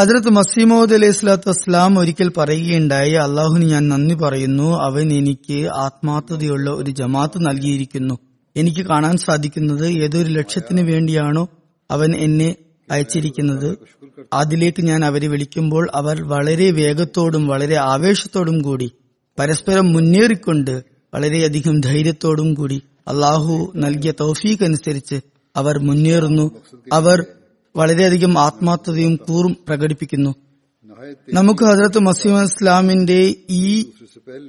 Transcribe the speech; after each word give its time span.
ഹജ്രത്ത് 0.00 0.28
മസീമോദ് 0.28 0.94
അലൈഹി 0.94 1.12
സ്വലാത്തു 1.12 1.48
വസ്സലാം 1.48 1.98
ഒരിക്കൽ 1.98 2.32
പറയുകയുണ്ടായി 2.36 3.12
അള്ളാഹുന് 3.12 3.62
ഞാൻ 3.62 3.88
നന്ദി 3.88 4.14
പറയുന്നു. 4.14 4.78
അവൻ 4.82 5.12
എനിക്ക് 5.12 5.68
ആത്മാർത്ഥതയുള്ള 5.68 6.70
ഒരു 6.70 6.90
ജമാത്ത് 6.90 7.38
നൽകിയിരിക്കുന്നു. 7.38 8.18
എനിക്ക് 8.56 8.80
കാണാൻ 8.80 9.16
സാധിക്കുന്നത് 9.16 9.86
ഏതൊരു 9.86 10.28
ലക്ഷ്യത്തിന് 10.28 10.92
വേണ്ടിയാണോ 10.92 11.48
അവൻ 11.90 12.16
എന്നെ 12.16 12.56
അയച്ചിരിക്കുന്നത്. 12.90 13.78
അതിലേക്ക് 14.32 14.82
ഞാൻ 14.82 15.04
അവരെ 15.04 15.28
വിളിക്കുമ്പോൾ 15.28 15.88
അവർ 15.94 16.22
വളരെ 16.22 16.70
വേഗത്തോടും 16.70 17.48
വളരെ 17.48 17.74
ആവേശത്തോടും 17.74 18.62
കൂടി 18.62 18.92
പരസ്പരം 19.38 19.92
മുന്നേറിക്കൊണ്ട് 19.92 20.84
വളരെയധികം 21.14 21.80
ധൈര്യത്തോടും 21.80 22.54
കൂടി 22.54 22.82
അള്ളാഹു 23.08 23.72
നൽകിയ 23.76 24.12
തൗഫീഖ് 24.20 24.64
അനുസരിച്ച് 24.64 25.20
അവർ 25.56 25.78
മുന്നേറുന്നു. 25.78 26.50
അവർ 26.92 27.26
വളരെയധികം 27.76 28.38
ആത്മാർത്ഥതയും 28.38 29.16
കൂറും 29.16 29.56
പ്രകടിപ്പിക്കുന്നു. 29.68 30.34
നമുക്ക് 31.32 31.64
ഹജറത്ത് 31.64 31.98
മസീമ 31.98 32.42
ഇസ്ലാമിന്റെ 32.42 33.34
ഈ 33.50 33.90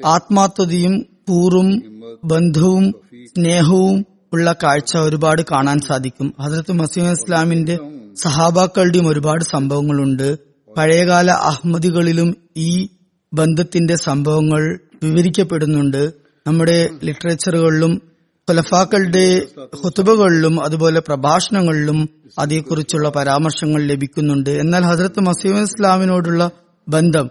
ആത്മാർത്ഥതയും 0.05 1.05
കൂറും 1.29 1.81
ബന്ധവും 2.25 2.93
സ്നേഹവും 3.27 4.05
ഉള്ള 4.33 4.55
കാഴ്ച 4.63 4.97
ഒരുപാട് 4.97 5.41
കാണാൻ 5.51 5.79
സാധിക്കും. 5.79 6.33
ഹജറത്ത് 6.41 6.71
മസീമ 6.71 7.11
ഇസ്ലാമിന്റെ 7.11 7.79
സഹാബാക്കളുടെയും 8.15 9.07
ഒരുപാട് 9.07 9.43
സംഭവങ്ങളുണ്ട്. 9.43 10.39
പഴയകാല 10.77 11.31
അഹമ്മദികളിലും 11.31 12.35
ഈ 12.57 12.87
ബന്ധത്തിന്റെ 13.33 13.95
സംഭവങ്ങൾ 13.95 14.79
വിവരിക്കപ്പെടുന്നുണ്ട്. 15.03 16.13
നമ്മുടെ 16.47 16.89
ലിറ്ററേച്ചറുകളിലും 17.03 18.10
ഖുലഫാക്കളുടെ 18.49 19.41
ഹുത്തുബകളിലും 19.83 20.63
അതുപോലെ 20.63 20.99
പ്രഭാഷണങ്ങളിലും 20.99 22.09
അതേക്കുറിച്ചുള്ള 22.39 23.09
പരാമർശങ്ങൾ 23.09 23.83
ലഭിക്കുന്നുണ്ട്. 23.83 24.49
എന്നാൽ 24.49 24.83
ഹസരത്ത് 24.83 25.19
മസീം 25.19 25.61
ഇസ്ലാമിനോടുള്ള 25.61 26.51
ബന്ധം 26.89 27.29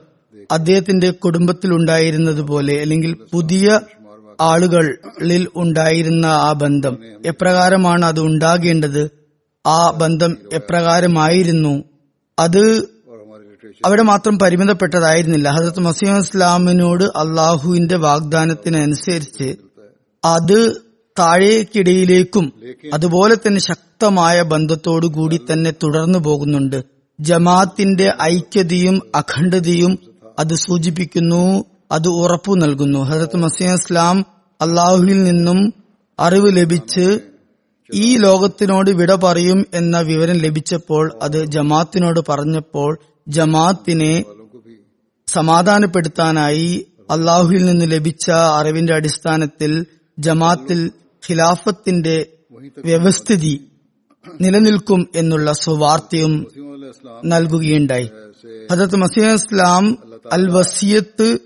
അദ്ദേഹത്തിന്റെ 0.51 1.11
കുടുംബത്തിൽ 1.11 1.75
ഉണ്ടായിരുന്നത് 1.75 2.43
പോലെ 2.43 2.81
അല്ലെങ്കിൽ 2.81 3.17
പുതിയ 3.33 3.81
ആളുകളിൽ 4.41 5.49
ഉണ്ടായിരുന്ന 5.57 6.27
ആ 6.27 6.53
ബന്ധം 6.53 6.97
എപ്രകാരമാണ് 7.27 8.05
അത് 8.05 8.21
ഉണ്ടാകേണ്ടത്? 8.21 9.11
ആ 9.67 9.91
ബന്ധം 9.91 10.37
എപ്രകാരമായിരുന്നു? 10.53 11.85
അത് 12.39 12.63
അവിടെ 13.85 14.03
മാത്രം 14.03 14.39
പരിമിതപ്പെട്ടതായിരുന്നില്ല. 14.39 15.49
ഹസരത്ത് 15.49 15.81
മസീം 15.81 16.19
ഇസ്ലാമിനോട് 16.19 17.05
അള്ളാഹുവിന്റെ 17.05 17.97
വാഗ്ദാനത്തിനനുസരിച്ച് 17.97 19.57
അത് 20.25 20.90
താഴേക്കിടയിലേക്കും 21.17 22.47
അതുപോലെ 22.95 23.35
തന്നെ 23.37 23.61
ശക്തമായ 23.61 24.37
ബന്ധത്തോടു 24.53 25.07
കൂടി 25.17 25.39
തന്നെ 25.41 25.73
തുടർന്നു 25.83 26.19
പോകുന്നുണ്ട്. 26.27 26.79
ജമാഅത്തിന്റെ 27.19 28.07
ഐക്യതയും 28.27 28.97
അഖണ്ഡതയും 29.15 29.93
അത് 30.39 30.55
സൂചിപ്പിക്കുന്നു 30.65 31.43
അത് 31.93 32.09
ഉറപ്പു 32.23 32.53
നൽകുന്നു. 32.63 33.01
ഹജരത് 33.03 33.37
മസീം 33.37 33.73
ഇസ്ലാം 33.75 34.17
അള്ളാഹുവിൽ 34.61 35.19
നിന്നും 35.23 35.59
അറിവ് 36.19 36.51
ലഭിച്ച് 36.59 37.07
ഈ 37.91 38.17
ലോകത്തിനോട് 38.17 38.91
വിട 38.99 39.13
പറയും 39.25 39.61
എന്ന 39.75 39.97
വിവരം 40.11 40.37
ലഭിച്ചപ്പോൾ 40.45 41.05
അത് 41.23 41.39
ജമാഅത്തിനോട് 41.55 42.21
പറഞ്ഞപ്പോൾ 42.29 42.91
ജമാഅത്തിനെ 43.27 44.13
സമാധാനപ്പെടുത്താനായി 45.29 46.71
അള്ളാഹുവിൽ 47.11 47.63
നിന്ന് 47.67 47.87
ലഭിച്ച 47.91 48.27
അറിവിന്റെ 48.59 48.93
അടിസ്ഥാനത്തിൽ 48.95 49.73
ജമാഅത്തിൽ 50.21 50.91
ഖിലാഫത്തിന്റെ 51.31 52.27
വ്യവസ്ഥിതി 52.85 53.67
നിലനിൽക്കും 54.41 55.09
എന്നുള്ള 55.17 55.53
സുവാർത്തയും 55.53 56.47
നൽകുകയുണ്ടായി. 57.25 58.11
ഹജത് 58.73 58.97
മസീഹ് 58.97 59.35
ഇസ്ലാം 59.35 59.99
അൽ 60.33 60.51
വസിയത്ത് 60.51 61.39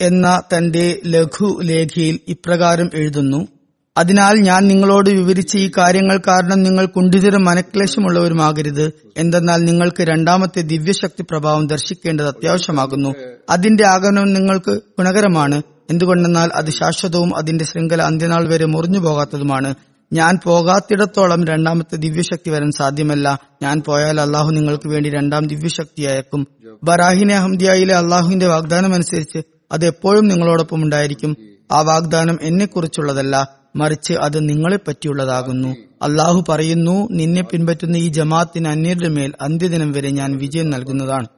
എന്ന 0.00 0.42
തന്റെ 0.56 1.00
ലഘു 1.06 1.60
ലേഖയിൽ 1.62 2.20
ഇപ്രകാരം 2.28 2.90
എഴുതുന്നു. 2.94 3.48
അതിനാൽ 3.96 4.36
ഞാൻ 4.36 4.68
നിങ്ങളോട് 4.68 5.10
വിവരിച്ച 5.10 5.56
ഈ 5.56 5.70
കാര്യങ്ങൾ 5.78 6.20
കാരണം 6.28 6.62
നിങ്ങൾ 6.62 6.86
കുണ്ടിതരും 6.86 7.44
മനക്ലേശമുള്ളവരുമാകരുത്. 7.44 8.92
എന്തെന്നാൽ 9.16 9.64
നിങ്ങൾക്ക് 9.64 10.02
രണ്ടാമത്തെ 10.02 10.60
ദിവ്യശക്തി 10.60 11.22
പ്രഭാവം 11.22 11.66
ദർശിക്കേണ്ടത് 11.66 12.28
അത്യാവശ്യമാകുന്നു. 12.28 13.14
അതിന്റെ 13.50 13.86
ആഗമനം 13.86 14.32
നിങ്ങൾക്ക് 14.32 14.70
ഗുണകരമാണ്. 14.70 15.62
എന്തുകൊണ്ടെന്നാൽ 15.90 16.50
അത് 16.54 16.70
ശാശ്വതവും 16.70 17.36
അതിന്റെ 17.36 17.64
ശൃംഖല 17.64 18.02
അന്ത്യനാൾ 18.02 18.48
വരെ 18.48 18.64
മുറിഞ്ഞു 18.64 18.98
പോകാത്തതുമാണ്. 18.98 19.74
ഞാൻ 20.12 20.38
പോകാത്തിടത്തോളം 20.44 21.44
രണ്ടാമത്തെ 21.44 21.96
ദിവ്യശക്തി 21.96 22.50
വരാൻ 22.50 22.70
സാധ്യമല്ല. 22.70 23.38
ഞാൻ 23.62 23.82
പോയാൽ 23.86 24.20
അള്ളാഹു 24.20 24.50
നിങ്ങൾക്ക് 24.50 24.88
വേണ്ടി 24.88 25.10
രണ്ടാം 25.10 25.46
ദിവ്യശക്തി 25.46 26.02
അയക്കും. 26.02 26.46
ബറാഹിനെ 26.84 27.36
അഹമ്മദിയായിലെ 27.36 27.94
അള്ളാഹുവിന്റെ 27.94 28.46
വാഗ്ദാനം 28.46 28.94
അനുസരിച്ച് 28.94 29.38
അത് 29.72 29.86
എപ്പോഴും 29.86 30.28
നിങ്ങളോടൊപ്പം 30.28 30.82
ഉണ്ടായിരിക്കും. 30.82 31.36
ആ 31.72 31.80
വാഗ്ദാനം 31.80 32.38
എന്നെക്കുറിച്ചുള്ളതല്ല 32.42 33.58
മറിച്ച് 33.76 34.12
അത് 34.12 34.48
നിങ്ങളെ 34.48 34.76
പറ്റിയുള്ളതാകുന്നു 34.76 35.68
അള്ളാഹു 36.02 36.44
പറയുന്നു 36.48 37.08
നിന്നെ 37.10 37.42
പിൻപറ്റുന്ന 37.42 37.96
ഈ 37.96 38.08
ജമാഅത്തിന് 38.08 38.68
അന്യരുടെ 38.68 39.08
മേൽ 39.08 39.32
അന്ത്യദിനം 39.40 39.92
വരെ 39.92 40.10
ഞാൻ 40.10 40.36
വിജയം 40.36 40.70
നൽകുന്നതാണ്. 40.70 41.28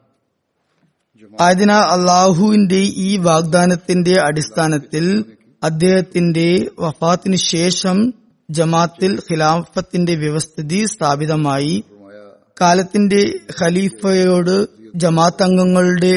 ആയതിനാൽ 1.35 1.83
അള്ളാഹുവിന്റെ 1.91 2.77
ഈ 3.01 3.17
വാഗ്ദാനത്തിന്റെ 3.19 4.21
അടിസ്ഥാനത്തിൽ 4.21 5.05
അദ്ദേഹത്തിന്റെ 5.63 6.49
വഫാത്തിന് 6.79 7.37
ശേഷം 7.47 7.99
ജമാത്തിൽ 8.49 9.19
ഖിലാഫത്തിന്റെ 9.27 10.15
വ്യവസ്ഥിതി 10.15 10.85
സ്ഥാപിതമായി. 10.85 11.75
കാലത്തിന്റെ 12.61 13.21
ഖലീഫയോട് 13.61 14.57
ജമാത്ത് 14.95 15.43
അംഗങ്ങളുടെ 15.43 16.15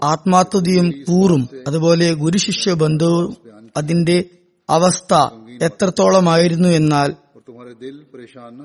ആത്മാർത്ഥതയും 0.00 0.90
കൂറും 1.08 1.42
അതുപോലെ 1.66 2.12
ഗുരുശിഷ്യ 2.14 2.72
ബന്ധവും 2.74 3.26
അതിന്റെ 3.76 4.16
അവസ്ഥ 4.68 5.14
എത്രത്തോളമായിരുന്നു 5.60 6.68
എന്നാൽ 6.72 7.10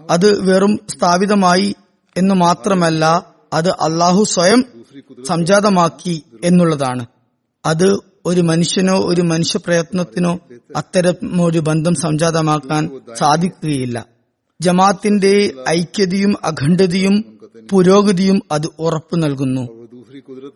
അത് 0.10 0.28
വെറും 0.42 0.80
സ്ഥാപിതമായി 0.90 1.68
എന്ന് 2.16 2.36
മാത്രമല്ല 2.36 3.04
അത് 3.54 3.70
അള്ളാഹു 3.70 4.24
സ്വയം 4.24 4.66
സംജാതമാക്കി 5.28 6.24
എന്നുള്ളതാണ്. 6.44 7.06
അത് 7.66 7.98
ഒരു 8.26 8.42
മനുഷ്യനോ 8.42 8.98
ഒരു 9.00 9.22
മനുഷ്യ 9.22 9.60
പ്രയത്നത്തിനോ 9.66 10.40
അത്തരം 10.76 11.44
ഒരു 11.44 11.60
ബന്ധം 11.60 11.96
സംജാതമാക്കാൻ 11.96 13.02
സാധിക്കുകയില്ല. 13.18 14.06
ജമാത്തിന്റെ 14.62 15.52
ഐക്യതയും 15.70 16.34
അഖണ്ഡതയും 16.44 17.40
പുരോഗതിയും 17.72 18.42
അത് 18.52 18.68
ഉറപ്പു 18.80 19.16
നൽകുന്നു. 19.16 19.62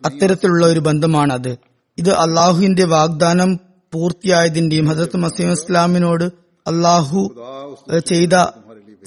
അത്തരത്തിലുള്ള 0.06 0.66
ഒരു 0.66 0.80
ബന്ധമാണത്. 0.80 1.58
ഇത് 1.98 2.10
അള്ളാഹുവിന്റെ 2.10 2.84
വാഗ്ദാനം 2.84 3.60
പൂർത്തിയായതിന്റെയും 3.92 4.86
ഹജരത്ത് 4.86 5.16
മസീം 5.16 5.52
ഇസ്ലാമിനോട് 5.52 6.24
അള്ളാഹു 6.66 7.34
ചെയ്ത 8.06 8.46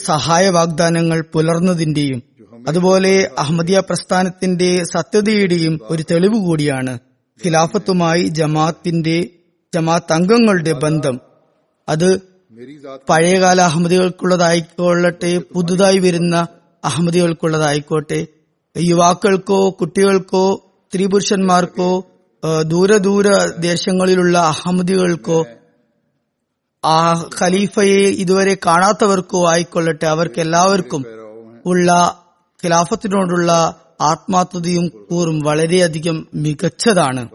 സഹായ 0.06 0.50
വാഗ്ദാനങ്ങൾ 0.50 1.26
പുലർന്നതിന്റെയും 1.34 2.24
അതുപോലെ 2.70 3.14
അഹമ്മദിയ 3.38 3.80
പ്രസ്ഥാനത്തിന്റെ 3.80 4.84
സത്യതയുടെയും 4.94 5.80
ഒരു 5.90 6.04
തെളിവ് 6.12 6.38
കൂടിയാണ് 6.46 6.94
ഖിലാഫത്തുമായി 7.40 8.24
ജമാഅത്തിന്റെ 8.40 9.18
ജമാഅത്ത് 9.74 10.14
അംഗങ്ങളുടെ 10.14 10.74
ബന്ധം. 10.84 11.16
അത് 11.88 12.10
പഴയകാല 13.10 13.62
അഹമ്മദികൾക്കുള്ളതായിക്കൊള്ളട്ടെ 13.62 15.32
പുതുതായി 15.56 16.00
വരുന്ന 16.00 16.36
അഹമ്മദികൾക്കുള്ളതായിക്കോട്ടെ. 16.84 18.20
യുവാക്കൾക്കോ 18.76 19.60
കുട്ടികൾക്കോ 19.80 20.46
സ്ത്രീ 20.88 21.06
പുരുഷന്മാർക്കോ 21.06 21.90
ദൂരദൂര 22.64 23.28
ദേശങ്ങളിലുള്ള 23.58 24.36
അഹമ്മദികൾക്കോ 24.54 25.40
ആ 26.84 26.98
ഖലീഫയെ 27.40 28.04
ഇതുവരെ 28.24 28.58
കാണാത്തവർക്കോ 28.66 29.40
ആയിക്കൊള്ളട്ടെ. 29.54 30.06
അവർക്ക് 30.06 30.40
എല്ലാവർക്കും 30.40 31.02
ഉള്ള 31.66 31.90
ഖിലാഫത്തിനോടുള്ള 32.66 33.76
ആത്മാർത്ഥതയും 34.02 34.88
കൂറും 34.88 35.40
വളരെയധികം 35.40 36.28
മികച്ചതാണ്. 36.34 37.28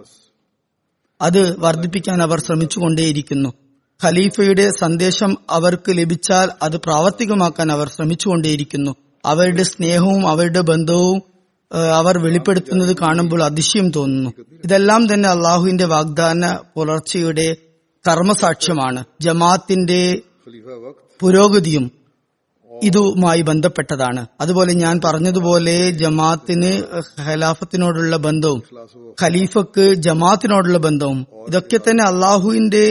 അത് 1.20 1.60
വർദ്ധിപ്പിക്കാൻ 1.60 2.22
അവർ 2.22 2.40
ശ്രമിച്ചുകൊണ്ടേയിരിക്കുന്നു. 2.40 3.48
ഖലീഫയുടെ 4.04 4.70
സന്ദേശം 4.80 5.36
അവർക്ക് 5.50 5.90
ലഭിച്ചാൽ 5.90 6.50
അത് 6.62 6.76
പ്രാവർത്തികമാക്കാൻ 6.76 7.72
അവർ 7.72 7.88
ശ്രമിച്ചുകൊണ്ടേയിരിക്കുന്നു. 7.88 8.94
അവരുടെ 9.24 9.62
സ്നേഹവും 9.62 10.28
അവരുടെ 10.28 10.60
ബന്ധവും 10.60 11.22
അവർ 11.94 12.18
വെളിപ്പെടുത്തുന്നത് 12.18 12.96
കാണുമ്പോൾ 12.96 13.42
അതിശയം 13.42 13.90
തോന്നുന്നു. 13.90 14.30
ഇതെല്ലാം 14.64 15.14
തന്നെ 15.14 15.28
അള്ളാഹുവിന്റെ 15.28 15.84
വാഗ്ദാന 15.84 16.58
പുലർച്ചയുടെ 16.74 17.56
കർമ്മസാക്ഷ്യമാണ്. 18.08 19.04
ജമാഅത്തിന്റെ 19.20 20.20
പുരോഗതിയും 21.20 21.99
ഇതുമായി 22.88 23.42
ബന്ധപ്പെട്ടതാണ്. 23.48 24.22
അതുപോലെ 24.42 24.72
ഞാൻ 24.82 24.94
പറഞ്ഞതുപോലെ 25.04 25.76
ജമാഅത്തിന് 26.02 26.70
ഖലാഫത്തിനോടുള്ള 27.26 28.16
ബന്ധവും 28.26 28.60
ഖലീഫക്ക് 29.22 29.84
ജമാഅത്തിനോടുള്ള 30.06 30.78
ബന്ധവും 30.86 31.18
ഇതൊക്കെ 31.48 31.78
തന്നെ 31.78 32.04
അള്ളാഹുവിന്റെ 32.10 32.84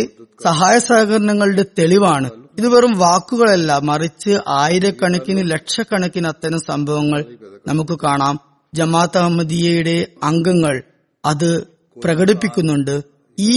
സഹായ 0.44 0.76
സഹകരണങ്ങളുടെ 0.90 1.66
തെളിവാണ്. 1.80 2.30
ഇത് 2.60 2.68
വെറും 2.74 2.94
വാക്കുകളല്ല. 3.04 3.72
മറിച്ച് 3.90 4.34
ആയിരക്കണക്കിന് 4.62 5.42
ലക്ഷക്കണക്കിന് 5.54 6.28
അത്തരം 6.34 6.62
സംഭവങ്ങൾ 6.70 7.22
നമുക്ക് 7.68 7.96
കാണാം. 8.06 8.36
ജമാഅത്ത് 8.74 9.20
അഹമ്മദിയയുടെ 9.22 9.98
അംഗങ്ങൾ 10.30 10.76
അത് 11.24 11.50
പ്രകടിപ്പിക്കുന്നുണ്ട്. 11.98 12.96
ഈ 13.38 13.52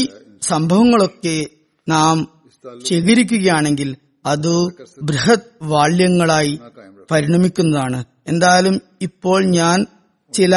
സംഭവങ്ങളൊക്കെ 0.53 1.37
നാം 1.87 2.17
ശേഖരിക്കുകയാണെങ്കിൽ 2.89 3.89
അത് 4.25 4.53
ബൃഹത് 5.03 5.49
വാള്യങ്ങളായി 5.63 6.59
പരിണമിക്കുന്നതാണ്. 7.11 8.05
എന്തായാലും 8.29 8.81
ഇപ്പോൾ 9.03 9.45
ഞാൻ 9.45 9.87
ചില 10.35 10.57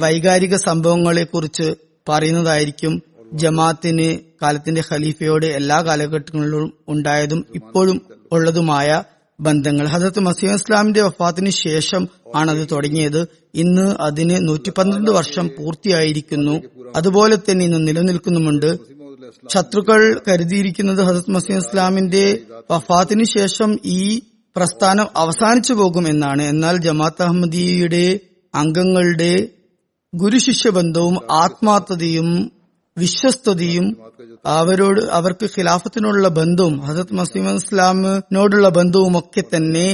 വൈകാരിക 0.00 0.56
സംഭവങ്ങളെ 0.56 1.24
കുറിച്ച് 1.24 1.74
പറയുന്നതായിരിക്കും 2.08 3.02
ജമാഅത്തിന് 3.34 4.18
കാലത്തിന്റെ 4.42 4.82
ഖലീഫയോട് 4.92 5.46
എല്ലാ 5.46 5.80
കാലഘട്ടങ്ങളിലും 5.80 6.72
ഉണ്ടായതും 6.88 7.46
ഇപ്പോഴും 7.54 8.00
ഉള്ളതുമായ 8.32 9.02
ബന്ധങ്ങൾ. 9.40 9.86
ഹസരത്ത് 9.86 10.20
മസീം 10.20 10.54
ഇസ്ലാമിന്റെ 10.54 11.02
വഫാത്തിന് 11.02 11.50
ശേഷം 11.50 12.08
ആണ് 12.34 12.50
അത് 12.50 12.68
തുടങ്ങിയത്. 12.72 13.28
ഇന്ന് 13.54 13.96
അതിന് 14.00 14.48
നൂറ്റി 14.48 14.70
പന്ത്രണ്ട് 14.70 15.10
വർഷം 15.10 15.50
പൂർത്തിയായിരിക്കുന്നു. 15.58 16.60
അതുപോലെ 16.96 17.36
തന്നെ 17.36 17.64
ഇന്ന് 17.64 17.88
നിലനിൽക്കുന്നുമുണ്ട്. 17.88 18.99
ശത്രുക്കൾ 19.50 20.00
കരുതിയിരിക്കുന്നത് 20.28 21.02
ഹസരത് 21.02 21.30
മസീം 21.30 21.58
ഇസ്ലാമിന്റെ 21.58 22.24
വഫാത്തിന് 22.70 23.24
ശേഷം 23.36 23.70
ഈ 23.92 24.02
പ്രസ്ഥാനം 24.56 25.06
അവസാനിച്ചു 25.16 25.72
പോകും 25.72 26.08
എന്നാണ്. 26.08 26.42
എന്നാൽ 26.42 26.76
ജമാഅത്ത് 26.76 27.22
അഹമ്മദിയുടെ 27.22 28.04
അംഗങ്ങളുടെ 28.54 29.32
ഗുരുശിഷ്യ 30.12 30.70
ബന്ധവും 30.70 31.16
ആത്മാർത്ഥതയും 31.42 32.28
വിശ്വസ്തയും 32.96 33.84
അവരോട് 34.54 35.00
അവർക്ക് 35.10 35.46
ഖിലാഫത്തിനോടുള്ള 35.54 36.28
ബന്ധവും 36.38 36.74
ഹസരത് 36.80 37.14
മസീം 37.14 37.46
ഇസ്ലാമിനോടുള്ള 37.54 38.68
ബന്ധവും 38.68 39.18
ഒക്കെ 39.18 39.42
തന്നെ 39.54 39.86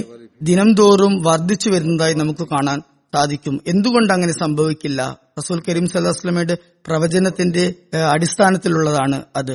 ദിനംതോറും 0.43 1.13
വർദ്ധിച്ചു 1.25 1.69
വരുന്നതായി 1.71 2.15
നമുക്ക് 2.15 2.45
കാണാൻ 2.45 2.79
സാധിക്കും. 3.17 3.61
എന്തുകൊണ്ട് 3.67 4.13
അങ്ങനെ 4.13 4.33
സംഭവിക്കില്ല? 4.33 5.19
റസൂൽ 5.39 5.63
കരീം 5.69 5.87
സല്ലാസ്ലമയുടെ 5.89 6.57
പ്രവചനത്തിന്റെ 6.87 7.75
അടിസ്ഥാനത്തിലുള്ളതാണ് 8.13 9.23
അത്. 9.37 9.55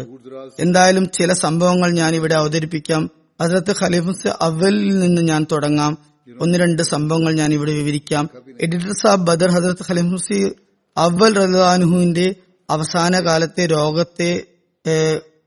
എന്തായാലും 0.60 1.10
ചില 1.10 1.34
സംഭവങ്ങൾ 1.34 1.92
ഞാൻ 1.92 2.16
ഇവിടെ 2.16 2.36
അവതരിപ്പിക്കാം. 2.36 3.10
അതിലത്ത് 3.42 3.76
ഖലീഫുസ് 3.84 4.28
അവലിൽ 4.42 5.00
നിന്ന് 5.00 5.22
ഞാൻ 5.22 5.46
തുടങ്ങാം. 5.52 5.98
ഒന്ന് 6.42 6.58
രണ്ട് 6.58 6.82
സംഭവങ്ങൾ 6.82 7.34
ഞാൻ 7.34 7.54
ഇവിടെ 7.54 7.72
വിവരിക്കാം. 7.72 8.30
എഡിറ്റർ 8.62 8.94
സാബ് 8.94 9.28
ബദർ 9.28 9.50
ഹസരത്ത് 9.52 9.86
ഖലീഫുസി 9.92 10.52
അവൽ 10.98 11.34
റഹ്ലാനുഹുവിന്റെ 11.36 12.36
അവസാന 12.70 13.20
കാലത്തെ 13.20 13.66
രോഗത്തെ 13.66 14.42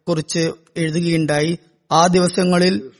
കുറിച്ച് 0.08 0.52
എഴുതുകയുണ്ടായി. 0.76 1.58
ആ 1.92 2.06
ദിവസങ്ങളിൽ 2.06 2.90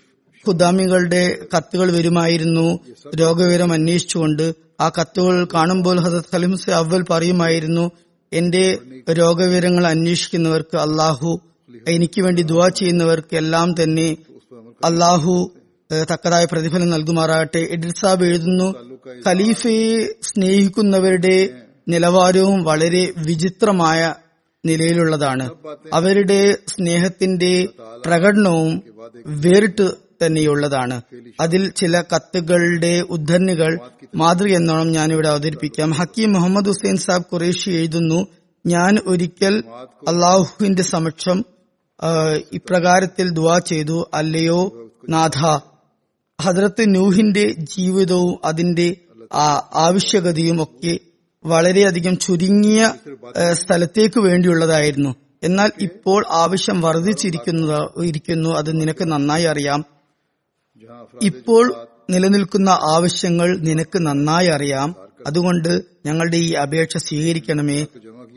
ഖുദാമികളുടെ 0.48 1.38
കത്തുകൾ 1.56 1.92
വരുമായിരുന്നു. 1.92 2.78
രോഗവിവരം 3.20 3.72
അന്വേഷിച്ചുകൊണ്ട് 3.72 4.63
ആ 4.80 4.88
കത്തുകൾ 4.88 5.48
കാണുമ്പോൾ 5.54 6.00
ഹസത്ത് 6.00 6.32
സലിംസ് 6.32 6.70
അവൽ 6.70 7.04
പറയുമായിരുന്നു 7.10 7.90
എന്റെ 8.32 8.78
രോഗവിവരങ്ങൾ 9.12 9.86
അന്വേഷിക്കുന്നവർക്ക് 9.86 10.76
അള്ളാഹു 10.76 11.40
എനിക്ക് 11.88 12.20
വേണ്ടി 12.22 12.42
ദുവാ 12.42 12.68
ചെയ്യുന്നവർക്ക് 12.68 13.36
എല്ലാം 13.36 13.74
തന്നെ 13.82 14.16
അള്ളാഹു 14.84 15.52
തക്കതായ 16.12 16.44
പ്രതിഫലം 16.44 16.90
നൽകുമാറാകട്ടെ. 16.90 17.68
എഡിൽ 17.70 17.92
സാബ് 18.00 18.24
എഴുതുന്നു 18.24 18.74
ഖലീഫയെ 19.28 20.08
സ്നേഹിക്കുന്നവരുടെ 20.22 21.36
നിലവാരവും 21.88 22.62
വളരെ 22.62 23.12
വിചിത്രമായ 23.16 24.14
നിലയിലുള്ളതാണ്. 24.64 25.46
അവരുടെ 25.92 26.56
സ്നേഹത്തിന്റെ 26.68 27.68
പ്രകടനവും 28.06 28.82
വേറിട്ട് 29.26 29.86
തന്നെയുള്ളതാണ്. 30.22 31.00
അതിൽ 31.40 31.70
ചില 31.70 32.02
കത്തുകളുടെ 32.14 33.00
ഉദ്ധരണികൾ 33.00 33.78
മാതൃകയെന്നോണം 34.14 34.92
ഞാനിവിടെ 34.92 35.28
അവതരിപ്പിക്കാം. 35.28 35.90
ഹക്കീം 35.90 36.32
മുഹമ്മദ് 36.32 36.66
ഹുസൈൻ 36.66 36.96
സാബ് 36.96 37.24
ഖുറേഷി 37.32 37.70
എഴുതുന്നു 37.70 38.26
ഞാൻ 38.66 38.98
ഒരിക്കൽ 39.06 39.64
അള്ളാഹുവിന്റെ 40.08 40.82
സമക്ഷം 40.82 41.44
ഇപ്രകാരത്തിൽ 42.52 43.30
ദുവാ 43.30 43.58
ചെയ്തു. 43.58 44.10
അല്ലയോ 44.14 44.90
നാഥ 45.08 45.40
ഹദ്രത്ത് 46.40 46.94
നൂഹിന്റെ 46.94 47.44
ജീവിതവും 47.76 48.38
അതിന്റെ 48.44 48.96
ആവശ്യകതയും 49.74 50.62
ഒക്കെ 50.62 50.98
വളരെയധികം 51.44 52.16
ചുരുങ്ങിയ 52.16 52.80
സ്ഥലത്തേക്ക് 53.52 54.20
വേണ്ടിയുള്ളതായിരുന്നു. 54.20 55.14
എന്നാൽ 55.42 55.70
ഇപ്പോൾ 55.80 56.24
ആവശ്യം 56.30 56.80
വർദ്ധിച്ചിരിക്കുന്നത് 56.80 58.04
ഇരിക്കുന്നു. 58.04 58.50
അത് 58.50 58.80
നിനക്ക് 58.80 59.04
നന്നായി 59.04 59.44
അറിയാം. 59.44 59.84
ഇപ്പോൾ 61.22 61.74
നിലനിൽക്കുന്ന 62.10 62.68
ആവശ്യങ്ങൾ 62.68 63.58
നിനക്ക് 63.58 63.98
നന്നായി 63.98 64.46
അറിയാം. 64.46 64.94
അതുകൊണ്ട് 65.26 65.82
ഞങ്ങളുടെ 66.06 66.36
ഈ 66.36 66.52
അപേക്ഷ 66.52 66.96
സ്വീകരിക്കണമേ. 66.96 67.86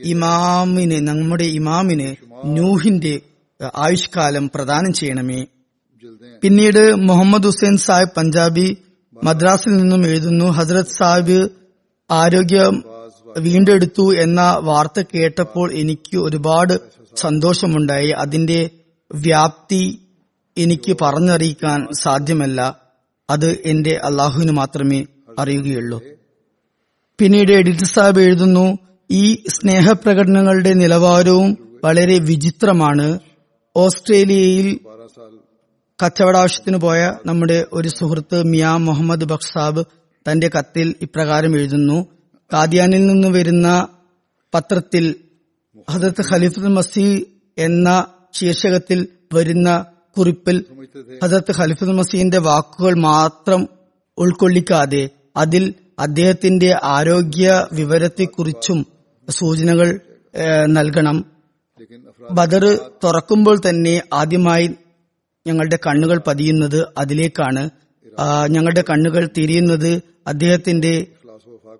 ഇമാമിന് 0.03 1.07
നമ്മുടെ 1.07 1.43
ഇമാമിന് 1.43 2.15
നൂഹിന്റെ 2.45 3.21
ആയുഷ്കാലം 3.77 4.49
പ്രദാനം 4.55 4.93
ചെയ്യണമേ. 4.93 5.45
പിന്നീട് 6.41 6.95
മുഹമ്മദ് 6.95 7.43
ഹുസൈൻ 7.43 7.77
സാഹിബ് 7.77 8.09
പഞ്ചാബി 8.17 8.77
മദ്രാസിൽ 9.23 9.77
നിന്നും 9.77 10.07
എഴുതുന്നു 10.07 10.45
ഹസ്രത് 10.45 10.85
സാഹിബ് 10.85 11.49
ആരോഗ്യം 12.11 12.83
വീണ്ടെടുത്തു 13.37 14.15
എന്ന 14.15 14.57
വാർത്ത 14.61 15.03
കേട്ടപ്പോൾ 15.15 15.73
എനിക്ക് 15.73 16.17
ഒരുപാട് 16.17 16.79
സന്തോഷമുണ്ടായി. 17.15 18.09
അതിന്റെ 18.09 18.69
വ്യാപ്തി 19.15 19.99
എനിക്ക് 20.57 20.97
പറഞ്ഞറിയിക്കാൻ 21.01 21.87
സാധ്യമല്ല. 21.93 22.79
അത് 23.29 23.49
എന്റെ 23.65 23.93
അള്ളാഹുവിന് 24.03 24.51
മാത്രമേ 24.51 25.05
അറിയുകയുള്ളൂ. 25.39 26.01
പിന്നീട് 27.19 27.51
എഡിറ്റർ 27.51 27.85
സാഹിബ് 27.85 28.21
എഴുതുന്നു 28.21 28.77
ഈ 29.11 29.43
സ്നേഹപ്രകടനങ്ങളുടെ 29.47 30.73
നിലവാരവും 30.73 31.79
വളരെ 31.83 32.17
വിചിത്രമാണ്. 32.19 33.19
ഓസ്ട്രേലിയയിൽ 33.75 34.79
കച്ചവടാവശ്യത്തിന് 35.99 36.77
പോയ 36.77 37.13
നമ്മുടെ 37.25 37.65
ഒരു 37.73 37.87
സുഹൃത്ത് 37.87 38.43
മിയാ 38.43 38.77
മുഹമ്മദ് 38.77 39.25
ബഖ് 39.25 39.47
സാബ് 39.53 39.83
തന്റെ 40.29 40.47
കത്തിൽ 40.47 40.95
ഇപ്രകാരം 41.01 41.55
എഴുതുന്നു 41.55 42.07
കാദ്യാനിൽ 42.53 43.07
നിന്ന് 43.07 43.27
വരുന്ന 43.27 43.87
പത്രത്തിൽ 44.53 45.15
ഹജരത്ത് 45.89 46.23
ഖലീഫുൽ 46.33 46.67
മസീ 46.67 47.21
എന്ന 47.57 48.07
ശീർഷകത്തിൽ 48.33 49.07
വരുന്ന 49.33 49.85
കുറിപ്പിൽ 50.17 50.57
ഹസത്ത് 51.23 51.51
ഖലിഫുൽ 51.57 51.91
മസീന്റെ 51.91 52.37
വാക്കുകൾ 52.37 52.93
മാത്രം 52.93 53.67
ഉൾക്കൊള്ളിക്കാതെ 54.17 55.09
അതിൽ 55.37 55.73
അദ്ദേഹത്തിന്റെ 55.99 56.75
ആരോഗ്യ 56.83 57.67
വിവരത്തെക്കുറിച്ചും 57.73 58.85
സൂചനകൾ 59.29 59.99
നൽകണം. 60.67 61.17
ബദർ 62.31 62.63
തുറക്കുമ്പോൾ 63.03 63.61
തന്നെ 63.69 64.01
ആദ്യമായി 64.13 64.69
ഞങ്ങളുടെ 65.47 65.79
കണ്ണുകൾ 65.87 66.21
പതിയുന്നത് 66.27 66.87
അതിലേക്കാണ്. 66.97 67.69
ഞങ്ങളുടെ 68.49 68.83
കണ്ണുകൾ 68.89 69.29
തിരിയുന്നത് 69.37 70.01
അദ്ദേഹത്തിന്റെ 70.27 71.07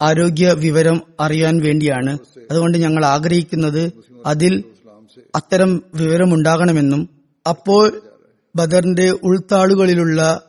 ആരോഗ്യ 0.01 0.53
വിവരം 0.53 1.01
അറിയാൻ 1.19 1.59
വേണ്ടിയാണ്. 1.63 2.17
അതുകൊണ്ട് 2.51 2.77
ഞങ്ങൾ 2.77 3.05
ആഗ്രഹിക്കുന്നത് 3.05 3.83
അതിൽ 4.25 4.63
അത്തരം 5.35 5.83
വിവരമുണ്ടാകണമെന്നും 5.95 7.01
അപ്പോൾ 7.45 7.83
ബദറിന്റെ 8.57 9.11
ഉൾത്താളുകളിലുള്ള 9.23 10.41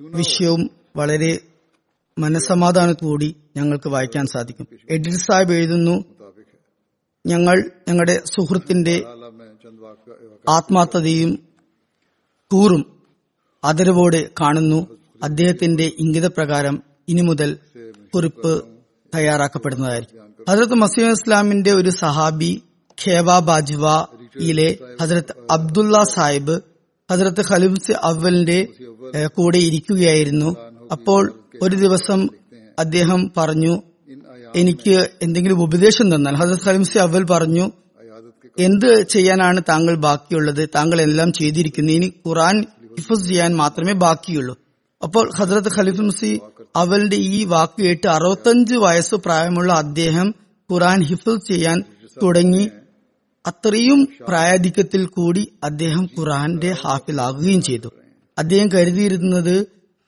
വിഷയവും 0.00 0.70
വളരെ 0.96 1.38
മനസമാധാനത്തോടി 2.18 3.36
ഞങ്ങൾക്ക് 3.56 3.88
വായിക്കാൻ 3.88 4.26
സാധിക്കും. 4.26 4.66
എഡിർ 4.90 5.12
സാഹിബ് 5.12 5.52
എഴുതുന്നു 5.52 6.04
ഞങ്ങൾ 7.26 7.70
ഞങ്ങളുടെ 7.88 8.22
സുഹൃത്തിന്റെ 8.26 8.94
ആത്മാർത്ഥതയും 10.48 11.38
കൂറും 12.52 12.82
ആദരവോടെ 13.64 14.30
കാണുന്നു. 14.40 14.80
അദ്ദേഹത്തിന്റെ 15.22 15.92
ഇംഗിതപ്രകാരം 15.98 16.82
ഇനി 17.08 17.20
മുതൽ 17.20 17.58
കുറിപ്പ് 18.14 18.52
തയ്യാറാക്കപ്പെടുന്നതായിരിക്കും. 19.14 20.18
ഹജരത്ത് 20.50 20.74
മസീം 20.74 21.10
ഇസ്ലാമിന്റെ 21.10 21.72
ഒരു 21.72 21.90
സഹാബി 21.90 22.62
ഖേവ 22.98 23.38
ബാജ്വയിലെ 23.38 24.78
ഹജരത്ത് 25.02 25.34
അബ്ദുള്ള 25.50 26.02
സാഹിബ് 26.04 26.71
ഹസരത്ത് 27.12 27.42
ഖലിബ്സ് 27.50 27.92
അവലിന്റെ 28.02 28.58
കൂടെ 29.26 29.58
ഇരിക്കുകയായിരുന്നു. 29.58 30.50
അപ്പോൾ 30.92 31.22
ഒരു 31.62 31.76
ദിവസം 31.76 32.28
അദ്ദേഹം 32.78 33.32
പറഞ്ഞു 33.36 33.74
എനിക്ക് 34.56 34.96
എന്തെങ്കിലും 35.22 35.62
ഉപദേശം 35.62 36.14
തന്നാൽ. 36.14 36.34
ഹസരത് 36.34 36.64
ഖലിംസി 36.66 36.98
അവൽ 36.98 37.24
പറഞ്ഞു 37.24 37.70
എന്ത് 38.58 38.90
ചെയ്യാനാണ് 39.08 39.60
താങ്കൾ 39.68 39.94
ബാക്കിയുള്ളത്? 39.96 40.68
താങ്കൾ 40.74 41.00
എല്ലാം 41.00 41.32
ചെയ്തിരിക്കുന്നു. 41.32 41.92
ഇനി 41.92 42.08
ഖുറാൻ 42.26 42.56
ഹിഫസ് 42.98 43.26
ചെയ്യാൻ 43.28 43.56
മാത്രമേ 43.56 43.92
ബാക്കിയുള്ളൂ. 43.92 44.54
അപ്പോൾ 45.02 45.30
ഹസരത്ത് 45.38 45.70
ഖലിഫുംസി 45.76 46.40
അവളുടെ 46.76 47.16
ഈ 47.16 47.44
വാക്ക് 47.44 47.82
കേട്ട് 47.82 48.06
അറുപത്തഞ്ച് 48.06 48.74
വയസ്സ് 48.74 49.14
പ്രായമുള്ള 49.14 49.72
അദ്ദേഹം 49.72 50.34
ഖുറാൻ 50.72 51.02
ഹിഫസ് 51.02 51.48
ചെയ്യാൻ 51.48 51.78
തുടങ്ങി. 52.22 52.64
അത്രയും 53.44 54.00
പ്രായാധിക്യത്തിൽ 54.28 55.06
കൂടി 55.06 55.42
അദ്ദേഹം 55.64 56.04
ഖുറാന്റെ 56.18 56.70
ഹാഫിലാകുകയും 56.82 57.62
ചെയ്തു. 57.62 57.88
അദ്ദേഹം 58.38 58.68
കരുതിയിരുന്നത് 58.72 59.54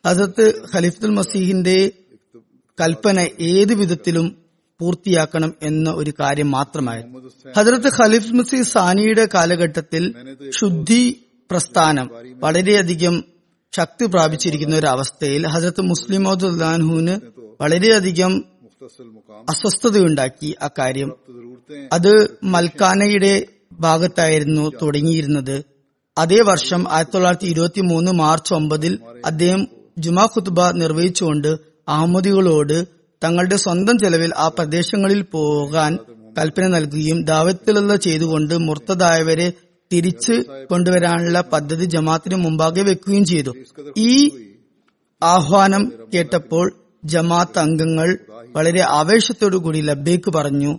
ഹസത്ത് 0.04 0.46
ഖലീഫുൽ 0.74 1.10
മസീഹിന്റെ 1.10 1.76
കൽപ്പന 2.78 3.18
ഏത് 3.48 3.74
വിധത്തിലും 3.74 4.26
പൂർത്തിയാക്കണം 4.80 5.54
എന്ന 5.62 5.90
ഒരു 5.90 6.12
കാര്യം 6.20 6.50
മാത്രമായിരുന്നു. 6.50 7.20
ഹജറത്ത് 7.56 7.90
ഖലീഫ് 7.98 8.32
മസീഹ് 8.32 8.62
സാനിയുടെ 8.64 9.28
കാലഘട്ടത്തിൽ 9.34 10.04
ശുദ്ധി 10.60 11.02
പ്രസ്ഥാനം 11.50 12.06
വളരെയധികം 12.42 13.14
ശക്തി 13.72 14.04
പ്രാപിച്ചിരിക്കുന്ന 14.06 14.76
ഒരു 14.76 14.86
അവസ്ഥയിൽ 14.86 15.46
ഹജറത്ത് 15.46 15.80
മുസ്ലിം 15.82 16.22
മൗദുല്ലാൻഹുവിന് 16.22 17.14
വളരെയധികം 17.60 18.32
അസ്വസ്ഥതയുണ്ടാക്കി 19.48 20.54
അക്കാര്യം 20.62 21.10
അത് 21.92 22.12
മൽക്കാനയുടെ 22.44 23.34
ഭാഗത്തായിരുന്നു 23.80 24.70
തുടങ്ങിയിരുന്നത്. 24.82 25.56
അതേ 26.16 26.40
വർഷം 26.40 26.92
ആയിരത്തി 26.92 27.12
തൊള്ളായിരത്തി 27.12 27.46
ഇരുപത്തി 27.46 27.80
മൂന്ന് 27.80 28.12
മാർച്ച് 28.12 28.54
ഒമ്പതിൽ 28.54 28.98
അദ്ദേഹം 29.24 29.62
ജുമാ 29.98 30.24
ഖുത്ബ 30.24 30.70
നിർവഹിച്ചുകൊണ്ട് 30.72 31.50
അഹമ്മദികളോട് 31.88 32.76
തങ്ങളുടെ 33.22 33.56
സ്വന്തം 33.56 33.98
ചെലവിൽ 33.98 34.32
ആ 34.36 34.48
പ്രദേശങ്ങളിൽ 34.48 35.22
പോകാൻ 35.22 35.92
കൽപ്പന 36.38 36.66
നൽകുകയും 36.66 37.22
ദാവത്തിലുള്ള 37.24 37.96
ചെയ്തുകൊണ്ട് 37.96 38.54
മുർത്തതായവരെ 38.54 39.52
തിരിച്ച് 39.92 40.32
കൊണ്ടുവരാനുള്ള 40.70 41.40
പദ്ധതി 41.52 41.84
ജമാത്തിന് 41.84 42.34
മുമ്പാകെ 42.34 42.82
വെക്കുകയും 42.82 43.24
ചെയ്തു. 43.24 43.52
ഈ 43.96 44.12
ആഹ്വാനം 45.22 45.82
കേട്ടപ്പോൾ 46.14 46.66
ജമാഅത്ത് 47.04 47.58
അംഗങ്ങൾ 47.58 48.08
വളരെ 48.56 48.80
ആവേശത്തോടു 48.90 49.56
കൂടി 49.56 49.80
ലബ്ബേക്ക് 49.80 50.30
പറഞ്ഞു 50.30 50.72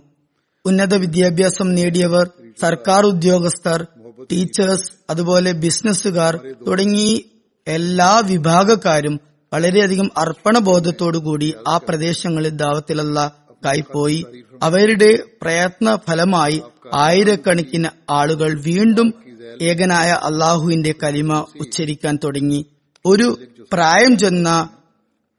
ഉന്നത 0.66 0.94
വിദ്യാഭ്യാസം 0.94 1.74
നേടിയവർ 1.74 2.30
സർക്കാർ 2.60 3.06
ഉദ്യോഗസ്ഥർ 3.06 3.86
ടീച്ചേഴ്സ് 4.32 4.92
അതുപോലെ 5.10 5.52
ബിസിനസ്സുകാർ 5.52 6.34
തുടങ്ങി 6.66 7.24
എല്ലാ 7.66 8.20
വിഭാഗക്കാരും 8.20 9.20
വളരെയധികം 9.52 10.10
അർപ്പണബോധത്തോടുകൂടി 10.16 11.54
ആ 11.68 11.76
പ്രദേശങ്ങളിൽ 11.88 12.48
ദാവത്തിലല്ല 12.48 13.46
പോയി 13.92 14.24
അവരുടെ 14.62 15.18
പ്രയത്ന 15.42 15.96
ഫലമായി 16.08 16.62
ആയിരക്കണക്കിന് 16.94 17.88
ആളുകൾ 18.10 18.60
വീണ്ടും 18.60 19.14
ഏകനായ 19.60 20.10
അള്ളാഹുവിന്റെ 20.22 20.94
കലിമ 21.02 21.46
ഉച്ചരിക്കാൻ 21.60 22.18
തുടങ്ങി. 22.24 22.66
ഒരു 23.04 23.38
പ്രായം 23.72 24.18
ചെന്ന 24.18 24.48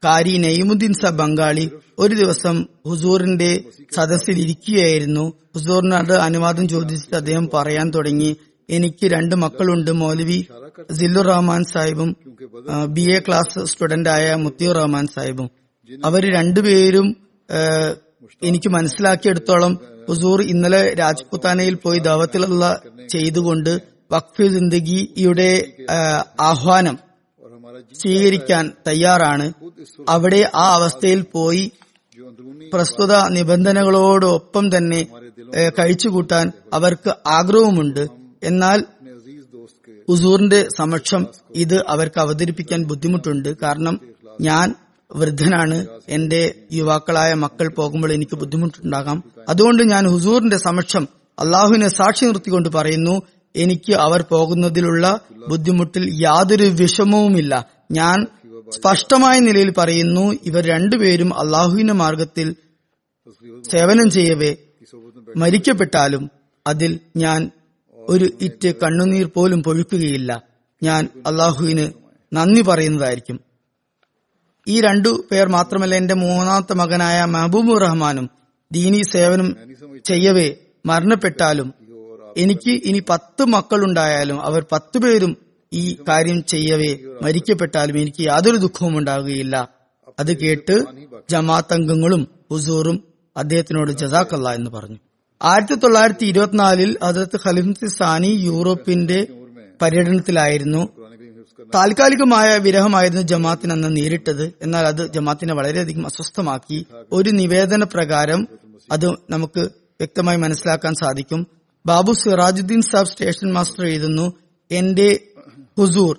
കാരി 0.04 0.38
നെയ്മുദ്ദീൻ 0.38 0.92
സ 0.92 1.06
ബംഗാളി 1.06 1.70
ഒരു 1.98 2.14
ദിവസം 2.14 2.66
ഹുസൂറിന്റെ 2.88 3.64
സദസ്സിൽ 3.96 4.38
ഇരിക്കുകയായിരുന്നു 4.38 5.24
ഹുസൂറിനോട് 5.56 6.12
അനുവാദം 6.12 6.68
ചോദിച്ചിട്ട് 6.68 7.16
അദ്ദേഹം 7.16 7.50
പറയാൻ 7.54 7.90
തുടങ്ങി 7.90 8.36
എനിക്ക് 8.70 9.06
രണ്ട് 9.06 9.34
മക്കളുണ്ട്. 9.34 9.90
മൗലവി 9.90 10.46
ജില്ലു 10.92 11.20
റഹ്മാൻ 11.20 11.64
സാഹിബും 11.64 12.16
ബി 12.88 13.00
എ 13.00 13.18
ക്ലാസ് 13.18 13.58
സ്റ്റുഡന്റായ 13.64 14.34
മുത്തിയുർ 14.34 14.76
റഹ്മാൻ 14.76 15.06
സാഹിബും. 15.06 15.50
അവർ 16.04 16.22
രണ്ടുപേരും 16.32 17.16
എനിക്ക് 18.42 18.68
മനസ്സിലാക്കിയെടുത്തോളം 18.68 19.78
ഹുസൂർ 20.08 20.42
ഇന്നലെ 20.42 20.94
രാജ്പുത്താനയിൽ 20.94 21.74
പോയി 21.74 21.98
ദാവത്തിലുള്ള 21.98 22.64
ചെയ്തുകൊണ്ട് 23.08 23.72
വഖഫ് 24.12 24.42
ജിന്ദഗിയുടെ 24.42 25.50
ആഹ്വാനം 26.40 27.07
സ്വീകരിക്കാൻ 27.92 28.72
തയ്യാറാണ്. 28.86 29.52
അവിടെ 30.08 30.50
ആ 30.54 30.74
അവസ്ഥയിൽ 30.74 31.20
പോയി 31.22 31.72
പ്രസ്തുത 32.72 33.28
നിബന്ധനകളോടൊപ്പം 33.28 34.76
തന്നെ 34.76 35.06
കഴിച്ചുകൂട്ടാൻ 35.78 36.52
അവർക്ക് 36.72 37.14
ആഗ്രഹവുമുണ്ട്. 37.26 38.06
എന്നാൽ 38.42 38.84
ഹുസൂറിന്റെ 40.08 40.68
സമക്ഷം 40.78 41.26
ഇത് 41.54 41.86
അവർക്ക് 41.88 42.20
അവതരിപ്പിക്കാൻ 42.20 42.84
ബുദ്ധിമുട്ടുണ്ട്. 42.84 43.56
കാരണം 43.62 44.00
ഞാൻ 44.40 44.74
വൃദ്ധനാണ്. 45.16 45.86
എന്റെ 46.08 46.54
യുവാക്കളായ 46.72 47.34
മക്കൾ 47.34 47.68
പോകുമ്പോൾ 47.68 48.12
എനിക്ക് 48.12 48.36
ബുദ്ധിമുട്ടുണ്ടാകാം. 48.36 49.24
അതുകൊണ്ട് 49.48 49.82
ഞാൻ 49.82 50.06
ഹുസൂറിന്റെ 50.08 50.58
സമക്ഷം 50.58 51.08
അള്ളാഹുവിനെ 51.38 51.88
സാക്ഷി 51.88 52.24
നിർത്തിക്കൊണ്ട് 52.24 52.68
പറയുന്നു 52.68 53.22
എനിക്ക് 53.58 53.92
അവർ 53.92 54.22
പോകുന്നതിലുള്ള 54.22 55.20
ബുദ്ധിമുട്ടിൽ 55.48 56.10
യാതൊരു 56.22 56.64
വിഷമവുമില്ല. 56.64 57.68
ഞാൻ 57.92 58.26
സ്പഷ്ടമായ 58.74 59.40
നിലയിൽ 59.40 59.70
പറയുന്നു 59.78 60.36
ഇവർ 60.44 60.64
രണ്ടുപേരും 60.64 61.40
അള്ളാഹുവിന്റെ 61.40 61.92
മാർഗത്തിൽ 61.92 62.56
സേവനം 63.70 64.10
ചെയ്യവേ. 64.10 64.56
മരിക്കപ്പെട്ടാലും 65.36 66.30
അതിൽ 66.66 67.00
ഞാൻ 67.16 67.50
ഒരു 67.94 68.30
ഇറ്റ് 68.40 68.74
കണ്ണുനീർ 68.82 69.26
പോലും 69.26 69.62
പൊഴിക്കുകയില്ല. 69.62 70.42
ഞാൻ 70.82 71.08
അള്ളാഹുവിന് 71.26 71.88
നന്ദി 72.32 72.62
പറയുന്നതായിരിക്കും. 72.62 73.40
ഈ 74.68 74.80
രണ്ടു 74.80 75.24
പേർ 75.30 75.48
മാത്രമല്ല 75.48 75.94
എന്റെ 75.94 76.14
മൂന്നാമത്തെ 76.14 76.74
മകനായ 76.74 77.24
മെഹബൂബുർ 77.24 77.80
റഹ്മാനും 77.80 78.30
ദീനി 78.72 79.02
സേവനം 79.12 79.56
ചെയ്യവേ. 80.04 80.54
മരണപ്പെട്ടാലും 80.86 81.74
എനിക്ക് 82.38 82.70
ഇനി 82.70 83.02
പത്ത് 83.08 83.44
മക്കളുണ്ടായാലും 83.44 84.42
അവർ 84.42 84.62
പേരും 85.04 85.36
ഈ 85.72 85.96
കാര്യം 86.08 86.44
ചെയ്യവേ 86.44 86.98
മരിക്കപ്പെട്ടാലും 87.22 87.98
എനിക്ക് 87.98 88.22
യാതൊരു 88.26 88.56
ദുഃഖവും 88.56 88.98
ഉണ്ടാകുകയില്ല. 88.98 89.68
അത് 90.18 90.36
കേട്ട് 90.36 90.84
ജമാഅത്ത് 91.30 91.74
അംഗങ്ങളും 91.74 92.28
ഹുസൂറും 92.50 93.04
അദ്ദേഹത്തിനോട് 93.36 93.90
ജസാക്കല്ല 93.90 94.54
എന്ന് 94.54 94.70
പറഞ്ഞു. 94.70 94.98
ആയിരത്തി 95.42 95.74
തൊള്ളായിരത്തി 95.74 96.26
ഇരുപത്തിനാലിൽ 96.26 96.98
ഹജറത്ത് 97.04 97.38
ഖലിഫി 97.46 97.86
സാനി 97.86 98.26
യൂറോപ്പിന്റെ 98.26 99.26
പര്യടനത്തിലായിരുന്നു. 99.82 100.88
താൽക്കാലികമായ 101.74 102.58
വിരഹമായിരുന്നു 102.58 103.22
ജമാത്തിന് 103.22 103.72
അന്ന് 103.72 103.96
നേരിട്ടത്. 103.96 104.52
എന്നാൽ 104.62 104.86
അത് 104.86 105.12
ജമാത്തിനെ 105.12 105.54
വളരെയധികം 105.54 106.06
അസ്വസ്ഥമാക്കി. 106.06 106.86
ഒരു 107.12 107.30
നിവേദന 107.30 107.84
പ്രകാരം 107.84 108.48
അത് 108.92 109.06
നമുക്ക് 109.30 109.60
വ്യക്തമായി 110.00 110.36
മനസ്സിലാക്കാൻ 110.36 110.94
സാധിക്കും. 110.94 111.57
ബാബു 111.88 112.12
സിറാജുദ്ദീൻ 112.12 112.80
സാബ് 112.82 113.06
സ്റ്റേഷൻ 113.06 113.52
മാസ്റ്റർ 113.52 113.86
എഴുതുന്നു 113.86 114.32
എന്റെ 114.70 115.20
ഹുസൂർ 115.78 116.14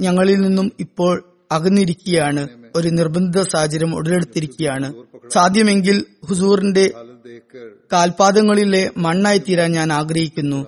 ഞങ്ങളിൽ 0.00 0.36
നിന്നും 0.40 0.72
ഇപ്പോൾ 0.80 1.14
അകന്നിരിക്കുകയാണ്. 1.52 2.48
ഒരു 2.76 2.88
നിർബന്ധിത 2.88 3.42
സാഹചര്യം 3.42 3.94
ഉടലെടുത്തിരിക്കുകയാണ്. 3.94 4.88
സാധ്യമെങ്കിൽ 5.34 6.04
ഹുസൂറിന്റെ 6.28 6.84
കാൽപാദങ്ങളിലെ 7.92 8.90
മണ്ണായി 8.96 9.38
തീരാൻ 9.38 9.72
ഞാൻ 9.72 9.92
ആഗ്രഹിക്കുന്നു. 9.92 10.66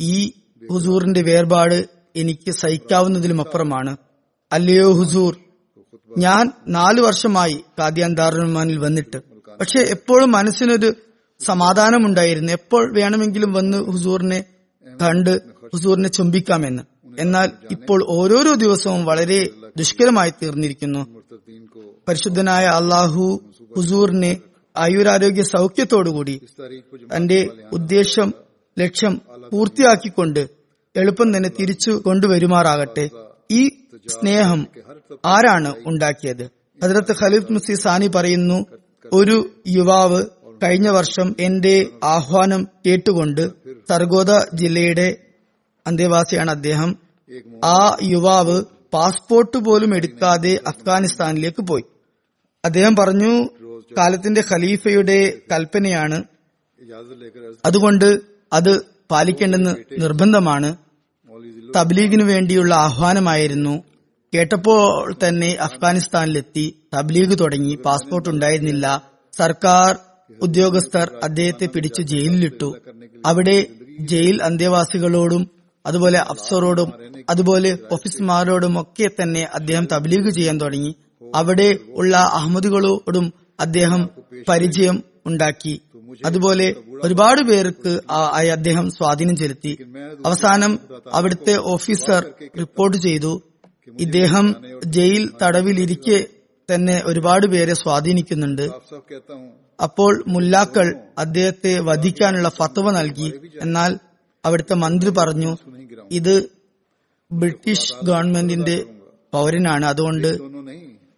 ഈ 0.00 0.32
ഹുസൂറിന്റെ 0.70 1.22
വേർപാട് 1.22 1.88
എനിക്ക് 2.16 2.50
സഹിക്കാവുന്നതിലും 2.50 3.40
അപ്പുറമാണ്. 3.40 3.96
അല്ലയോ 4.52 4.92
ഹുസൂർ 4.92 5.36
ഞാൻ 6.18 6.50
നാലു 6.68 7.02
വർഷമായി 7.02 7.64
കാദ്യാൻ 7.78 8.14
വന്നിട്ട്. 8.80 9.18
പക്ഷെ 9.60 9.78
എപ്പോഴും 9.78 10.32
മനസ്സിനൊരു 10.32 10.94
സമാധാനമുണ്ടായിരുന്നു. 11.40 12.52
എപ്പോൾ 12.52 12.96
വേണമെങ്കിലും 12.96 13.52
വന്ന് 13.52 13.78
ഹുസൂറിനെ 13.78 14.44
കണ്ട് 15.02 15.40
ഹുസൂറിനെ 15.74 16.08
ചുംബിക്കാമെന്ന്. 16.08 16.82
എന്നാൽ 17.18 17.50
ഇപ്പോൾ 17.70 18.06
ഓരോരോ 18.08 18.54
ദിവസവും 18.54 19.04
വളരെ 19.04 19.50
ദുഷ്കരമായി 19.78 20.30
തീർന്നിരിക്കുന്നു. 20.30 21.22
പരിശുദ്ധനായ 22.08 22.66
അള്ളാഹു 22.66 23.40
ഹുസൂറിനെ 23.76 24.40
ആയുരാരോഗ്യ 24.76 25.42
സൗഖ്യത്തോടുകൂടി 25.42 26.40
തന്റെ 27.16 27.48
ഉദ്ദേശം 27.72 28.34
ലക്ഷ്യം 28.78 29.20
പൂർത്തിയാക്കിക്കൊണ്ട് 29.52 30.48
എളുപ്പം 30.96 31.36
തന്നെ 31.36 31.50
തിരിച്ചു 31.60 31.90
കൊണ്ടുവരുമാറാകട്ടെ. 31.90 33.10
ഈ 33.50 33.68
സ്നേഹം 34.08 34.66
ആരാണ് 35.26 35.74
ഉണ്ടാക്കിയത്? 35.86 36.50
ഹജരത്ത് 36.82 37.24
ഖലീഫ് 37.24 37.52
മുസി 37.52 37.74
സാനി 37.74 38.06
പറയുന്നു 38.06 38.66
ഒരു 39.12 39.50
യുവാവ് 39.68 40.24
കഴിഞ്ഞ 40.62 40.88
വർഷം 40.88 41.36
എന്റെ 41.40 41.86
ആഹ്വാനം 42.04 42.68
കേട്ടുകൊണ്ട് 42.86 43.50
സർഗോദ 43.88 44.28
ജില്ലയുടെ 44.54 45.16
അന്തേവാസിയാണ് 45.86 46.50
അദ്ദേഹം. 46.50 46.96
ആ 47.64 47.96
യുവാവ് 48.02 48.62
പാസ്പോർട്ട് 48.92 49.56
പോലും 49.56 49.96
എടുക്കാതെ 49.96 50.60
അഫ്ഗാനിസ്ഥാനിലേക്ക് 50.66 51.62
പോയി. 51.62 51.84
അദ്ദേഹം 52.64 52.96
പറഞ്ഞു 52.96 53.48
കാലത്തിന്റെ 53.98 54.44
ഖലീഫയുടെ 54.52 55.38
കൽപ്പനയാണ്. 55.52 56.24
അതുകൊണ്ട് 57.64 58.20
അത് 58.52 58.80
പാലിക്കേണ്ടെന്ന് 59.10 59.74
നിർബന്ധമാണ്. 59.98 60.76
തബ്ലീഗിനു 61.76 62.24
വേണ്ടിയുള്ള 62.24 62.74
ആഹ്വാനമായിരുന്നു. 62.74 63.82
കേട്ടപ്പോൾ 64.34 65.14
തന്നെ 65.28 65.56
അഫ്ഗാനിസ്ഥാനിലെത്തി. 65.60 66.76
തബ്ലീഗ് 66.94 67.38
തുടങ്ങി. 67.40 67.74
പാസ്പോർട്ട് 67.74 68.28
ഉണ്ടായിരുന്നില്ല. 68.28 69.10
സർക്കാർ 69.32 69.98
ഉദ്യോഗസ്ഥർ 70.42 71.10
അദ്ദേഹത്തെ 71.22 71.66
പിടിച്ചു 71.66 72.02
ജയിലിലിട്ടു. 72.02 72.76
അവിടെ 73.26 73.66
ജയിൽ 74.00 74.42
അന്തേവാസികളോടും 74.42 75.50
അതുപോലെ 75.86 76.18
അഫ്സറോടും 76.18 76.92
അതുപോലെ 77.30 77.78
ഓഫീസർമാരോടും 77.92 78.80
ഒക്കെ 78.80 79.22
തന്നെ 79.22 79.48
അദ്ദേഹം 79.54 79.88
തബ്ലീഗ് 79.92 80.30
ചെയ്യാൻ 80.30 80.60
തുടങ്ങി. 80.60 80.94
അവിടെ 81.34 81.78
ഉള്ള 81.88 82.16
അഹമ്മദുകളോടും 82.16 83.32
അദ്ദേഹം 83.60 84.08
പരിചയം 84.48 85.02
ഉണ്ടാക്കി. 85.26 85.80
അതുപോലെ 86.24 86.74
ഒരുപാട് 87.02 87.42
പേർക്ക് 87.42 88.00
അദ്ദേഹം 88.52 88.90
സ്വാധീനം 88.90 89.36
ചെലുത്തി. 89.36 89.78
അവസാനം 90.26 90.78
അവിടുത്തെ 91.12 91.56
ഓഫീസർ 91.56 92.26
റിപ്പോർട്ട് 92.58 92.96
ചെയ്തു. 92.96 93.42
ഇദ്ദേഹം 94.00 94.54
ജയിൽ 94.86 95.30
തടവിലിരിക്കെ 95.42 96.26
തന്നെ 96.74 97.02
ഒരുപാട് 97.04 97.46
പേരെ 97.46 97.74
സ്വാധീനിക്കുന്നുണ്ട്. 97.74 98.70
അപ്പോൾ 99.82 100.24
മുല്ലാക്കൾ 100.28 100.94
അദ്ദേഹത്തെ 101.18 101.78
വധിക്കാനുള്ള 101.78 102.48
ഫത്വ 102.48 102.90
നൽകി. 102.90 103.32
എന്നാൽ 103.62 103.98
അവിടുത്തെ 104.44 104.74
മന്ത്രി 104.74 105.10
പറഞ്ഞു 105.10 105.56
ഇത് 106.10 106.48
ബ്രിട്ടീഷ് 107.32 107.94
ഗവൺമെന്റിന്റെ 108.04 108.84
പൗരനാണ്. 109.32 109.84
അതുകൊണ്ട് 109.86 110.28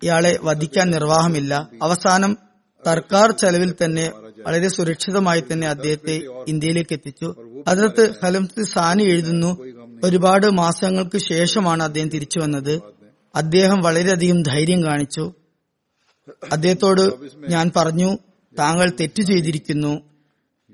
ഇയാളെ 0.02 0.38
വധിക്കാൻ 0.42 0.90
നിർവാഹമില്ല. 0.90 1.70
അവസാനം 1.82 2.36
സർക്കാർ 2.86 3.30
ചെലവിൽ 3.30 3.74
തന്നെ 3.84 4.12
വളരെ 4.46 4.68
സുരക്ഷിതമായി 4.68 5.40
തന്നെ 5.40 5.68
അദ്ദേഹത്തെ 5.68 6.20
ഇന്ത്യയിലേക്ക് 6.48 6.92
എത്തിച്ചു. 6.92 7.34
അതിനകത്ത് 7.68 8.14
ഹലംസ് 8.24 8.62
സാനി 8.74 9.02
എഴുതുന്നു 9.02 9.50
ഒരുപാട് 10.04 10.46
മാസങ്ങൾക്ക് 10.46 11.18
ശേഷമാണ് 11.18 11.82
അദ്ദേഹം 11.82 12.08
തിരിച്ചു 12.08 12.38
വന്നത്. 12.38 12.80
അദ്ദേഹം 13.34 13.80
വളരെയധികം 13.80 14.42
ധൈര്യം 14.42 14.84
കാണിച്ചു. 14.84 15.32
അദ്ദേഹത്തോട് 16.52 17.04
ഞാൻ 17.50 17.70
പറഞ്ഞു 17.76 18.18
താങ്കൾ 18.58 18.92
തെറ്റ് 19.00 19.22
ചെയ്തിരിക്കുന്നു. 19.22 20.00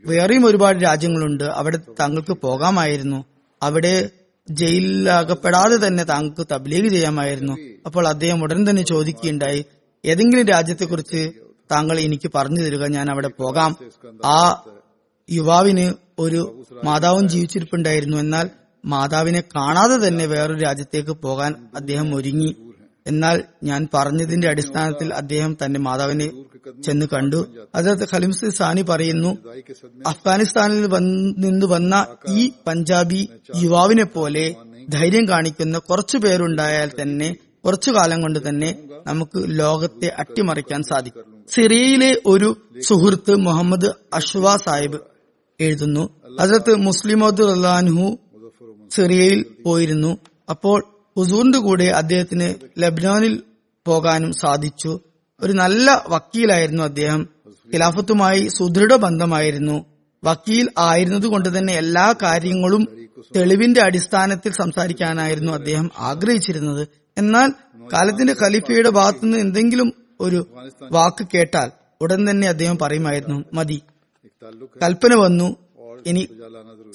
വേറെയും 0.06 0.46
ഒരുപാട് 0.46 0.82
രാജ്യങ്ങളുണ്ട്. 0.82 1.44
അവിടെ 1.44 1.76
താങ്കൾക്ക് 1.76 2.32
പോകാമായിരുന്നു. 2.32 3.24
അവിടെ 3.62 4.10
ജയിലിലാകപ്പെടാതെ 4.50 5.86
തന്നെ 5.86 6.04
താങ്കൾക്ക് 6.04 6.46
തബ്ലീഗ് 6.52 6.88
ചെയ്യാമായിരുന്നു. 6.88 7.56
അപ്പോൾ 7.86 8.08
അദ്ദേഹം 8.08 8.42
ഉടൻ 8.42 8.70
തന്നെ 8.70 8.82
ചോദിക്കുകയുണ്ടായി 8.82 9.64
ഏതെങ്കിലും 10.04 10.46
രാജ്യത്തെക്കുറിച്ച് 10.46 11.32
താങ്കൾ 11.70 12.00
എനിക്ക് 12.00 12.30
പറഞ്ഞു 12.34 12.60
തരിക 12.60 12.86
ഞാൻ 12.86 13.10
അവിടെ 13.10 13.28
പോകാം. 13.28 13.76
ആ 14.24 14.64
യുവാവിന് 15.30 15.92
ഒരു 16.18 16.64
മാതാവും 16.84 17.28
ജീവിച്ചിരിപ്പുണ്ടായിരുന്നു. 17.28 18.16
എന്നാൽ 18.16 18.50
മാതാവിനെ 18.84 19.40
കാണാതെ 19.40 20.08
തന്നെ 20.08 20.26
വേറൊരു 20.26 20.58
രാജ്യത്തേക്ക് 20.58 21.10
പോകാൻ 21.10 21.68
അദ്ദേഹം 21.74 22.14
ഒരുങ്ങി. 22.14 22.56
എന്നാൽ 23.06 23.42
ഞാൻ 23.62 23.88
പറഞ്ഞതിന്റെ 23.94 24.48
അടിസ്ഥാനത്തിൽ 24.48 25.14
അദ്ദേഹം 25.14 25.56
തന്റെ 25.64 25.80
മാതാവിനെ 25.80 26.28
ചെന്ന് 26.82 27.06
കണ്ടു. 27.12 27.46
അതായത് 27.74 28.04
ഖലിംസ് 28.12 28.48
സാനി 28.48 28.82
പറയുന്നു 28.82 29.38
അഫ്ഗാനിസ്ഥാനിൽ 30.06 30.86
നിന്ന് 31.38 31.66
വന്ന 31.66 32.06
ഈ 32.28 32.52
പഞ്ചാബി 32.66 33.28
യുവാവിനെ 33.62 34.04
പോലെ 34.04 34.54
ധൈര്യം 34.88 35.28
കാണിക്കുന്ന 35.28 35.78
കുറച്ചു 35.78 36.18
പേരുണ്ടായാൽ 36.18 36.90
തന്നെ 37.02 37.36
കുറച്ചു 37.64 37.90
കാലം 37.90 38.22
കൊണ്ട് 38.22 38.48
തന്നെ 38.48 38.70
നമുക്ക് 39.06 39.38
ലോകത്തെ 39.58 40.08
അട്ടിമറിക്കാൻ 40.18 40.82
സാധിക്കും. 40.82 41.44
സിറിയയിലെ 41.48 42.22
ഒരു 42.26 42.56
സുഹൃത്ത് 42.80 43.36
മുഹമ്മദ് 43.36 43.90
അഷ്വാ 44.14 44.56
സാഹിബ് 44.56 45.00
എഴുതുന്നു 45.60 46.04
അതിലത്ത് 46.40 46.74
മുസ്ലിം 46.74 47.24
അബ്ദുൽ 47.24 47.50
അള്ളാൻഹു 47.50 48.18
സിറിയയിൽ 48.90 49.46
പോയിരുന്നു. 49.64 50.18
അപ്പോൾ 50.50 50.93
ഹുസൂറിന്റെ 51.18 51.58
കൂടെ 51.58 51.84
അദ്ദേഹത്തിന് 51.84 52.54
ലബ്നോനിൽ 52.78 53.42
പോകാനും 53.86 54.32
സാധിച്ചു. 54.32 55.00
ഒരു 55.40 55.52
നല്ല 55.52 56.04
വക്കീലായിരുന്നു 56.08 56.82
അദ്ദേഹം. 56.82 57.28
ഖിലാഫത്തുമായി 57.48 58.48
സുദൃഢ 58.48 58.94
ബന്ധമായിരുന്നു 58.94 59.84
വക്കീൽ 60.24 60.68
ആയിരുന്നത് 60.78 61.26
കൊണ്ട് 61.26 61.58
തന്നെ 61.58 61.72
എല്ലാ 61.72 62.14
കാര്യങ്ങളും 62.22 63.08
തെളിവിന്റെ 63.36 63.82
അടിസ്ഥാനത്തിൽ 63.82 64.52
സംസാരിക്കാനായിരുന്നു 64.52 65.52
അദ്ദേഹം 65.52 65.90
ആഗ്രഹിച്ചിരുന്നത്. 65.98 66.88
എന്നാൽ 67.18 67.52
കാലത്തിന്റെ 67.92 68.36
ഖലീഫയുടെ 68.42 68.88
ഭാഗത്തുനിന്ന് 68.88 69.38
എന്തെങ്കിലും 69.38 69.92
ഒരു 70.20 70.46
വാക്ക് 70.92 71.26
കേട്ടാൽ 71.34 71.70
ഉടൻ 72.00 72.30
തന്നെ 72.30 72.48
അദ്ദേഹം 72.48 72.78
പറയുമായിരുന്നു 72.78 73.44
മതി. 73.52 73.82
കൽപ്പന 74.82 75.14
വന്നു 75.14 75.56
ഇനി 76.06 76.28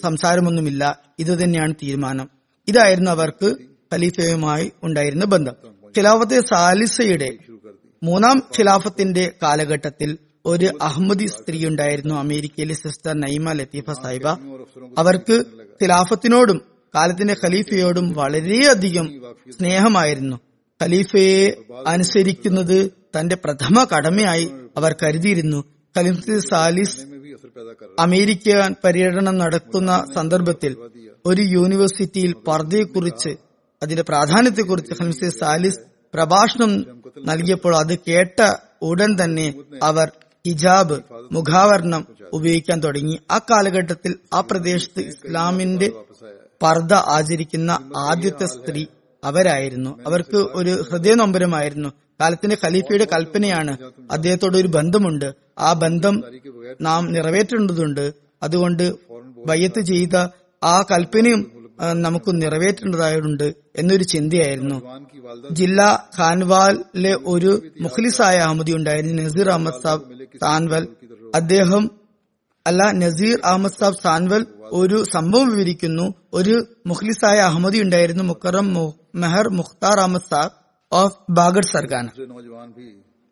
സംസാരമൊന്നുമില്ല. 0.03 0.99
ഇത് 1.19 1.43
തന്നെയാണ് 1.43 1.75
തീരുമാനം. 1.83 2.29
ഇതായിരുന്നു 2.67 3.11
അവർക്ക് 3.11 3.55
ഖലീഫയുമായി 3.93 4.71
ഉണ്ടായിരുന്ന 4.83 5.25
ബന്ധം. 5.25 5.55
ഖിലാഫത്ത് 5.97 6.39
സാലിസയുടെ 6.39 7.29
മൂന്നാം 8.03 8.37
ഖിലാഫത്തിന്റെ 8.57 9.31
കാലഘട്ടത്തിൽ 9.43 10.17
ഒരു 10.45 10.67
അഹമ്മദി 10.81 11.25
സ്ത്രീ 11.25 11.65
ഉണ്ടായിരുന്നു 11.65 12.15
അമേരിക്കയിലെ 12.15 12.73
സിസ്റ്റർ 12.73 13.13
നൈമ 13.13 13.51
ലത്തീഫ 13.51 13.91
സാഹിബ. 13.91 14.27
അവർക്ക് 14.97 15.35
ഖിലാഫത്തിനോടും 15.81 16.61
കാലത്തിന്റെ 16.95 17.35
ഖലീഫയോടും 17.45 18.11
വളരെയധികം 18.11 19.07
സ്നേഹമായിരുന്നു. 19.51 20.37
ഖലീഫയെ 20.83 21.57
അനുസരിക്കുന്നത് 21.87 22.77
തന്റെ 23.15 23.35
പ്രഥമ 23.35 23.83
കടമയായി 23.83 24.49
അവർ 24.77 24.95
കരുതിയിരുന്നു. 25.03 25.59
ഖലീഫ് 25.97 26.39
സാലിസ് 26.49 26.97
അമേരിക്ക 27.99 28.47
പര്യടനം 28.83 29.37
നടത്തുന്ന 29.37 30.05
സന്ദർഭത്തിൽ 30.15 30.73
ഒരു 31.25 31.41
യൂണിവേഴ്സിറ്റിയിൽ 31.41 32.33
പർദ്ദയെക്കുറിച്ച് 32.47 33.48
അതിന്റെ 33.83 34.03
പ്രാധാന്യത്തെക്കുറിച്ച് 34.03 34.93
ഹംസെ 35.01 35.29
സാലിസ് 35.29 35.79
പ്രഭാഷണം 36.13 37.01
നൽകിയപ്പോൾ 37.25 37.75
അത് 37.75 37.99
കേട്ട 37.99 38.53
ഉടൻ 38.81 39.23
തന്നെ 39.23 39.53
അവർ 39.83 40.11
ഹിജാബ് 40.47 40.99
മുഖാവരണം 41.31 42.07
ഉപയോഗിക്കാൻ 42.33 42.79
തുടങ്ങി. 42.79 43.19
ആ 43.31 43.37
കാലഘട്ടത്തിൽ 43.37 44.15
ആ 44.33 44.41
പ്രദേശത്ത് 44.41 44.99
ഇസ്ലാമിന്റെ 44.99 45.91
പർദ്ദ 46.63 46.93
ആചരിക്കുന്ന 46.93 47.71
ആദ്യത്തെ 47.97 48.45
സ്ത്രീ 48.45 48.85
അവരായിരുന്നു. 49.23 49.99
അവർക്ക് 50.07 50.37
ഒരു 50.37 50.83
ഹൃദയ 50.91 51.13
നൊമ്പരമായിരുന്നു 51.13 51.89
കാലത്തിന്റെ 52.21 52.57
ഖലീഫയുടെ 52.65 53.07
കൽപ്പനയാണ് 53.13 53.77
അദ്ദേഹത്തോട് 54.11 54.57
ഒരു 54.57 54.67
ബന്ധമുണ്ട്. 54.67 55.35
ആ 55.59 55.73
ബന്ധം 55.73 56.23
നാം 56.81 57.11
നിറവേറ്റേണ്ടതുണ്ട്. 57.11 58.13
അതുകൊണ്ട് 58.43 58.93
ബയ്യത്ത് 59.45 59.81
ചെയ്ത 59.81 60.15
ആ 60.63 60.81
കൽപ്പനയും 60.81 61.58
നമുക്ക് 62.05 62.41
നിറവേറ്റേണ്ടതായുണ്ട് 62.41 63.53
എന്നൊരു 63.75 64.03
ചിന്തയായിരുന്നു. 64.03 64.77
ജില്ലാ 65.51 65.89
ഖാൻവാലിലെ 66.19 67.13
ഒരു 67.25 67.51
മുഖ്ലിസായ 67.81 68.37
അഹമ്മദി 68.37 68.71
ഉണ്ടായിരുന്നു 68.71 69.23
നസീർ 69.23 69.49
അഹമ്മദ് 69.49 69.81
സാബ് 69.83 70.03
താൻവൽ 70.43 70.87
അദ്ദേഹം 71.35 71.89
അല്ല 72.67 72.91
നസീർ 72.91 73.37
അഹമ്മദ് 73.45 73.77
സാബ് 73.79 74.01
സാൻവൽ 74.03 74.45
ഒരു 74.71 75.03
സംഭവം 75.13 75.47
വിവരിക്കുന്നു. 75.49 76.13
ഒരു 76.33 76.55
മുഖ്ലിസായ 76.87 77.37
അഹമ്മദി 77.39 77.81
ഉണ്ടായിരുന്നു 77.81 78.23
മുക്കറം 78.23 78.67
മെഹർ 79.15 79.47
മുഖ്താർ 79.49 79.99
അഹമ്മദ് 79.99 80.29
സാബ് 80.31 80.55
ഓഫ് 80.91 81.17
ബാഗഡ് 81.29 81.71
സർഗാന. 81.73 82.07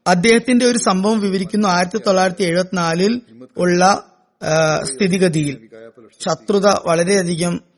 അദ്ദേഹത്തിന്റെ 0.06 0.66
ഒരു 0.66 0.78
സംഭവം 0.78 1.20
വിവരിക്കുന്നു 1.20 1.68
ആയിരത്തി 1.68 2.00
തൊള്ളായിരത്തി 2.08 2.44
എഴുപത്തിനാലിൽ 2.44 3.22
ഉള്ള 3.58 3.82
സ്ഥിതിഗതിയിൽ. 4.84 5.56
ശത്രുത 6.26 6.68
വളരെയധികം 6.86 7.77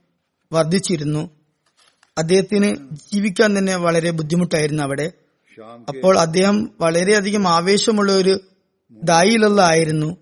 വർദ്ധിച്ചിരുന്നു. 0.51 1.29
അദ്ദേഹത്തിന് 2.17 2.75
ജീവിക്കാൻ 3.13 3.57
തന്നെ 3.57 3.75
വളരെ 3.75 4.11
ബുദ്ധിമുട്ടായിരുന്നു 4.11 4.83
അവിടെ. 4.83 5.11
അപ്പോൾ 5.89 6.19
അദ്ദേഹം 6.19 6.71
വളരെയധികം 6.79 7.47
ആവേശമുള്ള 7.47 8.11
ഒരു 8.11 8.39
ദായിലുള്ള 9.03 9.61
ആയിരുന്നു. 9.61 10.17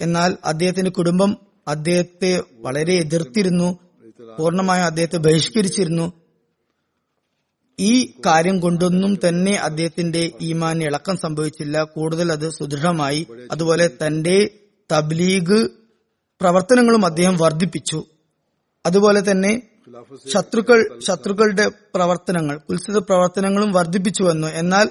എന്നാൽ 0.00 0.36
അദ്ദേഹത്തിന്റെ 0.44 0.90
കുടുംബം 0.90 1.36
അദ്ദേഹത്തെ 1.68 2.42
വളരെ 2.52 2.94
എതിർത്തിരുന്നു. 2.94 3.78
പൂർണമായും 4.38 4.84
അദ്ദേഹത്തെ 4.84 5.16
ബഹിഷ്കരിച്ചിരുന്നു. 5.16 6.12
ഈ 7.80 8.12
കാര്യം 8.26 8.60
കൊണ്ടൊന്നും 8.60 9.18
തന്നെ 9.28 9.52
അദ്ദേഹത്തിന്റെ 9.52 10.32
ഈമാൻ 10.40 10.82
ഇളക്കം 10.82 11.16
സംഭവിച്ചില്ല. 11.16 11.82
കൂടുതൽ 11.82 12.32
അത് 12.32 12.50
സുദൃഢമായി. 12.50 13.26
അതുപോലെ 13.52 13.90
തന്റെ 14.06 14.50
തബ്ലീഗ് 14.92 15.68
പ്രവർത്തനങ്ങളും 16.40 17.06
അദ്ദേഹം 17.06 17.36
വർദ്ധിപ്പിച്ചു. 17.36 18.04
അതുപോലെ 18.86 19.20
തന്നെ 19.30 19.52
ശത്രുക്കൾ 20.32 20.78
ശത്രുക്കളുടെ 21.06 21.66
പ്രവർത്തനങ്ങൾ 21.94 22.60
ഉത്സവ 22.70 22.98
പ്രവർത്തനങ്ങളും 22.98 23.72
വർദ്ധിപ്പിച്ചു 23.72 24.22
വന്നു. 24.22 24.48
എന്നാൽ 24.60 24.86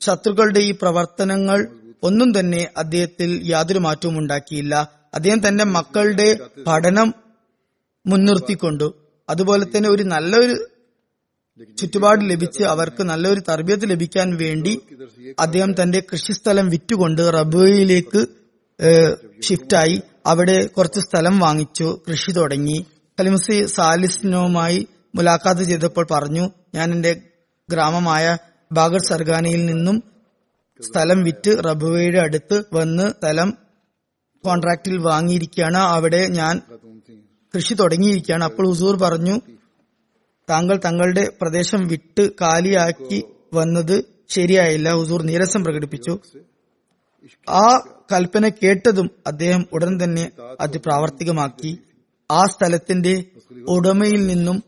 ശത്രുക്കളുടെ 0.00 0.60
ഈ 0.60 0.70
പ്രവർത്തനങ്ങൾ 0.70 1.58
ഒന്നും 2.02 2.30
തന്നെ 2.38 2.62
അദ്ദേഹത്തിൽ 2.76 3.30
യാതൊരു 3.44 3.78
മാറ്റവും 3.78 4.18
ഉണ്ടാക്കിയില്ല. 4.18 4.74
അദ്ദേഹം 5.14 5.48
തന്റെ 5.48 5.64
മക്കളുടെ 5.64 6.28
പഠനം 6.66 7.14
മുൻനിർത്തിക്കൊണ്ടു. 8.06 8.88
അതുപോലെ 9.28 9.64
തന്നെ 9.64 9.88
ഒരു 9.88 10.02
നല്ലൊരു 10.02 10.54
ചുറ്റുപാട് 11.78 12.22
ലഭിച്ച് 12.30 12.62
അവർക്ക് 12.64 13.02
നല്ലൊരു 13.02 13.42
തർബിയത്ത് 13.48 13.90
ലഭിക്കാൻ 13.90 14.36
വേണ്ടി 14.36 14.72
അദ്ദേഹം 15.38 15.70
തന്റെ 15.82 16.00
കൃഷിസ്ഥലം 16.12 16.68
വിറ്റുകൊണ്ട് 16.68 17.22
റബുയിലേക്ക് 17.34 18.26
ഷിഫ്റ്റായി 19.42 20.02
അവിടെ 20.26 20.66
കുറച്ച് 20.66 21.00
സ്ഥലം 21.00 21.38
വാങ്ങിച്ചു 21.38 22.00
കൃഷി 22.08 22.32
തുടങ്ങി. 22.32 22.78
കലിമസി 23.20 23.64
സാലിസ്നോമായി 23.64 24.88
മുലാഖാത്ത് 25.14 25.62
ചെയ്തപ്പോൾ 25.62 26.06
പറഞ്ഞു 26.10 26.50
ഞാൻ 26.74 26.92
എന്റെ 26.92 27.20
ഗ്രാമമായ 27.70 28.38
ബാഗർ 28.72 28.98
സർഗാനയിൽ 29.08 29.66
നിന്നും 29.66 30.02
സ്ഥലം 30.80 31.22
വിറ്റ് 31.22 31.64
റബുവയുടെ 31.70 32.18
അടുത്ത് 32.18 32.64
വന്ന് 32.72 33.10
സ്ഥലം 33.10 33.58
കോൺട്രാക്റ്റിൽ 34.44 34.98
വാങ്ങിയിരിക്കുകയാണ്. 34.98 35.76
അവിടെ 35.76 36.26
ഞാൻ 36.26 36.60
കൃഷി 37.54 37.74
തുടങ്ങിയിരിക്കുകയാണ്. 37.74 38.44
അപ്പോൾ 38.44 38.68
ഹുസൂർ 38.68 38.98
പറഞ്ഞു 38.98 39.40
താങ്കൾ 40.50 40.80
തങ്ങളുടെ 40.84 41.32
പ്രദേശം 41.42 41.88
വിട്ട് 41.88 42.30
കാലിയാക്കി 42.40 43.24
വന്നത് 43.54 44.04
ശരിയായില്ല. 44.28 44.92
ഹുസൂർ 44.92 45.22
നീരസം 45.22 45.64
പ്രകടിപ്പിച്ചു. 45.64 46.18
ആ 47.48 47.66
കൽപ്പന 48.12 48.48
കേട്ടതും 48.48 49.10
അദ്ദേഹം 49.26 49.66
ഉടൻ 49.72 50.04
തന്നെ 50.04 50.30
അത് 50.60 50.78
പ്രാവർത്തികമാക്കി. 50.78 51.78
ആ 52.30 52.44
സ്ഥലത്തിന്റെ 52.44 53.24
ഉടമയിൽ 53.68 54.26
നിന്നും 54.26 54.62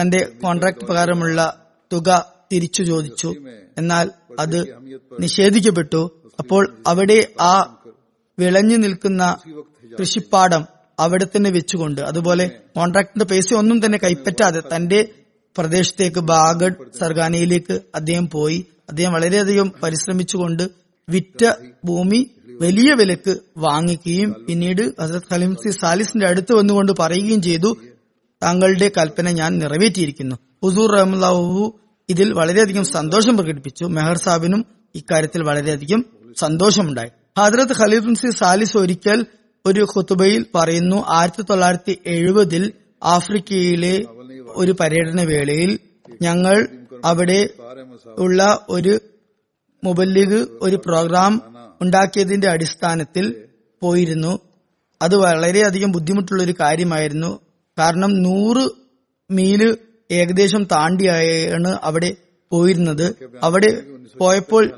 തന്റെ 0.00 0.28
കോൺട്രാക്ട് 0.42 0.84
പ്രകാരമുള്ള 0.84 1.66
തുക 1.92 2.32
തിരിച്ചു 2.52 2.82
ചോദിച്ചു. 2.82 3.34
എന്നാൽ 3.78 4.10
അത് 4.38 4.58
നിഷേധിക്കപ്പെട്ടു. 5.20 6.18
അപ്പോൾ 6.38 6.82
അവിടെ 6.86 7.28
ആ 7.40 7.78
വിളഞ്ഞു 8.38 8.76
നിൽക്കുന്ന 8.76 9.36
കൃഷിപ്പാടം 9.98 10.64
അവിടെ 10.98 11.24
തന്നെ 11.24 11.50
വെച്ചുകൊണ്ട് 11.50 12.00
അതുപോലെ 12.00 12.46
കോൺട്രാക്ടിന്റെ 12.76 13.24
പൈസ 13.24 13.54
ഒന്നും 13.54 13.84
തന്നെ 13.84 13.98
കൈപ്പറ്റാതെ 13.98 14.62
തന്റെ 14.76 15.08
പ്രദേശത്തേക്ക് 15.58 16.18
ബാഗഡ് 16.18 16.98
സർഗാനയിലേക്ക് 16.98 17.80
അദ്ദേഹം 17.94 18.30
പോയി. 18.30 18.66
അദ്ദേഹം 18.88 19.12
വളരെയധികം 19.12 19.72
പരിശ്രമിച്ചുകൊണ്ട് 19.82 20.62
വിറ്റ 21.08 21.44
ഭൂമി 21.84 22.30
വലിയ 22.62 22.90
വിലക്ക് 23.00 23.32
വാങ്ങിക്കുകയും 23.64 24.30
പിന്നീട് 24.46 24.82
ഹസരത് 25.00 25.28
ഖലീംസി 25.32 25.70
സാലിസിന്റെ 25.80 26.26
അടുത്ത് 26.30 26.52
വന്നുകൊണ്ട് 26.58 26.92
പറയുകയും 27.00 27.42
ചെയ്തു 27.48 27.70
താങ്കളുടെ 28.42 28.88
കൽപ്പന 28.98 29.30
ഞാൻ 29.40 29.50
നിറവേറ്റിയിരിക്കുന്നു. 29.62 30.36
ഹുസൂർ 30.64 30.90
റഹ്മുല്ലാഹു 30.98 31.64
ഇതിൽ 32.08 32.28
വളരെയധികം 32.32 32.84
സന്തോഷം 32.96 33.34
പ്രകടിപ്പിച്ചു. 33.38 33.84
മെഹർ 33.96 34.18
സാബിനും 34.24 34.62
ഇക്കാര്യത്തിൽ 34.94 35.42
വളരെയധികം 35.42 36.00
സന്തോഷമുണ്ടായി. 36.36 37.10
ഹദ്രത്ത് 37.38 37.74
ഖലീഫുൻസി 37.80 38.30
സാലിസ് 38.40 38.76
ഒരിക്കൽ 38.76 39.18
ഒരു 39.64 39.82
ഖുത്തുബയിൽ 39.92 40.42
പറയുന്നു 40.56 40.98
ആയിരത്തി 41.16 41.42
തൊള്ളായിരത്തി 41.42 41.94
എഴുപതിൽ 42.14 42.62
ആഫ്രിക്കയിലെ 43.14 43.94
ഒരു 44.56 44.72
പര്യടന 44.80 45.20
വേളയിൽ 45.24 45.70
ഞങ്ങൾ 46.22 46.56
അവിടെ 47.04 47.40
ഉള്ള 48.18 48.40
ഒരു 48.68 48.94
മുബല്ലിഗ് 49.82 50.40
ഒരു 50.66 50.76
പ്രോഗ്രാം 50.86 51.32
ഉണ്ടാക്കിയതിന്റെ 51.82 52.48
അടിസ്ഥാനത്തിൽ 52.48 53.44
പോയിരുന്നു. 53.80 54.38
അത് 55.02 55.16
വളരെയധികം 55.16 55.92
ബുദ്ധിമുട്ടുള്ള 55.92 56.42
ഒരു 56.42 56.54
കാര്യമായിരുന്നു. 56.60 57.40
കാരണം 57.78 58.22
നൂറ് 58.22 58.68
മീൽ 59.30 59.78
ഏകദേശം 60.10 60.64
താണ്ടിയാണ് 60.64 61.78
അവിടെ 61.82 62.16
പോയിരുന്നത്. 62.50 63.14
അവിടെ 63.42 63.82
പോയപ്പോൾ 64.18 64.72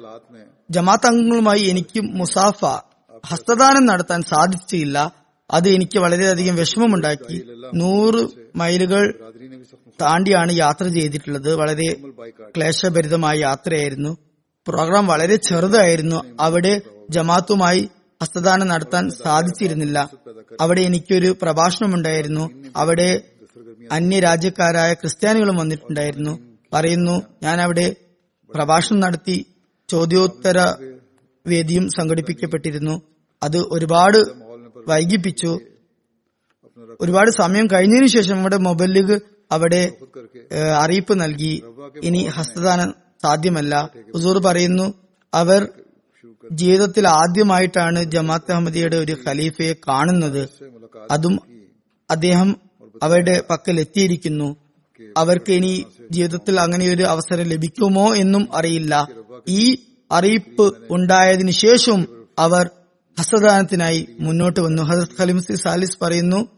ജമാഅത്ത് 0.70 1.06
അംഗങ്ങളുമായി 1.06 1.62
എനിക്ക് 1.62 2.00
മുസാഫ 2.00 2.64
ഹസ്തദാനം 3.26 3.86
നടത്താൻ 3.86 4.22
സാധിച്ചില്ല. 4.22 5.12
അത് 5.50 5.68
എനിക്ക് 5.68 5.98
വളരെയധികം 5.98 6.56
വിഷമമുണ്ടാക്കി. 6.56 7.48
നൂറ് 7.74 8.28
മൈലുകൾ 8.56 9.32
താണ്ടിയാണ് 10.00 10.52
യാത്ര 10.52 10.88
ചെയ്തിട്ടുള്ളത്. 10.88 11.54
വളരെ 11.54 11.92
ക്ലേശഭരിതമായ 12.56 13.38
യാത്രയായിരുന്നു. 13.38 14.16
പ്രോഗ്രാം 14.68 15.06
വളരെ 15.06 15.36
ചെറുതായിരുന്നു. 15.36 16.22
അവിടെ 16.40 16.80
ജമാത്തുമായി 17.10 17.88
ഹസ്തദാനം 18.22 18.68
നടത്താൻ 18.68 19.10
സാധിച്ചിരുന്നില്ല. 19.10 20.10
അവിടെ 20.60 20.80
എനിക്കൊരു 20.80 21.36
പ്രഭാഷണമുണ്ടായിരുന്നു. 21.42 22.50
അവിടെ 22.76 23.22
അന്യരാജ്യക്കാരായ 23.92 24.92
ക്രിസ്ത്യാനികളും 24.92 25.56
വന്നിട്ടുണ്ടായിരുന്നു. 25.56 26.38
പറയുന്നു 26.72 27.22
ഞാൻ 27.42 27.60
അവിടെ 27.60 27.96
പ്രഭാഷണം 28.54 29.00
നടത്തി 29.00 29.46
ചോദ്യോത്തര 29.88 30.58
വേദിയും 31.46 31.88
സംഘടിപ്പിക്കപ്പെട്ടിരുന്നു. 31.88 33.02
അത് 33.42 33.58
ഒരുപാട് 33.58 34.18
വൈകിപ്പിച്ചു. 34.88 35.58
ഒരുപാട് 37.00 37.30
സമയം 37.30 37.66
കഴിഞ്ഞതിനു 37.66 38.06
ശേഷം 38.06 38.34
നമ്മുടെ 38.36 38.56
മൊബൈലിൽ 38.56 39.20
അവിടെ 39.52 39.92
അറിയിപ്പ് 40.78 41.20
നൽകി. 41.20 41.62
ഇനി 42.02 42.18
ഹസ്തദാനം 42.18 42.94
സാധ്യമല്ല. 43.22 43.90
ഹുസൂർ 44.14 44.38
പറയുന്നു 44.38 44.94
അവർ 45.34 45.68
ജീവിതത്തിൽ 46.52 47.08
ആദ്യമായിട്ടാണ് 47.08 48.04
ജമാഅത്ത് 48.04 48.52
അഹമ്മദിയുടെ 48.52 48.96
ഒരു 48.96 49.16
ഖലീഫയെ 49.28 49.72
കാണുന്നത്. 49.72 50.48
അതും 51.10 51.38
അദ്ദേഹം 52.10 52.56
അവരുടെ 53.02 53.42
പക്കൽ 53.50 53.80
എത്തിയിരിക്കുന്നു. 53.80 54.56
അവർക്ക് 55.16 55.52
ഇനി 55.52 55.84
ജീവിതത്തിൽ 56.10 56.60
അങ്ങനെ 56.60 56.92
ഒരു 56.92 57.02
അവസരം 57.02 57.42
ലഭിക്കുമോ 57.42 58.14
എന്നും 58.14 58.48
അറിയില്ല. 58.54 59.08
ഈ 59.48 59.76
അറിയിപ്പ് 60.12 60.72
ഉണ്ടായതിനു 60.90 61.50
ശേഷം 61.50 62.06
അവർ 62.38 62.70
ഹസ്തദാനത്തിനായി 63.18 64.08
മുന്നോട്ട് 64.20 64.60
വന്നു. 64.60 64.82
ഹസരത് 64.82 65.20
ഖലിംസി 65.20 65.54
സാലിസ് 65.54 66.04
പറയുന്നു 66.04 66.48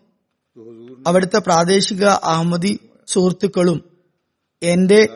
അവിടുത്തെ 1.07 1.39
പ്രാദേശിക 1.39 2.05
അഹമ്മദി 2.05 2.79
സുഹൃത്തുക്കളും 3.07 3.85
എന്റെ 4.63 5.09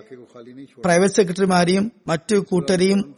പ്രൈവറ്റ് 0.84 1.14
സെക്രട്ടറിമാരെയും 1.14 1.92
മറ്റു 2.06 2.36
കൂട്ടരെയും 2.36 3.14